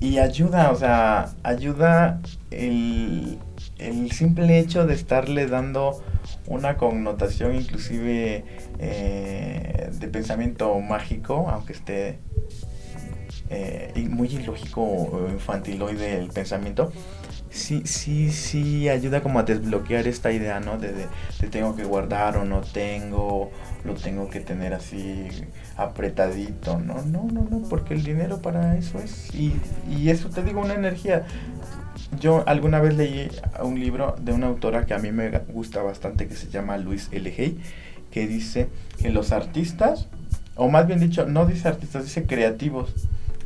y 0.00 0.18
ayuda, 0.18 0.70
o 0.70 0.76
sea, 0.76 1.30
ayuda 1.42 2.20
el, 2.52 3.38
el 3.78 4.12
simple 4.12 4.60
hecho 4.60 4.86
de 4.86 4.94
estarle 4.94 5.48
dando 5.48 6.02
una 6.46 6.76
connotación 6.76 7.56
inclusive 7.56 8.44
eh, 8.78 9.90
de 9.92 10.08
pensamiento 10.08 10.78
mágico, 10.78 11.48
aunque 11.50 11.72
esté 11.72 12.18
eh, 13.50 13.92
muy 14.10 14.28
ilógico 14.28 14.82
o 14.82 15.28
infantiloide 15.30 16.18
el 16.18 16.28
pensamiento, 16.28 16.92
sí, 17.50 17.82
sí, 17.84 18.30
sí 18.30 18.88
ayuda 18.88 19.22
como 19.22 19.38
a 19.38 19.42
desbloquear 19.42 20.06
esta 20.06 20.32
idea, 20.32 20.60
¿no? 20.60 20.78
De, 20.78 20.92
tengo 21.50 21.74
que 21.74 21.84
guardar 21.84 22.36
o 22.36 22.44
no 22.44 22.60
tengo, 22.60 23.50
lo 23.84 23.94
tengo 23.94 24.28
que 24.28 24.40
tener 24.40 24.74
así 24.74 25.28
apretadito, 25.76 26.78
¿no? 26.78 27.02
No, 27.02 27.24
no, 27.24 27.46
no, 27.50 27.68
porque 27.68 27.94
el 27.94 28.02
dinero 28.02 28.40
para 28.40 28.76
eso 28.76 28.98
es. 28.98 29.34
Y, 29.34 29.54
y 29.88 30.10
eso 30.10 30.28
te 30.28 30.42
digo, 30.42 30.60
una 30.60 30.74
energía. 30.74 31.24
Yo 32.20 32.42
alguna 32.46 32.80
vez 32.80 32.96
leí 32.96 33.28
un 33.62 33.78
libro 33.78 34.16
de 34.20 34.32
una 34.32 34.46
autora 34.46 34.86
que 34.86 34.94
a 34.94 34.98
mí 34.98 35.12
me 35.12 35.30
gusta 35.48 35.82
bastante, 35.82 36.26
que 36.26 36.34
se 36.34 36.48
llama 36.48 36.78
Luis 36.78 37.08
L. 37.12 37.34
Hay, 37.36 37.58
que 38.10 38.26
dice 38.26 38.68
que 38.98 39.10
los 39.10 39.32
artistas, 39.32 40.08
o 40.56 40.68
más 40.68 40.86
bien 40.86 41.00
dicho, 41.00 41.26
no 41.26 41.44
dice 41.44 41.68
artistas, 41.68 42.04
dice 42.04 42.24
creativos, 42.24 42.94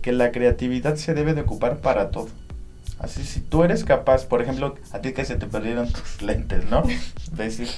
que 0.02 0.12
la 0.12 0.32
creatividad 0.32 0.96
se 0.96 1.14
debe 1.14 1.32
de 1.32 1.42
ocupar 1.42 1.78
para 1.78 2.10
todo. 2.10 2.28
Así, 2.98 3.24
si 3.24 3.40
tú 3.40 3.64
eres 3.64 3.84
capaz, 3.84 4.26
por 4.26 4.42
ejemplo, 4.42 4.76
a 4.92 5.00
ti 5.00 5.12
que 5.12 5.24
se 5.24 5.36
te 5.36 5.46
perdieron 5.46 5.90
tus 5.90 6.22
lentes, 6.22 6.68
¿no? 6.70 6.82
Decir. 7.32 7.68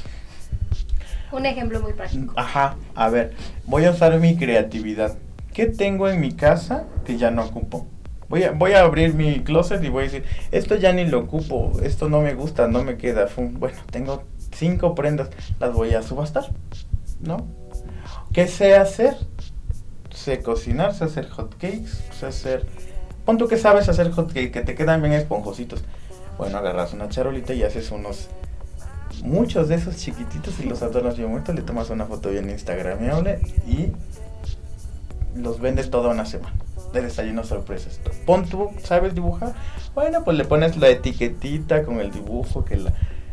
Un 1.33 1.47
ejemplo 1.47 1.81
muy 1.81 1.93
práctico. 1.93 2.33
Ajá, 2.37 2.77
a 2.95 3.09
ver, 3.09 3.35
voy 3.65 3.85
a 3.85 3.91
usar 3.91 4.19
mi 4.19 4.37
creatividad. 4.37 5.17
¿Qué 5.53 5.67
tengo 5.67 6.09
en 6.09 6.21
mi 6.21 6.33
casa 6.33 6.85
que 7.05 7.17
ya 7.17 7.31
no 7.31 7.45
ocupo? 7.45 7.87
Voy 8.29 8.43
a, 8.43 8.53
voy 8.53 8.73
a 8.73 8.81
abrir 8.81 9.15
mi 9.15 9.41
closet 9.41 9.83
y 9.85 9.89
voy 9.89 10.03
a 10.03 10.07
decir, 10.07 10.25
esto 10.51 10.77
ya 10.77 10.93
ni 10.93 11.05
lo 11.05 11.21
ocupo, 11.21 11.73
esto 11.83 12.09
no 12.09 12.21
me 12.21 12.35
gusta, 12.35 12.67
no 12.69 12.83
me 12.83 12.97
queda. 12.97 13.29
Bueno, 13.37 13.79
tengo 13.91 14.25
cinco 14.53 14.95
prendas, 14.95 15.31
las 15.61 15.73
voy 15.73 15.95
a 15.95 16.03
subastar, 16.03 16.47
¿no? 17.21 17.47
¿Qué 18.33 18.49
sé 18.49 18.75
hacer? 18.75 19.17
Sé 20.25 20.41
cocinar, 20.41 20.95
sé 20.95 21.05
hacer 21.05 21.29
hot 21.29 21.55
cakes, 21.59 21.91
sé 22.19 22.27
hacer 22.27 22.67
Pon 23.25 23.39
tú 23.39 23.49
que 23.49 23.57
sabes 23.57 23.89
hacer 23.89 24.11
hot 24.11 24.33
que 24.33 24.49
te 24.49 24.75
quedan 24.75 25.01
bien 25.01 25.15
esponjositos. 25.15 25.83
Bueno, 26.37 26.59
agarras 26.59 26.93
una 26.93 27.09
charolita 27.09 27.55
y 27.55 27.63
haces 27.63 27.91
unos. 27.91 28.29
Muchos 29.23 29.69
de 29.69 29.77
esos 29.77 29.97
chiquititos 29.97 30.59
y 30.61 30.65
los 30.65 30.83
adornas 30.83 31.17
bien 31.17 31.31
muertos. 31.31 31.55
Le 31.55 31.63
tomas 31.63 31.89
una 31.89 32.05
foto 32.05 32.31
bien 32.31 32.51
instagramable 32.51 33.41
y 33.67 33.93
los 35.39 35.61
vendes 35.61 35.91
toda 35.91 36.11
una 36.11 36.27
semana. 36.27 36.55
De 36.93 37.01
desayuno 37.01 37.45
sorpresas. 37.45 37.99
Pon 38.27 38.47
tú, 38.47 38.71
¿sabes 38.83 39.15
dibujar? 39.15 39.55
Bueno, 39.95 40.23
pues 40.23 40.37
le 40.37 40.45
pones 40.45 40.77
la 40.77 40.89
etiquetita 40.89 41.85
con 41.85 42.01
el 42.01 42.11
dibujo 42.11 42.65
que 42.65 42.77
la, 42.77 42.93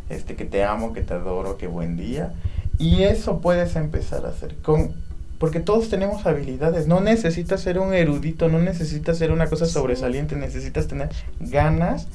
este 0.09 0.35
que 0.35 0.45
te 0.45 0.63
amo, 0.63 0.93
que 0.93 1.01
te 1.01 1.15
adoro, 1.15 1.57
que 1.57 1.67
buen 1.67 1.97
día. 1.97 2.33
Y 2.77 3.03
eso 3.03 3.41
puedes 3.41 3.75
empezar 3.75 4.25
a 4.25 4.29
hacer 4.29 4.55
con 4.57 4.95
porque 5.41 5.59
todos 5.59 5.89
tenemos 5.89 6.27
habilidades. 6.27 6.85
No 6.85 7.01
necesitas 7.01 7.61
ser 7.61 7.79
un 7.79 7.95
erudito, 7.95 8.47
no 8.47 8.59
necesitas 8.59 9.17
ser 9.17 9.31
una 9.31 9.47
cosa 9.47 9.65
sobresaliente, 9.65 10.35
necesitas 10.35 10.87
tener 10.87 11.09
ganas 11.39 12.07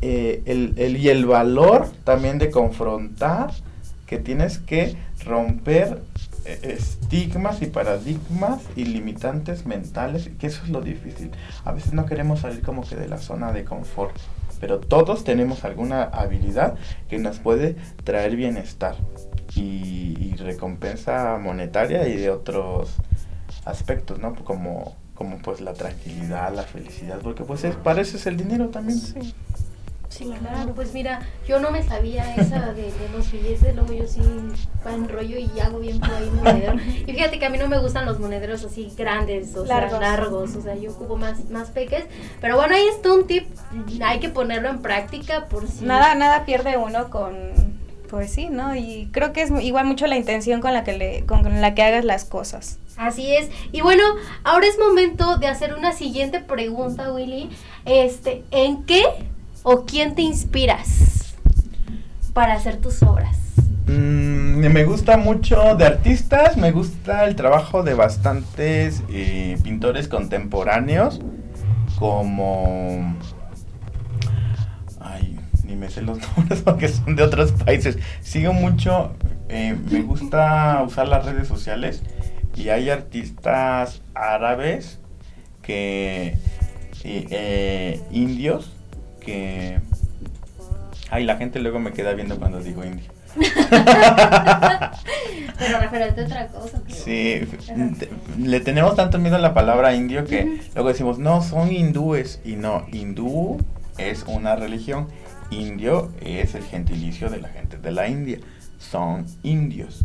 eh, 0.00 0.42
el, 0.46 0.96
y 0.96 1.08
el 1.08 1.26
valor 1.26 1.88
también 2.04 2.38
de 2.38 2.52
confrontar 2.52 3.50
que 4.06 4.18
tienes 4.18 4.58
que 4.58 4.94
romper 5.24 5.98
eh, 6.44 6.76
estigmas 6.78 7.62
y 7.62 7.66
paradigmas 7.66 8.62
y 8.76 8.84
limitantes 8.84 9.66
mentales, 9.66 10.30
que 10.38 10.46
eso 10.46 10.62
es 10.62 10.68
lo 10.68 10.82
difícil. 10.82 11.32
A 11.64 11.72
veces 11.72 11.94
no 11.94 12.06
queremos 12.06 12.42
salir 12.42 12.62
como 12.62 12.82
que 12.88 12.94
de 12.94 13.08
la 13.08 13.18
zona 13.18 13.50
de 13.50 13.64
confort, 13.64 14.14
pero 14.60 14.78
todos 14.78 15.24
tenemos 15.24 15.64
alguna 15.64 16.04
habilidad 16.04 16.76
que 17.08 17.18
nos 17.18 17.40
puede 17.40 17.74
traer 18.04 18.36
bienestar 18.36 18.94
y, 19.56 20.34
recompensa 20.36 21.38
monetaria 21.38 22.06
y 22.06 22.16
de 22.16 22.30
otros 22.30 22.94
aspectos, 23.64 24.18
¿no? 24.18 24.34
Como, 24.34 24.94
como 25.14 25.38
pues 25.38 25.60
la 25.60 25.72
tranquilidad, 25.72 26.54
la 26.54 26.62
felicidad, 26.62 27.18
porque 27.22 27.42
pues 27.42 27.64
es, 27.64 27.74
para 27.74 28.02
eso 28.02 28.16
es 28.16 28.26
el 28.26 28.36
dinero 28.36 28.68
también. 28.68 28.98
Sí. 28.98 29.34
Sí, 30.08 30.32
claro, 30.40 30.72
pues 30.74 30.94
mira, 30.94 31.20
yo 31.46 31.60
no 31.60 31.70
me 31.70 31.82
sabía 31.82 32.36
esa 32.36 32.72
de, 32.72 32.90
los 33.12 33.30
billetes, 33.30 33.74
luego 33.74 33.92
yo 33.92 34.06
sí 34.06 34.22
enrollo 34.86 35.36
y 35.36 35.60
hago 35.60 35.78
bien 35.78 36.00
por 36.00 36.10
ahí 36.10 36.30
monedero. 36.30 36.74
Y 37.06 37.12
fíjate 37.12 37.38
que 37.38 37.44
a 37.44 37.50
mí 37.50 37.58
no 37.58 37.68
me 37.68 37.78
gustan 37.78 38.06
los 38.06 38.18
monederos 38.18 38.64
así 38.64 38.90
grandes, 38.96 39.54
o 39.54 39.66
largos. 39.66 39.90
sea, 39.90 40.00
largos, 40.00 40.56
o 40.56 40.62
sea, 40.62 40.74
yo 40.74 40.92
ocupo 40.92 41.16
más, 41.16 41.50
más 41.50 41.68
peques. 41.68 42.06
Pero 42.40 42.56
bueno, 42.56 42.74
ahí 42.74 42.86
está 42.88 43.12
un 43.12 43.26
tip, 43.26 43.46
hay 44.02 44.18
que 44.18 44.30
ponerlo 44.30 44.70
en 44.70 44.80
práctica 44.80 45.48
por 45.48 45.68
si... 45.68 45.84
Nada, 45.84 46.14
nada 46.14 46.46
pierde 46.46 46.78
uno 46.78 47.10
con 47.10 47.75
pues 48.08 48.32
sí, 48.32 48.48
¿no? 48.48 48.74
Y 48.74 49.08
creo 49.12 49.32
que 49.32 49.42
es 49.42 49.50
igual 49.60 49.86
mucho 49.86 50.06
la 50.06 50.16
intención 50.16 50.60
con 50.60 50.72
la 50.72 50.84
que 50.84 50.96
le, 50.96 51.24
con 51.26 51.60
la 51.60 51.74
que 51.74 51.82
hagas 51.82 52.04
las 52.04 52.24
cosas. 52.24 52.78
Así 52.96 53.34
es. 53.34 53.50
Y 53.72 53.82
bueno, 53.82 54.02
ahora 54.44 54.66
es 54.66 54.78
momento 54.78 55.36
de 55.36 55.46
hacer 55.48 55.74
una 55.74 55.92
siguiente 55.92 56.40
pregunta, 56.40 57.12
Willy. 57.12 57.50
Este, 57.84 58.42
¿en 58.50 58.84
qué 58.84 59.02
o 59.62 59.84
quién 59.84 60.14
te 60.14 60.22
inspiras 60.22 61.34
para 62.32 62.54
hacer 62.54 62.80
tus 62.80 63.02
obras? 63.02 63.36
Mm, 63.86 64.66
me 64.72 64.84
gusta 64.84 65.16
mucho 65.16 65.76
de 65.76 65.86
artistas, 65.86 66.56
me 66.56 66.72
gusta 66.72 67.24
el 67.24 67.36
trabajo 67.36 67.82
de 67.82 67.94
bastantes 67.94 69.02
eh, 69.10 69.58
pintores 69.62 70.08
contemporáneos, 70.08 71.20
como 71.98 73.16
ni 75.76 75.80
me 75.80 75.90
sé 75.90 76.02
los 76.02 76.18
nombres 76.36 76.62
porque 76.62 76.88
son 76.88 77.16
de 77.16 77.22
otros 77.22 77.52
países. 77.52 77.98
Sigo 78.20 78.52
mucho, 78.52 79.14
eh, 79.48 79.76
me 79.90 80.02
gusta 80.02 80.82
usar 80.86 81.08
las 81.08 81.24
redes 81.24 81.46
sociales 81.46 82.02
y 82.56 82.70
hay 82.70 82.90
artistas 82.90 84.02
árabes 84.14 84.98
que 85.62 86.36
eh, 87.04 88.00
indios 88.10 88.72
que 89.20 89.78
ay 91.10 91.24
la 91.24 91.36
gente 91.36 91.60
luego 91.60 91.78
me 91.78 91.92
queda 91.92 92.14
viendo 92.14 92.38
cuando 92.38 92.60
digo 92.60 92.84
indio. 92.84 93.10
Pero 95.58 95.80
referente 95.80 96.22
a 96.22 96.24
otra 96.24 96.48
cosa 96.48 96.80
sí 96.88 97.42
le 98.38 98.60
tenemos 98.60 98.96
tanto 98.96 99.18
miedo 99.18 99.36
a 99.36 99.38
la 99.38 99.52
palabra 99.52 99.94
indio 99.94 100.24
que 100.24 100.60
luego 100.74 100.88
decimos 100.88 101.18
no 101.18 101.42
son 101.42 101.70
hindúes 101.70 102.40
y 102.44 102.56
no 102.56 102.86
hindú 102.90 103.58
es 103.98 104.24
una 104.26 104.56
religión 104.56 105.08
Indio 105.50 106.10
es 106.20 106.54
el 106.54 106.64
gentilicio 106.64 107.30
de 107.30 107.40
la 107.40 107.48
gente 107.48 107.78
de 107.78 107.92
la 107.92 108.08
India. 108.08 108.38
Son 108.78 109.26
indios. 109.42 110.04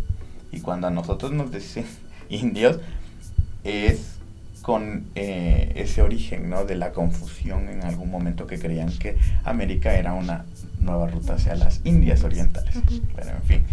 Y 0.52 0.62
cuando 0.62 0.88
a 0.88 0.92
nosotros 0.92 1.32
nos 1.32 1.52
dicen 1.52 1.86
indios, 2.30 2.80
es 3.64 4.18
con 4.62 5.06
eh, 5.16 5.74
ese 5.76 6.02
origen, 6.02 6.50
¿no? 6.50 6.66
De 6.66 6.76
la 6.76 6.92
confusión 6.92 7.68
en 7.70 7.84
algún 7.84 8.12
momento 8.12 8.46
que 8.46 8.60
creían 8.60 8.92
que 8.98 9.18
América 9.44 9.96
era 9.96 10.14
una 10.14 10.46
nueva 10.80 11.08
ruta 11.08 11.34
hacia 11.34 11.56
las 11.56 11.82
Indias 11.84 12.24
orientales. 12.24 12.76
Pero 13.16 13.30
en 13.32 13.44
fin. 13.44 13.64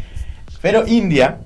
Pero 0.62 0.86
India 0.86 1.38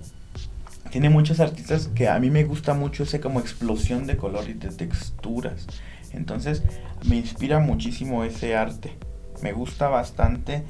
tiene 0.91 1.11
muchos 1.11 1.41
artistas 1.41 1.89
que 1.95 2.09
a 2.09 2.19
mí 2.21 2.31
me 2.31 2.45
gusta 2.45 2.75
mucho 2.75 3.03
ese 3.03 3.19
como 3.21 3.41
explosión 3.41 4.07
de 4.07 4.17
color 4.17 4.49
y 4.49 4.53
de 4.55 4.69
texturas. 4.69 5.67
Entonces 6.13 6.63
me 7.05 7.17
inspira 7.17 7.59
muchísimo 7.59 8.23
ese 8.25 8.55
arte 8.55 8.93
me 9.43 9.53
gusta 9.53 9.89
bastante 9.89 10.63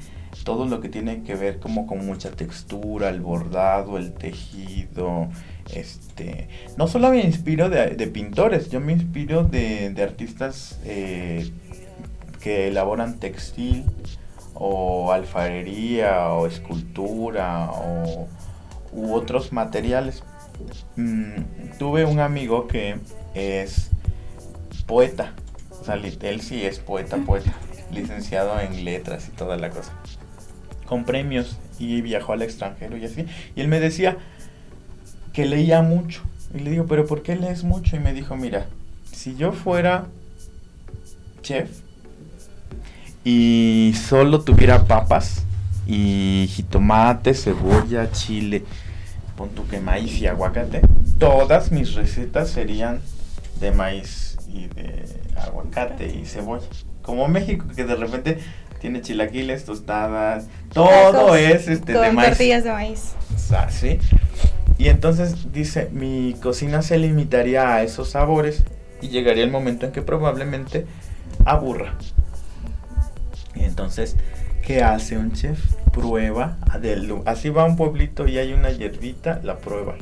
todo 0.43 0.65
lo 0.65 0.81
que 0.81 0.89
tiene 0.89 1.23
que 1.23 1.35
ver 1.35 1.59
como 1.59 1.85
con 1.85 2.05
mucha 2.05 2.31
textura, 2.31 3.09
el 3.09 3.21
bordado, 3.21 3.97
el 3.97 4.13
tejido, 4.13 5.29
este, 5.73 6.49
no 6.75 6.87
solo 6.87 7.11
me 7.11 7.21
inspiro 7.21 7.69
de, 7.69 8.07
pintores, 8.07 8.69
yo 8.69 8.79
me 8.79 8.93
inspiro 8.93 9.43
de, 9.43 9.93
artistas 10.01 10.79
eh, 10.85 11.51
que 12.41 12.67
elaboran 12.67 13.19
textil 13.19 13.85
o 14.55 15.11
alfarería 15.11 16.29
o 16.29 16.47
escultura 16.47 17.71
o 17.71 18.27
u 18.91 19.13
otros 19.13 19.51
materiales. 19.51 20.23
Mm, 20.95 21.77
tuve 21.79 22.05
un 22.05 22.19
amigo 22.19 22.67
que 22.67 22.97
es 23.33 23.91
poeta, 24.85 25.33
o 25.79 25.85
sea, 25.85 25.95
él 25.95 26.41
sí 26.41 26.65
es 26.65 26.79
poeta, 26.79 27.17
poeta 27.17 27.53
licenciado 27.93 28.59
en 28.59 28.85
letras 28.85 29.27
y 29.27 29.31
toda 29.31 29.57
la 29.57 29.69
cosa, 29.69 29.93
con 30.85 31.05
premios 31.05 31.57
y 31.79 32.01
viajó 32.01 32.33
al 32.33 32.41
extranjero 32.41 32.97
y 32.97 33.05
así. 33.05 33.25
Y 33.55 33.61
él 33.61 33.67
me 33.67 33.79
decía 33.79 34.17
que 35.33 35.45
leía 35.45 35.81
mucho, 35.81 36.21
Y 36.53 36.59
le 36.59 36.69
digo, 36.69 36.85
pero 36.85 37.07
¿por 37.07 37.23
qué 37.23 37.35
lees 37.35 37.63
mucho? 37.63 37.95
Y 37.95 37.99
me 37.99 38.13
dijo, 38.13 38.35
mira, 38.35 38.67
si 39.11 39.35
yo 39.35 39.51
fuera 39.51 40.05
chef 41.41 41.69
y 43.23 43.93
solo 44.07 44.41
tuviera 44.41 44.85
papas 44.85 45.43
y 45.87 46.47
jitomate, 46.49 47.33
cebolla, 47.33 48.11
chile, 48.11 48.63
pon 49.35 49.49
que 49.69 49.79
maíz 49.79 50.19
y 50.19 50.27
aguacate, 50.27 50.81
todas 51.17 51.71
mis 51.71 51.93
recetas 51.93 52.49
serían 52.49 53.01
de 53.59 53.71
maíz 53.71 54.37
y 54.47 54.67
de 54.67 55.05
aguacate 55.35 56.15
y 56.15 56.25
cebolla. 56.25 56.67
Como 57.03 57.27
México, 57.27 57.65
que 57.75 57.83
de 57.83 57.95
repente 57.95 58.39
tiene 58.79 59.01
chilaquiles, 59.01 59.63
tostadas, 59.63 60.47
todo 60.73 61.35
es 61.35 61.67
este, 61.67 61.93
de 61.93 62.11
maíz. 62.11 62.29
tortillas 62.29 62.63
de 62.63 62.71
maíz. 62.71 63.13
¿sí? 63.69 63.99
Y 64.77 64.89
entonces 64.89 65.53
dice, 65.53 65.89
mi 65.91 66.35
cocina 66.41 66.81
se 66.81 66.97
limitaría 66.97 67.75
a 67.75 67.83
esos 67.83 68.09
sabores 68.09 68.63
y 69.01 69.09
llegaría 69.09 69.43
el 69.43 69.51
momento 69.51 69.85
en 69.85 69.91
que 69.91 70.01
probablemente 70.01 70.85
aburra. 71.45 71.95
Y 73.55 73.63
entonces, 73.63 74.17
¿qué 74.65 74.83
hace 74.83 75.17
un 75.17 75.31
chef? 75.31 75.59
Prueba, 75.93 76.57
así 77.25 77.49
va 77.49 77.65
un 77.65 77.77
pueblito 77.77 78.27
y 78.27 78.39
hay 78.39 78.51
una 78.51 78.71
hierbita, 78.71 79.39
la 79.43 79.59
prueba. 79.59 79.95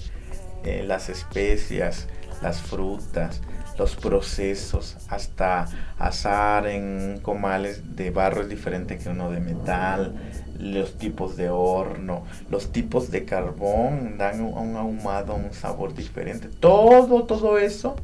Eh, 0.63 0.83
las 0.87 1.09
especias, 1.09 2.07
las 2.41 2.61
frutas, 2.61 3.41
los 3.77 3.95
procesos, 3.95 4.97
hasta 5.09 5.67
asar 5.97 6.67
en 6.67 7.19
comales 7.21 7.95
de 7.95 8.11
barro 8.11 8.41
es 8.41 8.49
diferente 8.49 8.97
que 8.97 9.09
uno 9.09 9.31
de 9.31 9.39
metal, 9.39 10.15
los 10.59 10.97
tipos 10.97 11.37
de 11.37 11.49
horno, 11.49 12.23
los 12.49 12.71
tipos 12.71 13.11
de 13.11 13.25
carbón 13.25 14.17
dan 14.17 14.41
un 14.41 14.75
ahumado, 14.75 15.35
un 15.35 15.53
sabor 15.53 15.95
diferente. 15.95 16.47
Todo, 16.59 17.23
todo 17.23 17.57
eso 17.57 17.95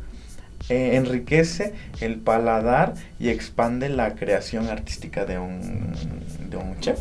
eh, 0.69 0.95
enriquece 0.95 1.73
el 2.01 2.17
paladar 2.17 2.95
y 3.19 3.29
expande 3.29 3.89
la 3.89 4.15
creación 4.15 4.67
artística 4.67 5.25
de 5.25 5.37
un, 5.37 5.93
de 6.49 6.57
un 6.57 6.79
chef. 6.79 6.99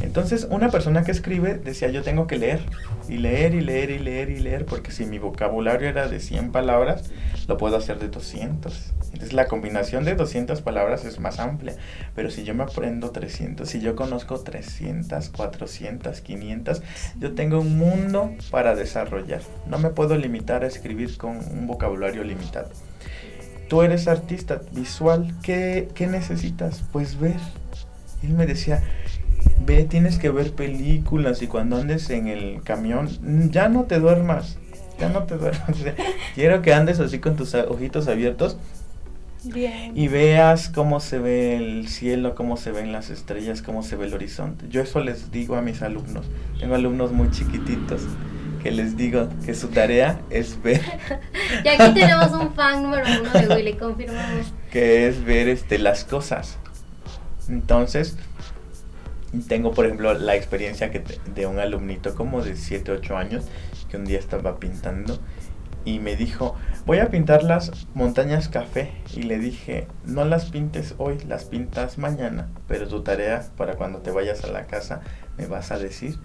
Entonces, 0.00 0.46
una 0.50 0.70
persona 0.70 1.02
que 1.04 1.12
escribe 1.12 1.54
decía, 1.54 1.88
yo 1.88 2.02
tengo 2.02 2.26
que 2.26 2.38
leer, 2.38 2.60
y 3.08 3.18
leer, 3.18 3.54
y 3.54 3.60
leer, 3.60 3.90
y 3.90 3.98
leer, 3.98 4.30
y 4.30 4.38
leer, 4.38 4.66
porque 4.66 4.92
si 4.92 5.06
mi 5.06 5.18
vocabulario 5.18 5.88
era 5.88 6.08
de 6.08 6.20
100 6.20 6.52
palabras, 6.52 7.10
lo 7.48 7.56
puedo 7.56 7.76
hacer 7.76 7.98
de 7.98 8.08
200. 8.08 8.92
Entonces, 9.04 9.32
la 9.32 9.46
combinación 9.46 10.04
de 10.04 10.14
200 10.14 10.60
palabras 10.62 11.04
es 11.04 11.20
más 11.20 11.38
amplia, 11.38 11.76
pero 12.14 12.30
si 12.30 12.44
yo 12.44 12.54
me 12.54 12.64
aprendo 12.64 13.10
300, 13.10 13.68
si 13.68 13.80
yo 13.80 13.94
conozco 13.94 14.40
300, 14.40 15.30
400, 15.30 16.20
500, 16.20 16.82
yo 17.18 17.34
tengo 17.34 17.60
un 17.60 17.78
mundo 17.78 18.32
para 18.50 18.74
desarrollar. 18.74 19.42
No 19.66 19.78
me 19.78 19.90
puedo 19.90 20.16
limitar 20.16 20.64
a 20.64 20.66
escribir 20.66 21.16
con 21.16 21.36
un 21.36 21.66
vocabulario 21.66 22.24
limitado. 22.24 22.70
Tú 23.68 23.82
eres 23.82 24.08
artista 24.08 24.60
visual, 24.72 25.34
¿qué, 25.42 25.88
qué 25.94 26.06
necesitas? 26.06 26.82
Pues 26.92 27.18
ver. 27.18 27.36
Él 28.22 28.32
me 28.32 28.46
decía, 28.46 28.82
ve, 29.64 29.84
tienes 29.84 30.18
que 30.18 30.30
ver 30.30 30.52
películas 30.52 31.42
y 31.42 31.46
cuando 31.46 31.76
andes 31.76 32.10
en 32.10 32.26
el 32.28 32.62
camión, 32.62 33.08
ya 33.50 33.68
no 33.68 33.84
te 33.84 33.98
duermas, 33.98 34.58
ya 34.98 35.08
no 35.08 35.24
te 35.24 35.36
duermas. 35.38 35.76
quiero 36.34 36.62
que 36.62 36.74
andes 36.74 37.00
así 37.00 37.18
con 37.18 37.36
tus 37.36 37.54
ojitos 37.54 38.08
abiertos 38.08 38.56
y 39.94 40.08
veas 40.08 40.70
cómo 40.70 41.00
se 41.00 41.18
ve 41.18 41.56
el 41.56 41.88
cielo, 41.88 42.34
cómo 42.34 42.56
se 42.56 42.72
ven 42.72 42.92
las 42.92 43.10
estrellas, 43.10 43.60
cómo 43.60 43.82
se 43.82 43.96
ve 43.96 44.06
el 44.06 44.14
horizonte. 44.14 44.66
Yo 44.70 44.80
eso 44.80 45.00
les 45.00 45.30
digo 45.30 45.56
a 45.56 45.62
mis 45.62 45.82
alumnos. 45.82 46.24
Tengo 46.58 46.74
alumnos 46.74 47.12
muy 47.12 47.30
chiquititos 47.30 48.02
que 48.62 48.70
les 48.70 48.96
digo 48.96 49.28
que 49.44 49.54
su 49.54 49.68
tarea 49.68 50.20
es 50.30 50.62
ver. 50.62 50.80
y 51.64 51.68
aquí 51.68 51.92
tenemos 51.92 52.32
un 52.32 52.54
fan 52.54 52.82
número 52.82 53.04
uno 53.20 53.30
de 53.30 53.54
Willy, 53.54 53.74
confirmamos. 53.74 54.52
Que 54.72 55.06
es 55.06 55.22
ver 55.24 55.48
este, 55.48 55.78
las 55.78 56.04
cosas. 56.04 56.58
Entonces, 57.48 58.16
tengo, 59.42 59.72
por 59.72 59.86
ejemplo, 59.86 60.14
la 60.14 60.36
experiencia 60.36 60.90
que 60.90 61.02
de 61.34 61.46
un 61.46 61.58
alumnito 61.58 62.14
como 62.14 62.42
de 62.42 62.56
7, 62.56 62.92
8 62.92 63.16
años 63.16 63.44
que 63.90 63.96
un 63.96 64.04
día 64.04 64.18
estaba 64.18 64.58
pintando 64.58 65.18
y 65.84 65.98
me 65.98 66.16
dijo, 66.16 66.56
voy 66.86 66.98
a 66.98 67.10
pintar 67.10 67.42
las 67.42 67.86
montañas 67.94 68.48
café. 68.48 68.92
Y 69.14 69.22
le 69.24 69.38
dije, 69.38 69.86
no 70.04 70.24
las 70.24 70.46
pintes 70.46 70.94
hoy, 70.98 71.18
las 71.28 71.44
pintas 71.44 71.98
mañana, 71.98 72.48
pero 72.66 72.88
tu 72.88 73.02
tarea 73.02 73.44
para 73.56 73.74
cuando 73.74 73.98
te 73.98 74.10
vayas 74.10 74.44
a 74.44 74.48
la 74.48 74.66
casa 74.66 75.02
me 75.36 75.46
vas 75.46 75.72
a 75.72 75.78
decir 75.78 76.18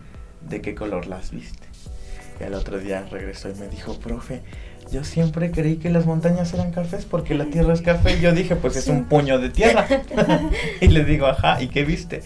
de 0.48 0.62
qué 0.62 0.76
color 0.76 1.08
las 1.08 1.32
viste. 1.32 1.68
Y 2.40 2.44
al 2.44 2.54
otro 2.54 2.80
día 2.80 3.06
regresó 3.12 3.50
y 3.50 3.56
me 3.56 3.68
dijo, 3.68 4.00
profe, 4.00 4.44
yo 4.92 5.04
siempre 5.04 5.52
creí 5.52 5.76
que 5.76 5.90
las 5.90 6.06
montañas 6.06 6.54
eran 6.54 6.72
cafés 6.72 7.06
porque 7.06 7.36
la 7.36 7.46
tierra 7.46 7.74
es 7.74 7.82
café. 7.82 8.16
Y 8.18 8.22
yo 8.22 8.32
dije, 8.32 8.56
pues 8.56 8.78
es 8.78 8.88
un 8.88 9.06
puño 9.06 9.40
de 9.40 9.50
tierra. 9.50 9.86
y 10.82 10.88
le 10.88 11.04
digo, 11.04 11.28
ajá, 11.28 11.62
¿y 11.62 11.68
qué 11.68 11.84
viste? 11.84 12.22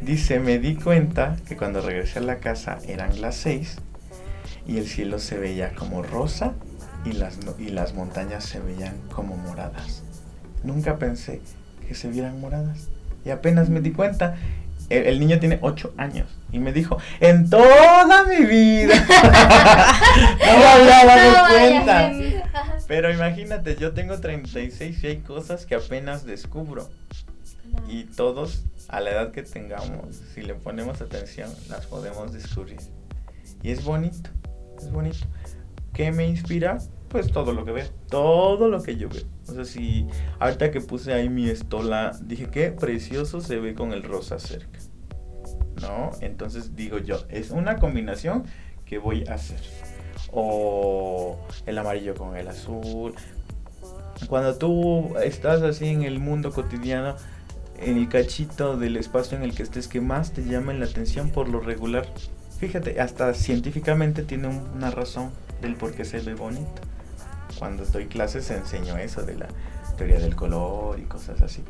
Dice, 0.00 0.38
me 0.38 0.58
di 0.58 0.74
cuenta 0.74 1.36
que 1.46 1.56
cuando 1.56 1.80
regresé 1.80 2.18
a 2.18 2.22
la 2.22 2.36
casa 2.36 2.78
eran 2.86 3.20
las 3.20 3.36
seis 3.36 3.76
y 4.66 4.78
el 4.78 4.86
cielo 4.86 5.18
se 5.18 5.38
veía 5.38 5.74
como 5.74 6.02
rosa 6.02 6.52
y 7.04 7.12
las, 7.12 7.38
y 7.58 7.68
las 7.68 7.94
montañas 7.94 8.44
se 8.44 8.60
veían 8.60 8.96
como 9.12 9.36
moradas. 9.36 10.02
Nunca 10.62 10.98
pensé 10.98 11.40
que 11.86 11.94
se 11.94 12.08
vieran 12.08 12.40
moradas. 12.40 12.88
Y 13.24 13.30
apenas 13.30 13.70
me 13.70 13.80
di 13.80 13.92
cuenta, 13.92 14.36
el, 14.90 15.18
niño 15.18 15.38
tiene 15.38 15.58
ocho 15.62 15.94
años 15.96 16.28
y 16.52 16.58
me 16.58 16.72
dijo, 16.72 16.98
en 17.20 17.48
toda 17.48 18.24
mi 18.24 18.44
vida 18.44 18.94
no 20.46 20.58
me 20.58 20.66
había 20.66 21.04
dado 21.06 21.48
cuenta. 21.48 22.12
Pero 22.86 23.10
imagínate, 23.10 23.76
yo 23.76 23.92
tengo 23.92 24.20
36 24.20 25.02
y 25.02 25.06
hay 25.06 25.16
cosas 25.18 25.64
que 25.66 25.74
apenas 25.74 26.26
descubro. 26.26 26.90
Y 27.88 28.04
todos, 28.04 28.64
a 28.88 29.00
la 29.00 29.10
edad 29.10 29.32
que 29.32 29.42
tengamos, 29.42 30.16
si 30.34 30.42
le 30.42 30.54
ponemos 30.54 31.00
atención, 31.00 31.50
las 31.68 31.86
podemos 31.86 32.32
descubrir. 32.32 32.80
Y 33.62 33.70
es 33.70 33.84
bonito, 33.84 34.30
es 34.78 34.90
bonito. 34.90 35.26
¿Qué 35.92 36.10
me 36.12 36.26
inspira? 36.26 36.78
Pues 37.08 37.30
todo 37.30 37.52
lo 37.52 37.64
que 37.64 37.70
veo, 37.70 37.86
todo 38.08 38.68
lo 38.68 38.82
que 38.82 38.96
yo 38.96 39.08
veo. 39.08 39.22
O 39.48 39.52
sea, 39.52 39.64
si 39.64 40.08
ahorita 40.40 40.70
que 40.70 40.80
puse 40.80 41.12
ahí 41.12 41.28
mi 41.28 41.48
estola, 41.48 42.18
dije 42.22 42.48
qué 42.50 42.72
precioso 42.72 43.40
se 43.40 43.58
ve 43.58 43.74
con 43.74 43.92
el 43.92 44.02
rosa 44.02 44.38
cerca. 44.38 44.80
¿No? 45.80 46.10
Entonces 46.20 46.74
digo 46.74 46.98
yo, 46.98 47.18
es 47.28 47.50
una 47.50 47.76
combinación 47.76 48.44
que 48.84 48.98
voy 48.98 49.24
a 49.28 49.34
hacer. 49.34 49.60
O 50.32 51.38
el 51.66 51.78
amarillo 51.78 52.14
con 52.14 52.36
el 52.36 52.48
azul. 52.48 53.14
Cuando 54.28 54.56
tú 54.56 55.16
estás 55.18 55.62
así 55.62 55.88
en 55.88 56.02
el 56.02 56.18
mundo 56.18 56.50
cotidiano, 56.52 57.16
el 57.80 58.08
cachito 58.08 58.76
del 58.76 58.96
espacio 58.96 59.36
en 59.36 59.44
el 59.44 59.54
que 59.54 59.62
estés 59.62 59.88
que 59.88 60.00
más 60.00 60.32
te 60.32 60.44
llamen 60.44 60.80
la 60.80 60.86
atención 60.86 61.30
por 61.30 61.48
lo 61.48 61.60
regular. 61.60 62.06
Fíjate, 62.58 63.00
hasta 63.00 63.34
científicamente 63.34 64.22
tiene 64.22 64.48
una 64.48 64.90
razón 64.90 65.30
del 65.60 65.76
por 65.76 65.92
qué 65.92 66.04
se 66.04 66.20
ve 66.20 66.34
bonito. 66.34 66.82
Cuando 67.58 67.84
doy 67.84 68.06
clases 68.06 68.50
enseño 68.50 68.96
eso 68.96 69.22
de 69.22 69.36
la 69.36 69.48
teoría 69.96 70.18
del 70.18 70.34
color 70.34 70.98
y 70.98 71.02
cosas 71.02 71.40
así. 71.40 71.62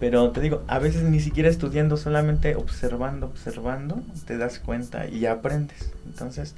Pero 0.00 0.32
te 0.32 0.40
digo, 0.40 0.62
a 0.66 0.78
veces 0.78 1.04
ni 1.04 1.20
siquiera 1.20 1.48
estudiando, 1.48 1.96
solamente 1.96 2.56
observando, 2.56 3.26
observando, 3.26 4.02
te 4.26 4.36
das 4.36 4.58
cuenta 4.58 5.06
y 5.06 5.26
aprendes. 5.26 5.92
Entonces, 6.06 6.56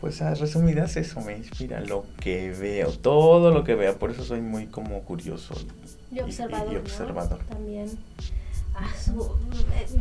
pues 0.00 0.22
a 0.22 0.34
resumidas 0.34 0.96
eso 0.96 1.20
me 1.20 1.36
inspira 1.36 1.80
lo 1.80 2.06
que 2.18 2.50
veo, 2.52 2.92
todo 2.92 3.50
lo 3.50 3.62
que 3.62 3.74
veo. 3.74 3.98
Por 3.98 4.12
eso 4.12 4.24
soy 4.24 4.40
muy 4.40 4.66
como 4.66 5.02
curioso 5.02 5.54
y 6.10 6.20
observador. 6.20 6.72
Y, 6.72 6.76
observador. 6.76 7.38
También. 7.48 7.90
Ah, 8.74 8.88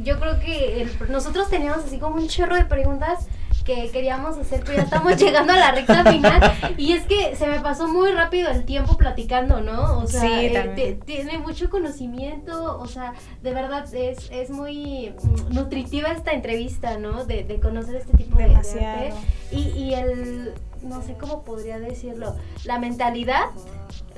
yo 0.03 0.20
creo 0.20 0.39
que 0.39 0.88
nosotros 1.10 1.49
teníamos 1.49 1.84
así 1.86 1.97
como 1.97 2.16
un 2.16 2.28
chorro 2.28 2.55
de 2.55 2.66
preguntas 2.66 3.28
que 3.66 3.89
queríamos 3.91 4.38
hacer, 4.38 4.62
pero 4.66 4.78
ya 4.78 4.84
estamos 4.84 5.18
llegando 5.22 5.53
a 5.53 5.57
la 5.57 5.72
recta 5.72 6.03
final. 6.03 6.74
Y 6.78 6.93
es 6.93 7.05
que 7.05 7.36
se 7.36 7.45
me 7.47 7.60
pasó 7.60 7.88
muy 7.88 8.12
rápido 8.12 8.49
el 8.49 8.66
tiempo 8.66 8.97
platicando, 8.97 9.62
¿no? 9.62 9.99
O 9.99 10.07
sea, 10.07 10.41
eh, 10.41 10.99
tiene 11.05 11.38
mucho 11.38 11.70
conocimiento, 11.70 12.80
o 12.80 12.88
sea, 12.88 13.14
de 13.43 13.53
verdad 13.53 13.93
es, 13.93 14.30
es 14.32 14.49
muy 14.49 15.14
nutritiva 15.49 16.10
esta 16.10 16.32
entrevista, 16.32 16.97
¿no? 16.97 17.26
De, 17.26 17.43
de 17.43 17.60
conocer 17.60 17.95
este 17.95 18.18
tipo 18.18 18.38
de, 18.38 18.55
arte. 18.55 19.14
Y, 19.51 19.60
y 19.60 19.93
el, 19.93 20.53
no 20.84 21.02
sé 21.02 21.16
cómo 21.18 21.44
podría 21.44 21.80
decirlo, 21.80 22.36
la 22.66 22.80
mentalidad 22.80 23.50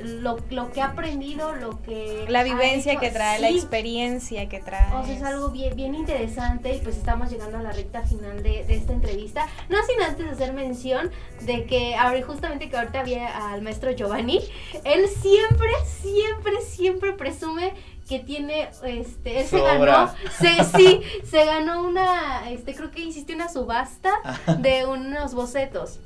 lo, 0.04 0.38
lo 0.50 0.72
que 0.72 0.82
ha 0.82 0.88
aprendido, 0.88 1.54
lo 1.56 1.82
que... 1.82 2.26
La 2.28 2.44
vivencia 2.44 2.98
que 2.98 3.12
trae, 3.12 3.40
la 3.40 3.50
experiencia 3.50 4.50
que 4.50 4.60
trae. 4.60 4.94
O 4.96 5.06
sea, 5.06 5.16
es 5.16 5.24
algo 5.24 5.50
bien, 5.50 5.76
bien 5.76 5.96
interesante 5.96 6.76
y 6.76 6.80
pues 6.80 6.98
estamos 6.98 7.30
llegando 7.30 7.58
a 7.58 7.62
la 7.62 7.72
recta 7.72 8.02
final 8.02 8.42
de, 8.44 8.64
de 8.66 8.76
esta 8.76 8.94
entrevista. 8.94 9.48
No 9.70 9.78
sin 9.86 10.02
antes 10.02 10.28
hacer 10.28 10.54
mención 10.54 11.12
de 11.42 11.66
que 11.66 11.96
justamente 12.26 12.70
que 12.70 12.78
ahorita 12.78 13.02
había 13.02 13.52
al 13.52 13.62
maestro 13.62 13.92
Giovanni, 13.92 14.40
él 14.84 15.08
siempre, 15.08 15.70
siempre, 15.86 16.62
siempre 16.62 17.14
presume 17.14 17.74
que 18.08 18.20
tiene, 18.20 18.70
este, 18.84 19.40
él 19.40 19.48
se 19.48 19.62
ganó, 19.62 20.14
se, 20.38 20.64
sí, 20.76 21.02
se 21.24 21.46
ganó 21.46 21.84
una, 21.84 22.50
este, 22.50 22.76
creo 22.76 22.92
que 22.92 23.02
hiciste 23.02 23.34
una 23.34 23.48
subasta 23.48 24.12
de 24.60 24.86
unos 24.86 25.34
bocetos. 25.34 26.00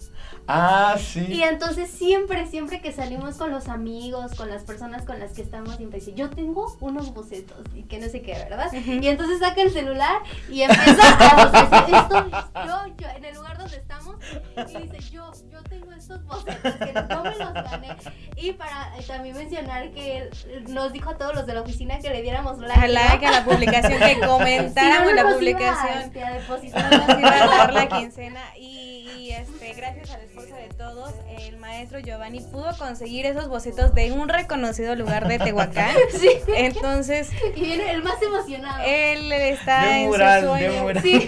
Ah, 0.47 0.95
sí. 0.99 1.25
Y 1.27 1.43
entonces 1.43 1.89
siempre, 1.89 2.45
siempre 2.45 2.81
que 2.81 2.91
salimos 2.91 3.37
con 3.37 3.51
los 3.51 3.67
amigos, 3.67 4.35
con 4.35 4.49
las 4.49 4.63
personas 4.63 5.03
con 5.03 5.19
las 5.19 5.31
que 5.33 5.41
estamos, 5.41 5.75
siempre 5.77 5.99
dice, 5.99 6.13
yo 6.13 6.29
tengo 6.29 6.75
unos 6.81 7.13
bocetos 7.13 7.57
y 7.73 7.83
que 7.83 7.99
no 7.99 8.07
sé 8.07 8.21
qué, 8.21 8.33
¿verdad? 8.33 8.71
Y 8.73 9.07
entonces 9.07 9.39
saca 9.39 9.61
el 9.61 9.71
celular 9.71 10.21
y 10.49 10.61
empieza 10.61 11.17
a 11.19 11.85
esto, 11.87 12.29
yo, 12.67 12.95
yo, 12.97 13.07
en 13.15 13.25
el 13.25 13.35
lugar 13.35 13.57
donde 13.57 13.77
estamos, 13.77 14.15
y 14.55 14.77
dice, 14.77 15.11
yo, 15.11 15.31
yo 15.51 15.63
tengo 15.63 15.91
estos 15.91 16.23
bocetos 16.25 16.73
que 16.75 16.93
no 16.93 17.23
me 17.23 17.35
los 17.35 17.53
gané. 17.53 17.95
Y 18.37 18.51
para 18.53 18.95
eh, 18.97 19.03
también 19.07 19.35
mencionar 19.35 19.91
que 19.91 20.29
nos 20.67 20.93
dijo 20.93 21.11
a 21.11 21.17
todos 21.17 21.35
los 21.35 21.45
de 21.45 21.53
la 21.53 21.61
oficina 21.61 21.99
que 21.99 22.09
le 22.09 22.21
diéramos 22.21 22.59
like. 22.59 22.87
like 22.87 23.25
a 23.25 23.31
la 23.31 23.45
publicación, 23.45 23.99
que 23.99 24.19
comentáramos 24.25 25.13
la 25.13 25.33
publicación. 25.33 26.11
Iba 26.15 27.63
a, 27.63 27.71
la 27.71 27.87
quincena 27.87 28.41
y, 28.57 29.09
y 29.17 29.31
este, 29.31 29.73
gracias 29.73 30.11
a 30.11 30.17
de 30.35 30.69
todos, 30.77 31.13
el 31.39 31.57
maestro 31.57 31.99
Giovanni 31.99 32.41
pudo 32.41 32.77
conseguir 32.77 33.25
esos 33.25 33.47
bocetos 33.47 33.93
de 33.93 34.11
un 34.11 34.29
reconocido 34.29 34.95
lugar 34.95 35.27
de 35.27 35.39
Tehuacán. 35.39 35.95
sí. 36.19 36.29
Entonces. 36.55 37.29
Y 37.55 37.61
viene 37.61 37.91
el 37.91 38.03
más 38.03 38.21
emocionado. 38.21 38.83
Él 38.85 39.31
está 39.31 39.99
en 39.99 40.11
su 40.11 40.17
sueño. 40.17 41.01
Sí. 41.01 41.25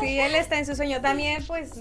sí, 0.00 0.18
él 0.20 0.34
está 0.34 0.58
en 0.58 0.66
su 0.66 0.76
sueño. 0.76 1.00
También, 1.00 1.44
pues, 1.46 1.72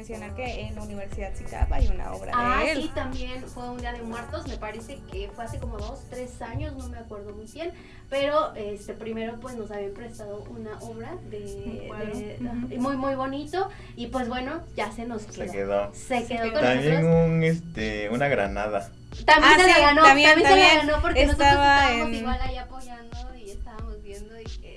mencionar 0.00 0.34
que 0.34 0.60
en 0.62 0.74
la 0.74 0.82
Universidad 0.82 1.34
Cicapa 1.34 1.76
hay 1.76 1.88
una 1.88 2.12
obra 2.12 2.32
ah, 2.34 2.60
de 2.60 2.72
él. 2.72 2.82
sí, 2.82 2.90
también 2.94 3.42
fue 3.46 3.68
un 3.68 3.78
Día 3.78 3.92
de 3.92 4.02
Muertos. 4.02 4.48
Me 4.48 4.56
parece 4.56 4.98
que 5.10 5.30
fue 5.34 5.44
hace 5.44 5.58
como 5.58 5.76
dos, 5.76 6.04
tres 6.08 6.40
años, 6.40 6.74
no 6.74 6.88
me 6.88 6.98
acuerdo 6.98 7.34
muy 7.34 7.44
bien. 7.46 7.72
Pero 8.08 8.54
este 8.54 8.94
primero, 8.94 9.38
pues, 9.40 9.56
nos 9.56 9.70
habían 9.70 9.92
prestado 9.92 10.44
una 10.48 10.78
obra 10.80 11.16
de. 11.28 12.38
muy, 12.78 12.96
muy 12.96 13.14
bonito. 13.14 13.68
Y 13.94 14.06
pues, 14.06 14.28
bueno, 14.28 14.62
ya 14.74 14.90
se 14.90 15.04
nos 15.04 15.24
quedó. 15.24 15.46
Se 15.46 15.52
quedó 15.52 15.94
se 15.94 16.24
quedó 16.26 16.52
con 16.52 16.62
También 16.62 17.04
un, 17.04 17.42
este, 17.44 18.08
una 18.08 18.28
granada. 18.28 18.90
También 19.26 19.52
ah, 19.54 19.60
se 19.60 19.68
la 19.68 19.78
ganó, 19.78 20.02
también, 20.02 20.34
se 20.38 20.42
la 20.42 20.74
ganó 20.76 21.02
porque 21.02 21.26
nosotros 21.26 21.48
estábamos 21.48 22.10
igual 22.10 22.38
ahí 22.42 22.56
apoyando 22.56 23.16
y 23.36 23.50
estábamos 23.50 24.02
viendo 24.02 24.40
y 24.40 24.44
que 24.44 24.69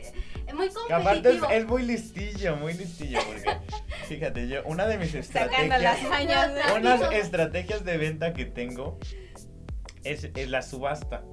muy 0.54 0.70
competitivo. 0.70 1.46
aparte 1.46 1.58
es, 1.58 1.66
muy 1.66 1.84
listillo, 1.84 2.56
muy 2.56 2.74
listillo 2.74 3.20
porque 3.26 3.58
fíjate, 4.08 4.48
yo 4.48 4.64
una 4.66 4.86
de 4.88 4.98
mis 4.98 5.14
estrategias 5.14 6.00
unas 6.76 7.12
estrategias 7.14 7.84
de 7.86 7.98
venta 7.98 8.34
que 8.34 8.46
tengo 8.46 9.00
es, 10.04 10.30
es 10.36 10.50
la 10.50 10.62
subasta. 10.62 11.24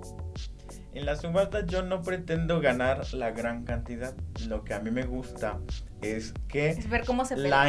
En 0.92 1.06
la 1.06 1.14
subasta 1.14 1.64
yo 1.66 1.82
no 1.82 2.02
pretendo 2.02 2.60
ganar 2.60 3.14
la 3.14 3.30
gran 3.30 3.64
cantidad. 3.64 4.12
Lo 4.48 4.64
que 4.64 4.74
a 4.74 4.80
mí 4.80 4.90
me 4.90 5.04
gusta 5.04 5.60
es 6.02 6.34
que 6.48 6.76
ver 6.88 7.04
cómo 7.04 7.24
se 7.24 7.36
la, 7.36 7.64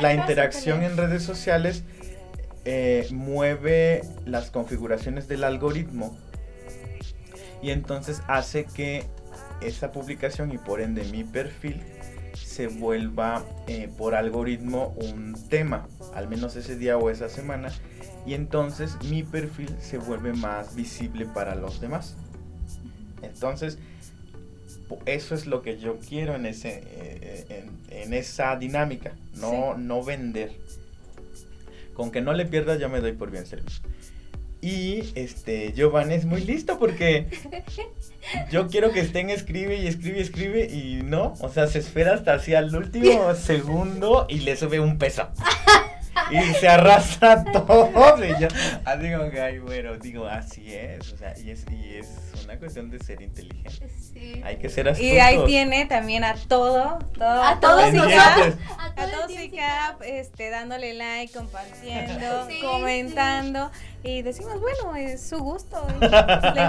la 0.00 0.14
interacción 0.14 0.82
en 0.82 0.96
redes 0.96 1.22
sociales 1.22 1.84
eh, 2.64 3.06
mueve 3.10 4.02
las 4.26 4.50
configuraciones 4.50 5.28
del 5.28 5.44
algoritmo 5.44 6.16
y 7.62 7.70
entonces 7.70 8.22
hace 8.26 8.64
que 8.64 9.06
esa 9.60 9.92
publicación 9.92 10.52
y 10.52 10.58
por 10.58 10.80
ende 10.80 11.04
mi 11.04 11.24
perfil 11.24 11.82
se 12.34 12.68
vuelva 12.68 13.44
eh, 13.66 13.88
por 13.96 14.14
algoritmo 14.14 14.94
un 14.96 15.34
tema, 15.48 15.88
al 16.14 16.28
menos 16.28 16.56
ese 16.56 16.76
día 16.76 16.96
o 16.96 17.10
esa 17.10 17.28
semana, 17.28 17.72
y 18.26 18.34
entonces 18.34 18.96
mi 19.08 19.22
perfil 19.22 19.74
se 19.80 19.98
vuelve 19.98 20.32
más 20.32 20.74
visible 20.74 21.26
para 21.26 21.54
los 21.54 21.80
demás. 21.80 22.16
Entonces, 23.22 23.78
eso 25.06 25.34
es 25.34 25.46
lo 25.46 25.62
que 25.62 25.78
yo 25.78 25.98
quiero 25.98 26.34
en, 26.34 26.46
ese, 26.46 26.82
eh, 26.84 27.68
en, 27.90 28.12
esa 28.12 28.56
dinámica, 28.56 29.12
no, 29.36 29.76
no 29.76 30.02
vender. 30.02 30.52
Con 31.94 32.10
que 32.10 32.20
no 32.20 32.32
le 32.32 32.46
pierdas 32.46 32.78
ya 32.78 32.88
me 32.88 33.00
doy 33.00 33.12
por 33.12 33.30
bien 33.30 33.46
servicio. 33.46 33.82
Y 34.62 35.12
este 35.14 35.72
Giovanni 35.72 36.14
es 36.14 36.24
muy 36.26 36.42
listo 36.42 36.78
porque 36.78 37.28
yo 38.50 38.68
quiero 38.68 38.92
que 38.92 39.00
estén 39.00 39.30
escribe 39.30 39.76
y 39.76 39.86
escribe 39.86 40.18
y 40.18 40.22
escribe 40.22 40.64
y 40.66 41.02
no, 41.02 41.34
o 41.40 41.48
sea, 41.48 41.66
se 41.66 41.78
espera 41.78 42.14
hasta 42.14 42.34
hacia 42.34 42.58
el 42.58 42.74
último 42.74 43.34
segundo 43.34 44.26
y 44.28 44.40
le 44.40 44.56
sube 44.56 44.78
un 44.78 44.98
peso. 44.98 45.28
Y 46.30 46.54
se 46.54 46.68
arrastra 46.68 47.44
todo. 47.44 48.24
Y 48.24 48.40
yo 48.40 48.48
ah, 48.84 48.96
digo, 48.96 49.24
ay, 49.42 49.58
bueno, 49.58 49.96
digo, 49.96 50.26
así 50.26 50.74
es. 50.74 51.12
O 51.12 51.16
sea, 51.16 51.34
y 51.38 51.50
es, 51.50 51.64
y 51.70 51.96
es 51.96 52.08
una 52.44 52.58
cuestión 52.58 52.90
de 52.90 52.98
ser 52.98 53.22
inteligente. 53.22 53.88
Sí. 54.12 54.40
Hay 54.44 54.56
que 54.56 54.68
ser 54.68 54.88
así. 54.88 55.04
Y 55.04 55.18
ahí 55.18 55.42
tiene 55.46 55.86
también 55.86 56.24
a 56.24 56.34
todo, 56.34 56.98
todo 57.16 57.42
a 57.42 57.60
todos 57.60 57.92
y 57.92 57.96
cada, 57.96 58.44
a 58.78 58.94
todos 58.94 59.30
y 59.30 59.50
cada, 59.50 59.98
este, 60.04 60.50
dándole 60.50 60.94
like, 60.94 61.32
compartiendo, 61.32 62.48
comentando. 62.60 63.70
Y 64.02 64.22
decimos, 64.22 64.58
bueno, 64.60 64.96
es 64.96 65.28
su 65.28 65.38
gusto. 65.38 65.86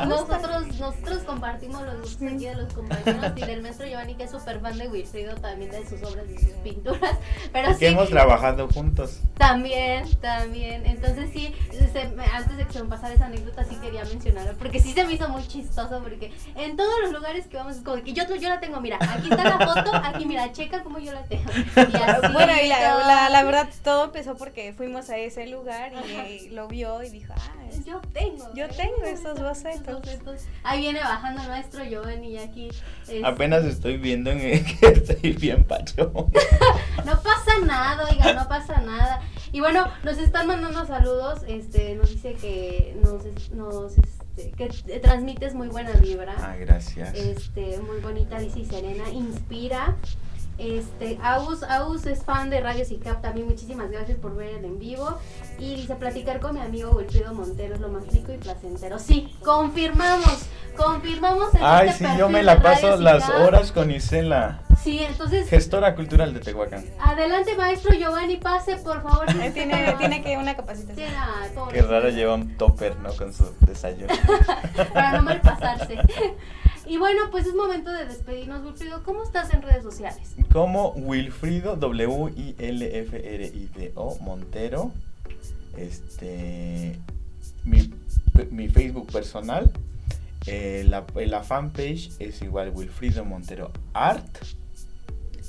nosotros, 0.07 0.67
nosotros 0.67 1.23
compartimos 1.25 1.81
los 1.83 2.01
gustos 2.01 2.27
aquí 2.27 2.45
de 2.45 2.55
los 2.55 2.73
compañeros 2.73 3.33
y 3.37 3.41
del 3.41 3.61
maestro 3.61 3.87
Giovanni, 3.87 4.15
que 4.15 4.23
es 4.23 4.31
súper 4.31 4.59
fan 4.59 4.77
de 4.77 4.89
Wilfrido, 4.89 5.35
también 5.35 5.71
de 5.71 5.87
sus 5.87 6.03
obras 6.03 6.25
y 6.29 6.37
sus 6.37 6.53
pinturas. 6.63 7.17
Pero 7.53 7.73
sí, 7.73 7.85
hemos 7.85 8.09
trabajado 8.09 8.67
juntos. 8.67 9.21
También, 9.37 9.50
también. 10.21 10.85
Entonces 10.85 11.29
sí, 11.33 11.53
antes 12.33 12.57
de 12.57 12.65
que 12.65 12.73
se 12.73 12.83
me 12.83 12.89
pasara 12.89 13.13
esa 13.13 13.25
anécdota, 13.25 13.63
sí 13.63 13.75
quería 13.75 14.03
mencionarlo, 14.05 14.53
porque 14.57 14.79
sí 14.79 14.93
se 14.93 15.05
me 15.05 15.13
hizo 15.13 15.27
muy 15.29 15.47
chistoso, 15.47 16.01
porque 16.01 16.31
en 16.55 16.75
todos 16.77 16.93
los 17.01 17.11
lugares 17.11 17.47
que 17.47 17.57
vamos, 17.57 17.77
es 17.77 17.83
como 17.83 18.01
que 18.03 18.13
yo, 18.13 18.23
yo 18.35 18.49
la 18.49 18.59
tengo, 18.59 18.79
mira, 18.81 18.97
aquí 19.01 19.29
está 19.29 19.43
la 19.43 19.59
foto, 19.59 19.91
aquí 19.95 20.25
mira, 20.25 20.51
checa 20.51 20.83
cómo 20.83 20.99
yo 20.99 21.13
la 21.13 21.23
tengo. 21.23 21.51
bueno, 22.33 22.53
y 22.63 22.67
la, 22.67 23.29
la, 23.29 23.43
verdad, 23.43 23.69
todo 23.83 24.05
empezó 24.05 24.35
porque 24.35 24.73
fuimos 24.73 25.09
a 25.09 25.17
ese 25.17 25.47
lugar 25.47 25.91
y 26.29 26.49
lo 26.49 26.67
vio 26.67 27.03
y 27.03 27.09
dijo, 27.09 27.33
Ah, 27.37 27.61
yo 27.85 28.01
tengo. 28.13 28.53
Yo 28.53 28.67
tengo 28.69 29.03
esos 29.03 29.39
bocetos. 29.39 30.01
Ahí 30.63 30.81
viene 30.81 30.99
bajando 30.99 31.43
nuestro 31.43 31.83
Giovanni 31.83 32.33
y 32.33 32.37
aquí. 32.37 32.69
Apenas 33.23 33.63
estoy 33.65 33.97
viendo 33.97 34.31
en 34.31 34.63
que 34.79 34.87
estoy 34.87 35.31
bien 35.33 35.63
pacho. 35.63 36.11
no 37.05 37.21
pasa 37.21 37.59
nada, 37.65 38.07
oiga, 38.09 38.33
no 38.33 38.47
pasa 38.47 38.81
nada. 38.81 39.21
Y 39.53 39.59
bueno, 39.59 39.85
nos 40.03 40.17
están 40.17 40.47
mandando 40.47 40.85
saludos. 40.85 41.41
Este, 41.47 41.95
nos 41.95 42.09
dice 42.09 42.33
que 42.35 42.97
nos, 43.03 43.51
nos 43.51 43.97
este, 43.97 44.51
que 44.51 44.99
transmites 44.99 45.53
muy 45.53 45.67
buena 45.67 45.91
vibra. 45.93 46.35
Ah, 46.37 46.55
gracias. 46.57 47.13
Este, 47.15 47.79
muy 47.79 47.99
bonita, 47.99 48.39
dice 48.39 48.65
Serena, 48.65 49.09
inspira. 49.09 49.97
Este, 50.61 51.17
Aus, 51.23 51.63
Aus 51.63 52.05
es 52.05 52.23
fan 52.23 52.51
de 52.51 52.61
Radio 52.61 52.85
CICAP 52.85 53.19
también, 53.23 53.47
muchísimas 53.47 53.89
gracias 53.89 54.19
por 54.19 54.35
ver 54.35 54.57
el 54.57 54.65
en 54.65 54.77
vivo. 54.77 55.17
Y 55.57 55.73
dice, 55.73 55.95
platicar 55.95 56.39
con 56.39 56.53
mi 56.53 56.61
amigo 56.61 56.91
Wilfredo 56.91 57.33
Montero 57.33 57.73
es 57.73 57.81
lo 57.81 57.89
más 57.89 58.05
rico 58.13 58.31
y 58.31 58.37
placentero. 58.37 58.99
Sí, 58.99 59.35
confirmamos, 59.43 60.45
confirmamos 60.77 61.55
en 61.55 61.61
Ay, 61.63 61.89
este 61.89 62.05
sí, 62.05 62.11
yo 62.15 62.29
me 62.29 62.43
la 62.43 62.61
paso 62.61 62.95
las 62.97 63.27
horas 63.27 63.71
con 63.71 63.89
Isela. 63.89 64.61
Sí, 64.83 64.99
entonces... 64.99 65.49
Gestora 65.49 65.95
cultural 65.95 66.31
de 66.31 66.39
Tehuacán. 66.41 66.85
Adelante, 66.99 67.55
maestro 67.55 67.95
Giovanni, 67.95 68.37
pase, 68.37 68.75
por 68.77 69.01
favor. 69.01 69.25
tiene, 69.53 69.95
tiene 69.97 70.21
que 70.21 70.37
una 70.37 70.55
capacitación. 70.55 71.09
Qué 71.71 71.81
raro 71.81 72.09
lleva 72.09 72.35
un 72.35 72.55
topper, 72.55 72.97
¿no? 72.97 73.11
Con 73.15 73.33
su 73.33 73.51
desayuno. 73.61 74.13
Para 74.93 75.13
no 75.13 75.23
malpasarse. 75.23 75.97
Y 76.91 76.97
bueno, 76.97 77.21
pues 77.31 77.47
es 77.47 77.55
momento 77.55 77.89
de 77.89 78.05
despedirnos, 78.05 78.65
Wilfrido. 78.65 79.01
¿Cómo 79.03 79.23
estás 79.23 79.53
en 79.53 79.61
redes 79.61 79.81
sociales? 79.81 80.35
Como 80.51 80.91
Wilfrido, 80.91 81.77
W-I-L-F-R-I-D-O, 81.77 82.59
Montero. 84.19 84.91
Este. 85.77 86.99
Mi, 87.63 87.89
Facebook 88.67 89.09
personal. 89.09 89.71
Eh, 90.47 90.85
la, 90.85 91.05
la 91.15 91.43
fanpage 91.43 92.09
es 92.19 92.41
igual 92.41 92.73
Wilfrido 92.75 93.23
Montero 93.23 93.71
Art. 93.93 94.39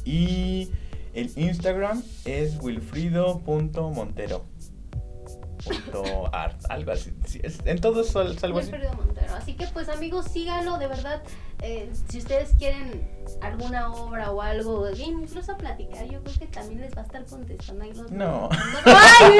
Y 0.04 0.68
el 1.12 1.32
Instagram 1.34 2.04
es 2.24 2.56
wilfrido.montero 2.62 4.44
art, 6.32 6.56
algo 6.68 6.92
así. 6.92 7.12
En 7.64 7.80
todo 7.80 8.02
es 8.02 8.14
algo 8.16 8.58
así. 8.58 8.72
Montero. 8.72 9.34
Así 9.36 9.54
que 9.54 9.66
pues 9.68 9.88
amigos, 9.88 10.26
síganlo, 10.26 10.78
de 10.78 10.86
verdad. 10.88 11.22
Eh, 11.62 11.90
si 12.10 12.18
ustedes 12.18 12.50
quieren 12.58 13.06
alguna 13.40 13.92
obra 13.92 14.32
o 14.32 14.42
algo, 14.42 14.90
incluso 14.90 15.56
platicar, 15.56 16.06
yo 16.06 16.22
creo 16.22 16.38
que 16.40 16.46
también 16.46 16.80
les 16.80 16.96
va 16.96 17.02
a 17.02 17.04
estar 17.04 17.24
contestando 17.24 17.84
ahí 17.84 17.92
los 17.92 18.10
No. 18.10 18.48
¡Ay! 18.84 19.38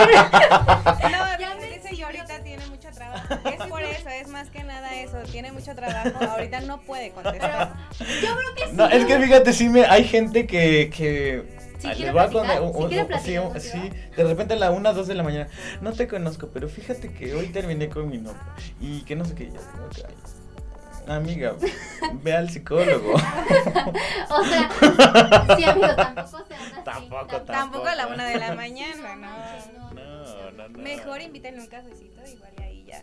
no, 1.11 1.39
ya 1.41 1.57
me 1.59 1.69
dice 1.69 1.97
yo 1.97 2.07
ahorita 2.07 2.43
tiene 2.43 2.65
mucho 2.69 2.91
trabajo. 2.91 3.35
Es 3.45 3.67
por 3.67 3.83
eso, 3.83 4.09
es 4.09 4.29
más 4.29 4.51
que 4.51 4.63
nada 4.63 4.95
eso, 5.01 5.19
tiene 5.31 5.53
mucho 5.53 5.75
trabajo, 5.75 6.25
ahorita 6.25 6.61
no 6.61 6.81
puede 6.83 7.11
contestar. 7.11 7.75
yo 7.99 8.07
creo 8.07 8.55
que 8.57 8.67
sí. 8.67 8.73
No, 8.73 8.89
es 8.89 9.05
que 9.05 9.19
fíjate, 9.19 9.53
sí 9.53 9.69
me 9.69 9.85
hay 9.85 10.05
gente 10.05 10.47
que, 10.47 10.91
que 10.95 11.62
si 11.83 11.89
ah, 11.89 11.95
quiere 11.95 12.13
platicar, 12.13 13.61
sí, 13.61 13.91
de 14.17 14.25
repente 14.25 14.55
a 14.55 14.57
la 14.57 14.71
1, 14.71 14.95
2 14.95 15.07
de 15.09 15.15
la 15.15 15.23
mañana, 15.25 15.49
no 15.81 15.93
te 15.93 16.07
conozco, 16.07 16.49
pero 16.53 16.69
fíjate 16.69 17.13
que 17.13 17.35
hoy 17.35 17.49
terminé 17.49 17.89
con 17.89 18.09
mi 18.09 18.19
novio 18.19 18.41
y 18.81 19.01
que 19.03 19.17
no 19.17 19.25
sé 19.25 19.35
qué, 19.35 19.51
ya 19.51 20.09
Amiga, 21.09 21.57
ve 22.23 22.33
al 22.33 22.49
psicólogo. 22.49 23.15
o 23.15 24.45
sea, 24.45 24.71
sí, 25.57 25.65
amigos, 25.65 25.97
tampoco 25.97 26.45
se 26.47 26.55
anda 26.55 26.85
Tampoco, 26.85 27.27
tampoco, 27.27 27.43
tampoco 27.43 27.87
a 27.89 27.95
la 27.97 28.07
una 28.07 28.29
de 28.29 28.39
la 28.39 28.55
mañana, 28.55 29.17
no. 29.17 29.95
No, 29.95 30.51
no, 30.53 30.69
no. 30.69 30.79
Mejor 30.79 31.21
invítenle 31.21 31.61
un 31.61 31.67
cafecito, 31.67 32.21
igual 32.25 32.53
ahí 32.63 32.85
ya. 32.87 33.03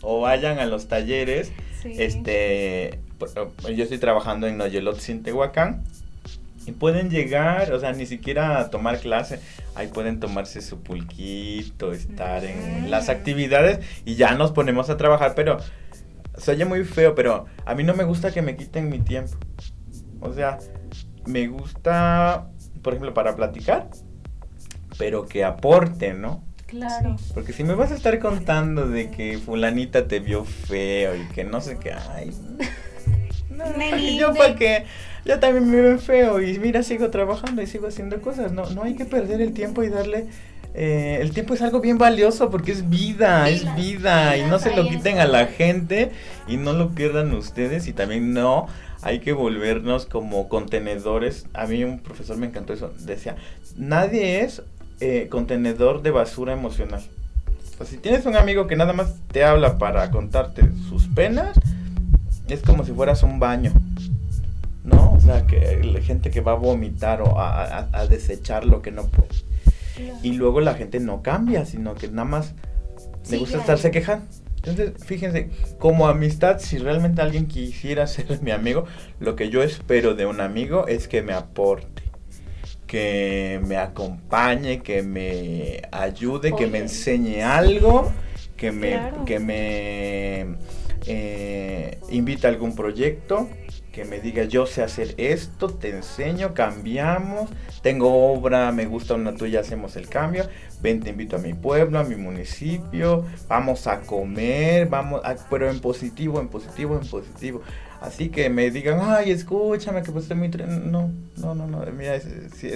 O 0.00 0.22
vayan 0.22 0.58
a 0.60 0.64
los 0.64 0.88
talleres. 0.88 1.52
Sí. 1.82 1.92
Este, 1.98 3.00
yo 3.74 3.82
estoy 3.82 3.98
trabajando 3.98 4.46
en 4.46 4.56
Noyelot, 4.56 4.98
Tehuacán. 5.22 5.84
Y 6.66 6.72
pueden 6.72 7.10
llegar, 7.10 7.72
o 7.72 7.80
sea, 7.80 7.92
ni 7.92 8.06
siquiera 8.06 8.58
a 8.58 8.70
tomar 8.70 8.98
clase. 8.98 9.40
Ahí 9.74 9.86
pueden 9.86 10.18
tomarse 10.18 10.60
su 10.60 10.82
pulquito, 10.82 11.92
estar 11.92 12.44
en 12.44 12.90
las 12.90 13.08
actividades 13.08 13.78
y 14.04 14.16
ya 14.16 14.34
nos 14.34 14.52
ponemos 14.52 14.90
a 14.90 14.96
trabajar. 14.96 15.34
Pero 15.36 15.58
se 16.36 16.50
oye 16.50 16.64
muy 16.64 16.84
feo, 16.84 17.14
pero 17.14 17.46
a 17.64 17.74
mí 17.74 17.84
no 17.84 17.94
me 17.94 18.04
gusta 18.04 18.32
que 18.32 18.42
me 18.42 18.56
quiten 18.56 18.88
mi 18.88 18.98
tiempo. 18.98 19.36
O 20.20 20.32
sea, 20.32 20.58
me 21.24 21.46
gusta, 21.46 22.48
por 22.82 22.94
ejemplo, 22.94 23.14
para 23.14 23.36
platicar, 23.36 23.88
pero 24.98 25.26
que 25.26 25.44
aporte, 25.44 26.14
¿no? 26.14 26.44
Claro. 26.66 27.16
Porque 27.32 27.52
si 27.52 27.62
me 27.62 27.74
vas 27.74 27.92
a 27.92 27.94
estar 27.94 28.18
contando 28.18 28.88
de 28.88 29.10
que 29.10 29.38
fulanita 29.38 30.08
te 30.08 30.18
vio 30.18 30.44
feo 30.44 31.14
y 31.14 31.24
que 31.28 31.44
no 31.44 31.60
sé 31.60 31.78
qué, 31.78 31.92
ay. 31.92 32.32
No, 33.50 33.96
yo 33.96 34.34
para 34.34 34.54
que 34.56 34.84
yo 35.26 35.40
también 35.40 35.68
me 35.70 35.80
veo 35.80 35.98
feo 35.98 36.40
y 36.40 36.58
mira, 36.58 36.82
sigo 36.82 37.10
trabajando 37.10 37.60
y 37.60 37.66
sigo 37.66 37.88
haciendo 37.88 38.20
cosas. 38.20 38.52
No, 38.52 38.70
no 38.70 38.84
hay 38.84 38.94
que 38.94 39.04
perder 39.04 39.40
el 39.40 39.52
tiempo 39.52 39.82
y 39.82 39.88
darle... 39.88 40.26
eh, 40.74 41.18
el 41.20 41.32
tiempo 41.32 41.54
es 41.54 41.62
algo 41.62 41.80
bien 41.80 41.98
valioso 41.98 42.50
porque 42.50 42.72
es 42.72 42.88
vida, 42.88 43.48
es 43.48 43.74
vida 43.74 44.36
y 44.36 44.42
no 44.44 44.58
se 44.58 44.74
lo 44.76 44.88
quiten 44.88 45.18
a 45.18 45.26
la 45.26 45.46
gente 45.46 46.12
y 46.46 46.58
no 46.58 46.72
lo 46.72 46.90
pierdan 46.90 47.34
ustedes 47.34 47.88
y 47.88 47.92
también 47.92 48.32
no 48.32 48.66
hay 49.02 49.20
que 49.20 49.32
volvernos 49.32 50.06
como 50.06 50.48
contenedores. 50.48 51.46
A 51.54 51.66
mí 51.66 51.82
un 51.82 51.98
profesor 51.98 52.36
me 52.36 52.46
encantó 52.46 52.72
eso, 52.72 52.92
decía, 53.00 53.36
nadie 53.76 54.42
es 54.42 54.62
eh, 55.00 55.28
contenedor 55.30 56.02
de 56.02 56.10
basura 56.10 56.52
emocional. 56.52 57.02
O 57.74 57.78
sea, 57.78 57.86
si 57.86 57.98
tienes 57.98 58.24
un 58.26 58.36
amigo 58.36 58.66
que 58.66 58.76
nada 58.76 58.92
más 58.92 59.16
te 59.32 59.44
habla 59.44 59.76
para 59.76 60.10
contarte 60.10 60.62
sus 60.88 61.08
penas, 61.08 61.58
es 62.48 62.62
como 62.62 62.84
si 62.84 62.92
fueras 62.92 63.22
un 63.22 63.38
baño. 63.38 63.72
¿No? 64.86 65.12
O 65.12 65.20
sea, 65.20 65.46
que 65.46 65.82
la 65.84 66.00
gente 66.00 66.30
que 66.30 66.40
va 66.40 66.52
a 66.52 66.56
vomitar 66.56 67.20
o 67.20 67.38
a, 67.38 67.64
a- 67.64 67.88
a 67.92 68.06
desechar 68.06 68.64
lo 68.64 68.80
que 68.80 68.90
no 68.92 69.04
puede. 69.06 69.28
Y 70.22 70.32
luego 70.32 70.60
la 70.60 70.74
gente 70.74 71.00
no 71.00 71.22
cambia, 71.22 71.64
sino 71.66 71.94
que 71.94 72.08
nada 72.08 72.24
más 72.24 72.54
le 73.30 73.38
gusta 73.38 73.58
claro. 73.58 73.60
estarse 73.62 73.90
quejando. 73.90 74.26
Entonces, 74.58 74.92
fíjense, 75.04 75.50
como 75.78 76.06
amistad, 76.08 76.58
si 76.58 76.78
realmente 76.78 77.20
alguien 77.22 77.46
quisiera 77.46 78.06
ser 78.06 78.40
mi 78.42 78.50
amigo, 78.52 78.84
lo 79.20 79.34
que 79.36 79.48
yo 79.50 79.62
espero 79.62 80.14
de 80.14 80.26
un 80.26 80.40
amigo 80.40 80.86
es 80.86 81.08
que 81.08 81.22
me 81.22 81.32
aporte, 81.32 82.02
que 82.86 83.60
me 83.66 83.76
acompañe, 83.76 84.82
que 84.82 85.02
me 85.02 85.82
ayude, 85.92 86.54
que 86.54 86.66
me 86.68 86.78
enseñe 86.78 87.42
algo, 87.42 88.12
que 88.56 88.70
me, 88.72 88.90
Claro. 88.92 89.24
que 89.24 89.38
me 89.40 90.46
eh, 91.06 91.98
invite 92.10 92.46
a 92.46 92.50
algún 92.50 92.74
proyecto, 92.74 93.48
que 93.96 94.04
me 94.04 94.20
diga 94.20 94.44
yo 94.44 94.66
sé 94.66 94.82
hacer 94.82 95.14
esto, 95.16 95.70
te 95.70 95.88
enseño, 95.88 96.52
cambiamos, 96.52 97.48
tengo 97.80 98.30
obra, 98.30 98.70
me 98.70 98.84
gusta 98.84 99.14
una 99.14 99.34
tuya, 99.34 99.60
hacemos 99.60 99.96
el 99.96 100.06
cambio, 100.10 100.46
ven 100.82 101.00
te 101.00 101.08
invito 101.08 101.36
a 101.36 101.38
mi 101.38 101.54
pueblo, 101.54 101.98
a 101.98 102.04
mi 102.04 102.14
municipio, 102.14 103.24
vamos 103.48 103.86
a 103.86 104.00
comer, 104.02 104.86
vamos, 104.90 105.22
a- 105.24 105.34
pero 105.48 105.70
en 105.70 105.80
positivo, 105.80 106.42
en 106.42 106.48
positivo, 106.48 107.00
en 107.00 107.08
positivo. 107.08 107.62
Así 108.02 108.28
que 108.28 108.50
me 108.50 108.70
digan, 108.70 108.98
ay, 109.00 109.30
escúchame, 109.30 110.02
que 110.02 110.12
pues 110.12 110.28
muy... 110.36 110.50
tre-". 110.50 110.66
No, 110.66 111.10
no, 111.38 111.54
no, 111.54 111.66
no, 111.66 111.82
mira, 111.96 112.20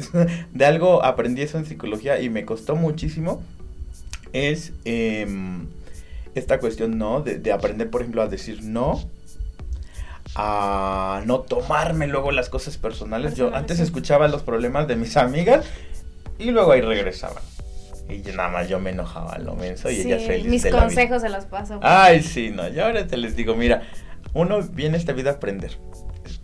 de 0.54 0.64
algo 0.64 1.04
aprendí 1.04 1.42
eso 1.42 1.58
en 1.58 1.66
psicología 1.66 2.18
y 2.18 2.30
me 2.30 2.46
costó 2.46 2.76
muchísimo, 2.76 3.42
es 4.32 4.72
em, 4.86 5.66
esta 6.34 6.58
cuestión, 6.60 6.96
¿no? 6.96 7.20
De, 7.20 7.38
de 7.38 7.52
aprender, 7.52 7.90
por 7.90 8.00
ejemplo, 8.00 8.22
a 8.22 8.26
decir 8.28 8.62
no, 8.64 9.00
a 10.36 11.22
no 11.26 11.40
tomarme 11.40 12.06
luego 12.06 12.30
las 12.32 12.48
cosas 12.48 12.76
personales. 12.78 13.34
Yo 13.34 13.54
antes 13.54 13.80
escuchaba 13.80 14.28
los 14.28 14.42
problemas 14.42 14.86
de 14.88 14.96
mis 14.96 15.16
amigas 15.16 15.64
y 16.38 16.50
luego 16.50 16.72
ahí 16.72 16.80
regresaban. 16.80 17.42
Y 18.08 18.22
yo 18.22 18.34
nada 18.34 18.48
más 18.48 18.68
yo 18.68 18.80
me 18.80 18.90
enojaba 18.90 19.38
lo 19.38 19.54
menso 19.54 19.90
y 19.90 19.96
Sí, 19.96 20.02
felices 20.10 20.44
mis 20.46 20.62
de 20.62 20.70
la 20.70 20.76
vida. 20.78 20.86
consejos 20.86 21.22
se 21.22 21.28
los 21.28 21.44
paso. 21.44 21.78
Ay, 21.82 22.22
sí, 22.22 22.50
no, 22.50 22.68
yo 22.68 22.84
ahora 22.84 23.06
te 23.06 23.16
les 23.16 23.36
digo, 23.36 23.54
mira, 23.54 23.82
uno 24.34 24.60
viene 24.62 24.96
a 24.96 24.98
esta 24.98 25.12
vida 25.12 25.30
a 25.30 25.34
aprender. 25.34 25.78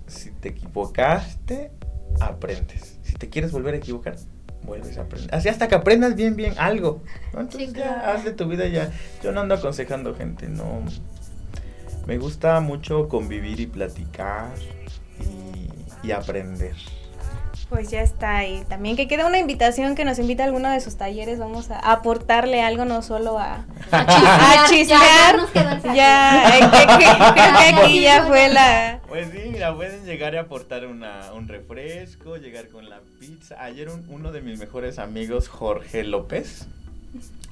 Si 0.07 0.31
te 0.31 0.51
equivocaste, 0.51 1.73
aprendes. 2.21 2.99
Si 3.03 3.15
te 3.15 3.29
quieres 3.29 3.51
volver 3.51 3.75
a 3.75 3.79
equivocar, 3.79 4.15
vuelves 4.63 4.97
a 4.99 5.03
aprender. 5.03 5.35
Así 5.35 5.49
hasta 5.49 5.67
que 5.67 5.75
aprendas 5.75 6.15
bien, 6.15 6.37
bien 6.37 6.55
algo. 6.59 7.03
¿no? 7.33 7.41
Entonces 7.41 7.71
Sí, 7.71 7.77
ya, 7.79 8.13
haz 8.13 8.25
de 8.25 8.33
tu 8.33 8.47
vida 8.47 8.67
ya. 8.69 8.91
Yo 9.23 9.33
no 9.33 9.41
ando 9.41 9.55
aconsejando 9.57 10.15
gente, 10.15 10.49
no. 10.49 10.83
Me 12.07 12.19
gusta 12.19 12.61
mucho 12.61 13.09
convivir 13.09 13.59
y 13.61 13.67
platicar 13.67 14.51
y, 15.21 16.07
y 16.07 16.13
aprender. 16.13 16.75
Pues 17.69 17.91
ya 17.91 18.01
está 18.01 18.37
ahí. 18.37 18.63
También 18.69 18.95
que 18.95 19.09
queda 19.09 19.27
una 19.27 19.39
invitación 19.41 19.97
que 19.97 20.05
nos 20.05 20.21
invita 20.21 20.45
a 20.45 20.47
alguno 20.47 20.71
de 20.71 20.79
sus 20.81 20.95
talleres. 20.97 21.41
Vamos 21.41 21.69
a 21.73 21.81
aportarle 21.91 22.63
algo, 22.63 22.85
no 22.85 23.03
solo 23.03 23.41
a, 23.41 23.65
A 23.91 24.67
chismear, 24.69 25.37
ya, 25.53 25.81
ya. 25.83 25.95
Ya, 25.95 26.59
eh, 26.59 26.61
que- 26.61 26.87
que- 26.99 27.33
creo 27.33 27.35
que 27.35 27.83
aquí 27.83 28.01
ya 28.03 28.25
fue 28.25 28.51
la. 28.53 29.01
Pues 29.09 29.31
sí, 29.33 29.49
mira, 29.51 29.75
pueden 29.75 30.05
llegar 30.05 30.35
y 30.35 30.37
aportar 30.37 30.87
una, 30.87 31.33
un 31.35 31.49
refresco, 31.49 32.37
llegar 32.37 32.69
con 32.69 32.89
la 32.89 33.01
pizza. 33.19 33.61
Ayer 33.61 33.89
un- 33.89 34.05
uno 34.11 34.31
de 34.31 34.43
mis 34.43 34.61
mejores 34.61 35.01
amigos, 35.01 35.49
Jorge 35.49 36.05
López, 36.05 36.67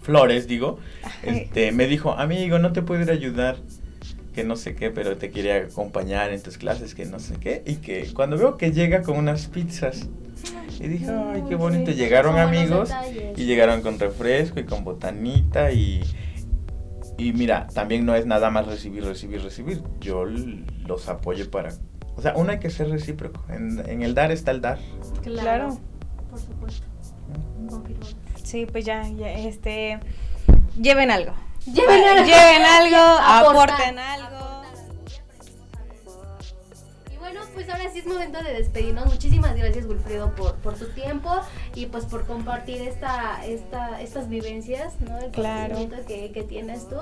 Flores 0.02 0.46
digo, 0.46 0.78
este, 1.24 1.72
me 1.72 1.86
dijo, 1.88 2.12
amigo, 2.12 2.60
no 2.60 2.72
te 2.72 2.82
puedo 2.82 3.02
ir 3.02 3.10
a 3.10 3.14
ayudar, 3.14 3.56
que 4.34 4.44
no 4.44 4.56
sé 4.56 4.74
qué, 4.74 4.90
pero 4.90 5.16
te 5.16 5.30
quería 5.30 5.56
acompañar 5.56 6.32
en 6.32 6.42
tus 6.42 6.58
clases, 6.58 6.94
que 6.94 7.06
no 7.06 7.18
sé 7.18 7.36
qué. 7.40 7.62
Y 7.66 7.76
que 7.76 8.12
cuando 8.12 8.36
veo 8.36 8.56
que 8.58 8.72
llega 8.72 9.02
con 9.02 9.16
unas 9.16 9.46
pizzas, 9.46 10.08
y 10.78 10.88
dije, 10.88 11.06
ay, 11.08 11.44
qué 11.48 11.54
bonito, 11.54 11.92
Sí. 11.92 11.96
llegaron 11.96 12.38
amigos. 12.38 12.90
Y 13.36 13.44
llegaron 13.44 13.80
con 13.80 13.98
refresco 13.98 14.60
y 14.60 14.64
con 14.64 14.84
botanita 14.84 15.72
y... 15.72 16.02
Y 17.16 17.32
mira, 17.32 17.68
también 17.72 18.04
no 18.04 18.16
es 18.16 18.26
nada 18.26 18.50
más 18.50 18.66
recibir, 18.66 19.04
recibir, 19.04 19.40
recibir. 19.40 19.82
Yo 20.00 20.24
los 20.24 21.08
apoyo 21.08 21.48
para... 21.48 21.72
O 22.16 22.22
sea, 22.22 22.34
uno 22.36 22.50
hay 22.50 22.58
que 22.58 22.70
ser 22.70 22.90
recíproco. 22.90 23.40
En, 23.48 23.82
en 23.88 24.02
el 24.02 24.14
dar 24.14 24.32
está 24.32 24.50
el 24.50 24.60
dar. 24.60 24.78
Claro. 25.22 25.40
Claro. 25.42 25.78
Por 26.30 26.40
supuesto. 26.40 26.86
Sí, 28.42 28.66
pues 28.70 28.84
ya, 28.84 29.08
ya, 29.08 29.32
este. 29.32 29.98
Lleven 30.80 31.10
algo. 31.10 31.32
Lleven 31.66 32.04
algo. 32.04 32.24
Lleven 32.26 32.62
algo, 32.62 32.96
Aportar, 33.20 33.70
aporten 33.70 33.98
algo. 33.98 34.34
Y 37.12 37.16
bueno, 37.18 37.40
pues 37.54 37.68
ahora 37.70 37.84
sí 37.92 38.00
es 38.00 38.06
momento 38.06 38.42
de 38.42 38.52
despedirnos. 38.52 39.06
Muchísimas 39.06 39.54
gracias, 39.56 39.86
Wilfredo, 39.86 40.34
por, 40.34 40.56
por 40.56 40.74
tu 40.74 40.86
tiempo 40.88 41.30
y 41.74 41.86
pues 41.86 42.04
por 42.04 42.26
compartir 42.26 42.82
esta, 42.82 43.44
esta, 43.46 44.00
estas 44.02 44.28
vivencias, 44.28 44.94
¿no? 45.00 45.18
El 45.18 45.30
Claro. 45.30 45.74
conocimiento 45.74 46.06
que, 46.06 46.32
que 46.32 46.42
tienes 46.42 46.88
tú. 46.88 46.96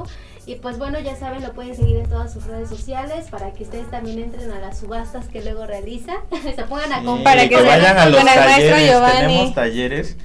Y 0.46 0.56
pues 0.56 0.78
bueno, 0.78 1.00
ya 1.00 1.16
saben, 1.16 1.42
lo 1.42 1.52
pueden 1.54 1.74
seguir 1.74 1.96
en 1.96 2.08
todas 2.08 2.32
sus 2.32 2.44
redes 2.44 2.68
sociales 2.68 3.26
para 3.30 3.52
que 3.52 3.64
ustedes 3.64 3.90
también 3.90 4.18
entren 4.20 4.50
a 4.52 4.60
las 4.60 4.78
subastas 4.78 5.26
que 5.28 5.42
luego 5.42 5.66
realiza. 5.66 6.12
se 6.54 6.62
pongan 6.64 6.92
a 6.92 7.00
Sí, 7.00 7.06
comprar. 7.06 7.24
Para 7.36 7.48
que 7.48 7.56
que 7.56 7.62
vayan 7.62 7.98
a 7.98 8.02
con 8.04 8.12
los 8.12 8.20
el 8.20 8.26
maestro 8.26 8.46
talleres. 8.54 8.90
Giovanni. 8.90 9.18
Tenemos 9.20 9.54
talleres. 9.54 10.16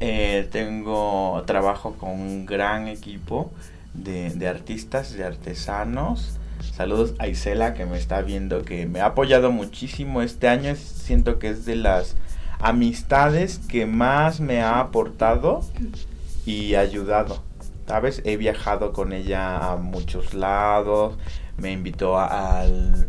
eh, 0.00 0.48
tengo 0.50 1.42
trabajo 1.46 1.94
con 1.94 2.10
un 2.10 2.46
gran 2.46 2.88
equipo 2.88 3.50
de, 3.94 4.48
artistas, 4.48 5.12
de 5.14 5.24
artesanos. 5.24 6.38
Saludos 6.76 7.14
a 7.18 7.28
Isela 7.28 7.74
que 7.74 7.86
me 7.86 7.98
está 7.98 8.20
viendo, 8.22 8.64
que 8.64 8.86
me 8.86 9.00
ha 9.00 9.06
apoyado 9.06 9.50
muchísimo 9.50 10.22
este 10.22 10.48
año. 10.48 10.74
siento 10.76 11.38
que 11.38 11.50
es 11.50 11.64
de 11.64 11.76
las 11.76 12.16
amistades 12.58 13.58
que 13.68 13.86
más 13.86 14.40
me 14.40 14.62
ha 14.62 14.80
aportado 14.80 15.60
y 16.46 16.74
ayudado. 16.74 17.42
¿Sabes? 17.86 18.22
He 18.24 18.36
viajado 18.38 18.92
con 18.92 19.12
ella 19.12 19.72
a 19.72 19.76
muchos 19.76 20.32
lados. 20.34 21.18
Me 21.58 21.70
invitó 21.72 22.18
a, 22.18 22.60
al- 22.60 23.08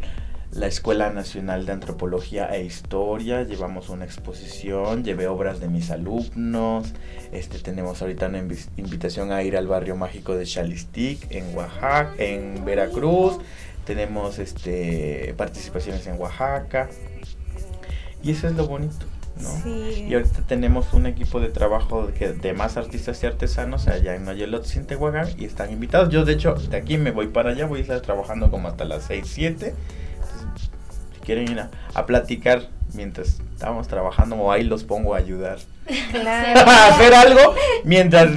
la 0.56 0.68
Escuela 0.68 1.10
Nacional 1.12 1.66
de 1.66 1.74
Antropología 1.74 2.46
e 2.56 2.64
Historia. 2.64 3.44
Llevamos 3.44 3.90
una 3.90 4.06
exposición, 4.06 5.04
llevé 5.04 5.28
obras 5.28 5.60
de 5.60 5.68
mis 5.68 5.92
alumnos. 5.92 6.94
Este, 7.32 7.60
tenemos 7.60 8.02
ahorita 8.02 8.28
una 8.28 8.40
invi- 8.42 8.70
invitación 8.78 9.32
a 9.32 9.44
ir 9.44 9.58
al 9.58 9.68
barrio 9.68 9.96
mágico 9.98 10.36
de 10.36 10.46
Chalistic 10.46 11.28
en 11.30 11.56
Oaxaca, 11.56 12.14
en 12.18 12.64
Veracruz. 12.64 13.38
Tenemos 13.86 14.40
este, 14.40 15.34
participaciones 15.38 16.08
en 16.08 16.20
Oaxaca. 16.20 16.90
Y 18.24 18.32
eso 18.32 18.48
es 18.48 18.56
lo 18.56 18.66
bonito. 18.68 19.06
Y 20.08 20.14
ahorita 20.14 20.44
tenemos 20.48 20.94
un 20.94 21.06
equipo 21.06 21.42
de 21.42 21.50
trabajo 21.50 22.08
de, 22.08 22.32
de 22.34 22.54
más 22.54 22.78
artistas 22.78 23.22
y 23.22 23.28
artesanos 23.28 23.90
allá 23.90 24.16
en 24.16 24.24
Noyelot, 24.24 24.66
Tehuacán 24.88 25.28
y 25.38 25.44
están 25.44 25.72
invitados. 25.74 26.08
Yo, 26.14 26.24
de 26.24 26.32
hecho, 26.34 26.54
de 26.56 26.78
aquí 26.78 26.98
me 26.98 27.12
voy 27.12 27.28
para 27.28 27.50
allá, 27.50 27.66
voy 27.66 27.80
a 27.80 27.82
estar 27.82 28.00
trabajando 28.00 28.50
como 28.50 28.70
hasta 28.70 28.86
las 28.86 29.04
6, 29.04 29.26
7. 29.28 29.76
Quieren 31.26 31.52
ir 31.52 31.60
a, 31.60 32.06
platicar 32.06 32.70
mientras 32.94 33.40
estamos 33.54 33.88
trabajando, 33.88 34.36
o 34.36 34.52
ahí 34.52 34.64
los 34.64 34.84
pongo 34.84 35.16
a 35.16 35.18
ayudar. 35.18 35.60
a 36.26 36.88
hacer 36.88 37.14
algo 37.14 37.56
mientras 37.84 38.30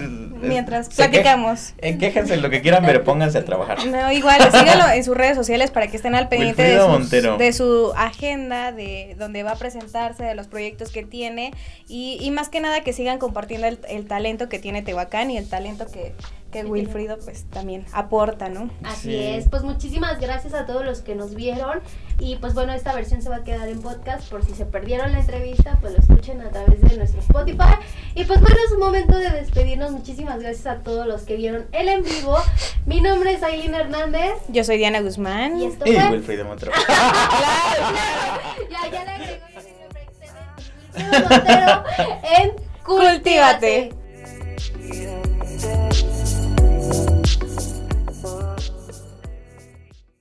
mientras 0.42 0.88
platicamos. 0.88 1.74
En 1.78 1.98
quéjense 1.98 2.36
lo 2.36 2.50
que 2.50 2.60
quieran, 2.60 2.84
pero 2.84 3.04
pónganse 3.04 3.38
a 3.38 3.44
trabajar. 3.44 3.84
No, 3.86 4.12
igual, 4.12 4.40
síganlo 4.52 4.88
en 4.88 5.04
sus 5.04 5.16
redes 5.16 5.36
sociales 5.36 5.70
para 5.70 5.88
que 5.88 5.96
estén 5.96 6.14
al 6.14 6.28
pendiente 6.28 6.62
de, 6.62 7.52
su 7.52 7.92
agenda, 7.96 8.72
de 8.72 9.16
donde 9.18 9.42
va 9.42 9.52
a 9.52 9.56
presentarse, 9.56 10.24
de 10.24 10.34
los 10.34 10.46
proyectos 10.46 10.90
que 10.90 11.02
tiene 11.02 11.52
y, 11.88 12.18
y 12.20 12.30
más 12.30 12.48
que 12.48 12.60
nada 12.60 12.82
que 12.82 12.92
sigan 12.92 13.18
compartiendo 13.18 13.66
el, 13.66 13.78
el 13.88 14.06
talento 14.06 14.48
que 14.48 14.58
tiene 14.58 14.82
Tehuacán 14.82 15.30
y 15.30 15.38
el 15.38 15.48
talento 15.48 15.86
que, 15.86 16.14
que 16.50 16.64
Wilfrido 16.64 17.18
pues 17.18 17.44
también 17.50 17.84
aporta, 17.92 18.48
¿no? 18.48 18.70
Así 18.82 19.14
es, 19.14 19.48
pues 19.48 19.62
muchísimas 19.62 20.18
gracias 20.18 20.54
a 20.54 20.66
todos 20.66 20.84
los 20.84 21.00
que 21.00 21.14
nos 21.14 21.34
vieron. 21.34 21.80
Y 22.18 22.36
pues 22.36 22.54
bueno, 22.54 22.72
esta 22.72 22.94
versión 22.94 23.22
se 23.22 23.28
va 23.28 23.36
a 23.36 23.44
quedar 23.44 23.68
en 23.68 23.80
podcast 23.80 24.28
por 24.28 24.44
si 24.44 24.54
se 24.54 24.64
perdieron 24.64 25.12
la 25.12 25.20
entrevista, 25.20 25.78
pues 25.80 25.92
lo 25.92 26.00
escuchen 26.00 26.40
a 26.40 26.50
través 26.50 26.80
de 26.80 26.96
nuestro 26.96 27.20
Spotify. 27.20 27.74
Y 28.14 28.24
pues 28.24 28.40
bueno, 28.40 28.56
es 28.66 28.72
un 28.72 28.80
momento 28.80 29.18
de 29.18 29.30
despedirnos, 29.30 29.92
muchísimas 29.92 30.40
gracias 30.40 30.66
a 30.66 30.82
todos 30.82 31.06
los 31.06 31.22
que 31.22 31.36
vieron 31.36 31.66
el 31.72 31.88
en 31.88 32.02
vivo, 32.02 32.36
mi 32.86 33.00
nombre 33.00 33.34
es 33.34 33.42
Aileen 33.42 33.74
Hernández, 33.74 34.34
yo 34.48 34.64
soy 34.64 34.78
Diana 34.78 35.00
Guzmán. 35.00 35.60
Y 35.60 35.66
esto 35.66 35.84
fue... 35.84 35.94
Y 35.94 36.10
Wilfrido 36.10 36.44
Montero. 36.44 36.72
ya, 38.70 38.90
ya 38.90 39.04
le 39.04 39.10
agregó 39.10 39.46
Montero 39.54 39.78
en 42.40 42.52
Cultívate. 42.84 43.92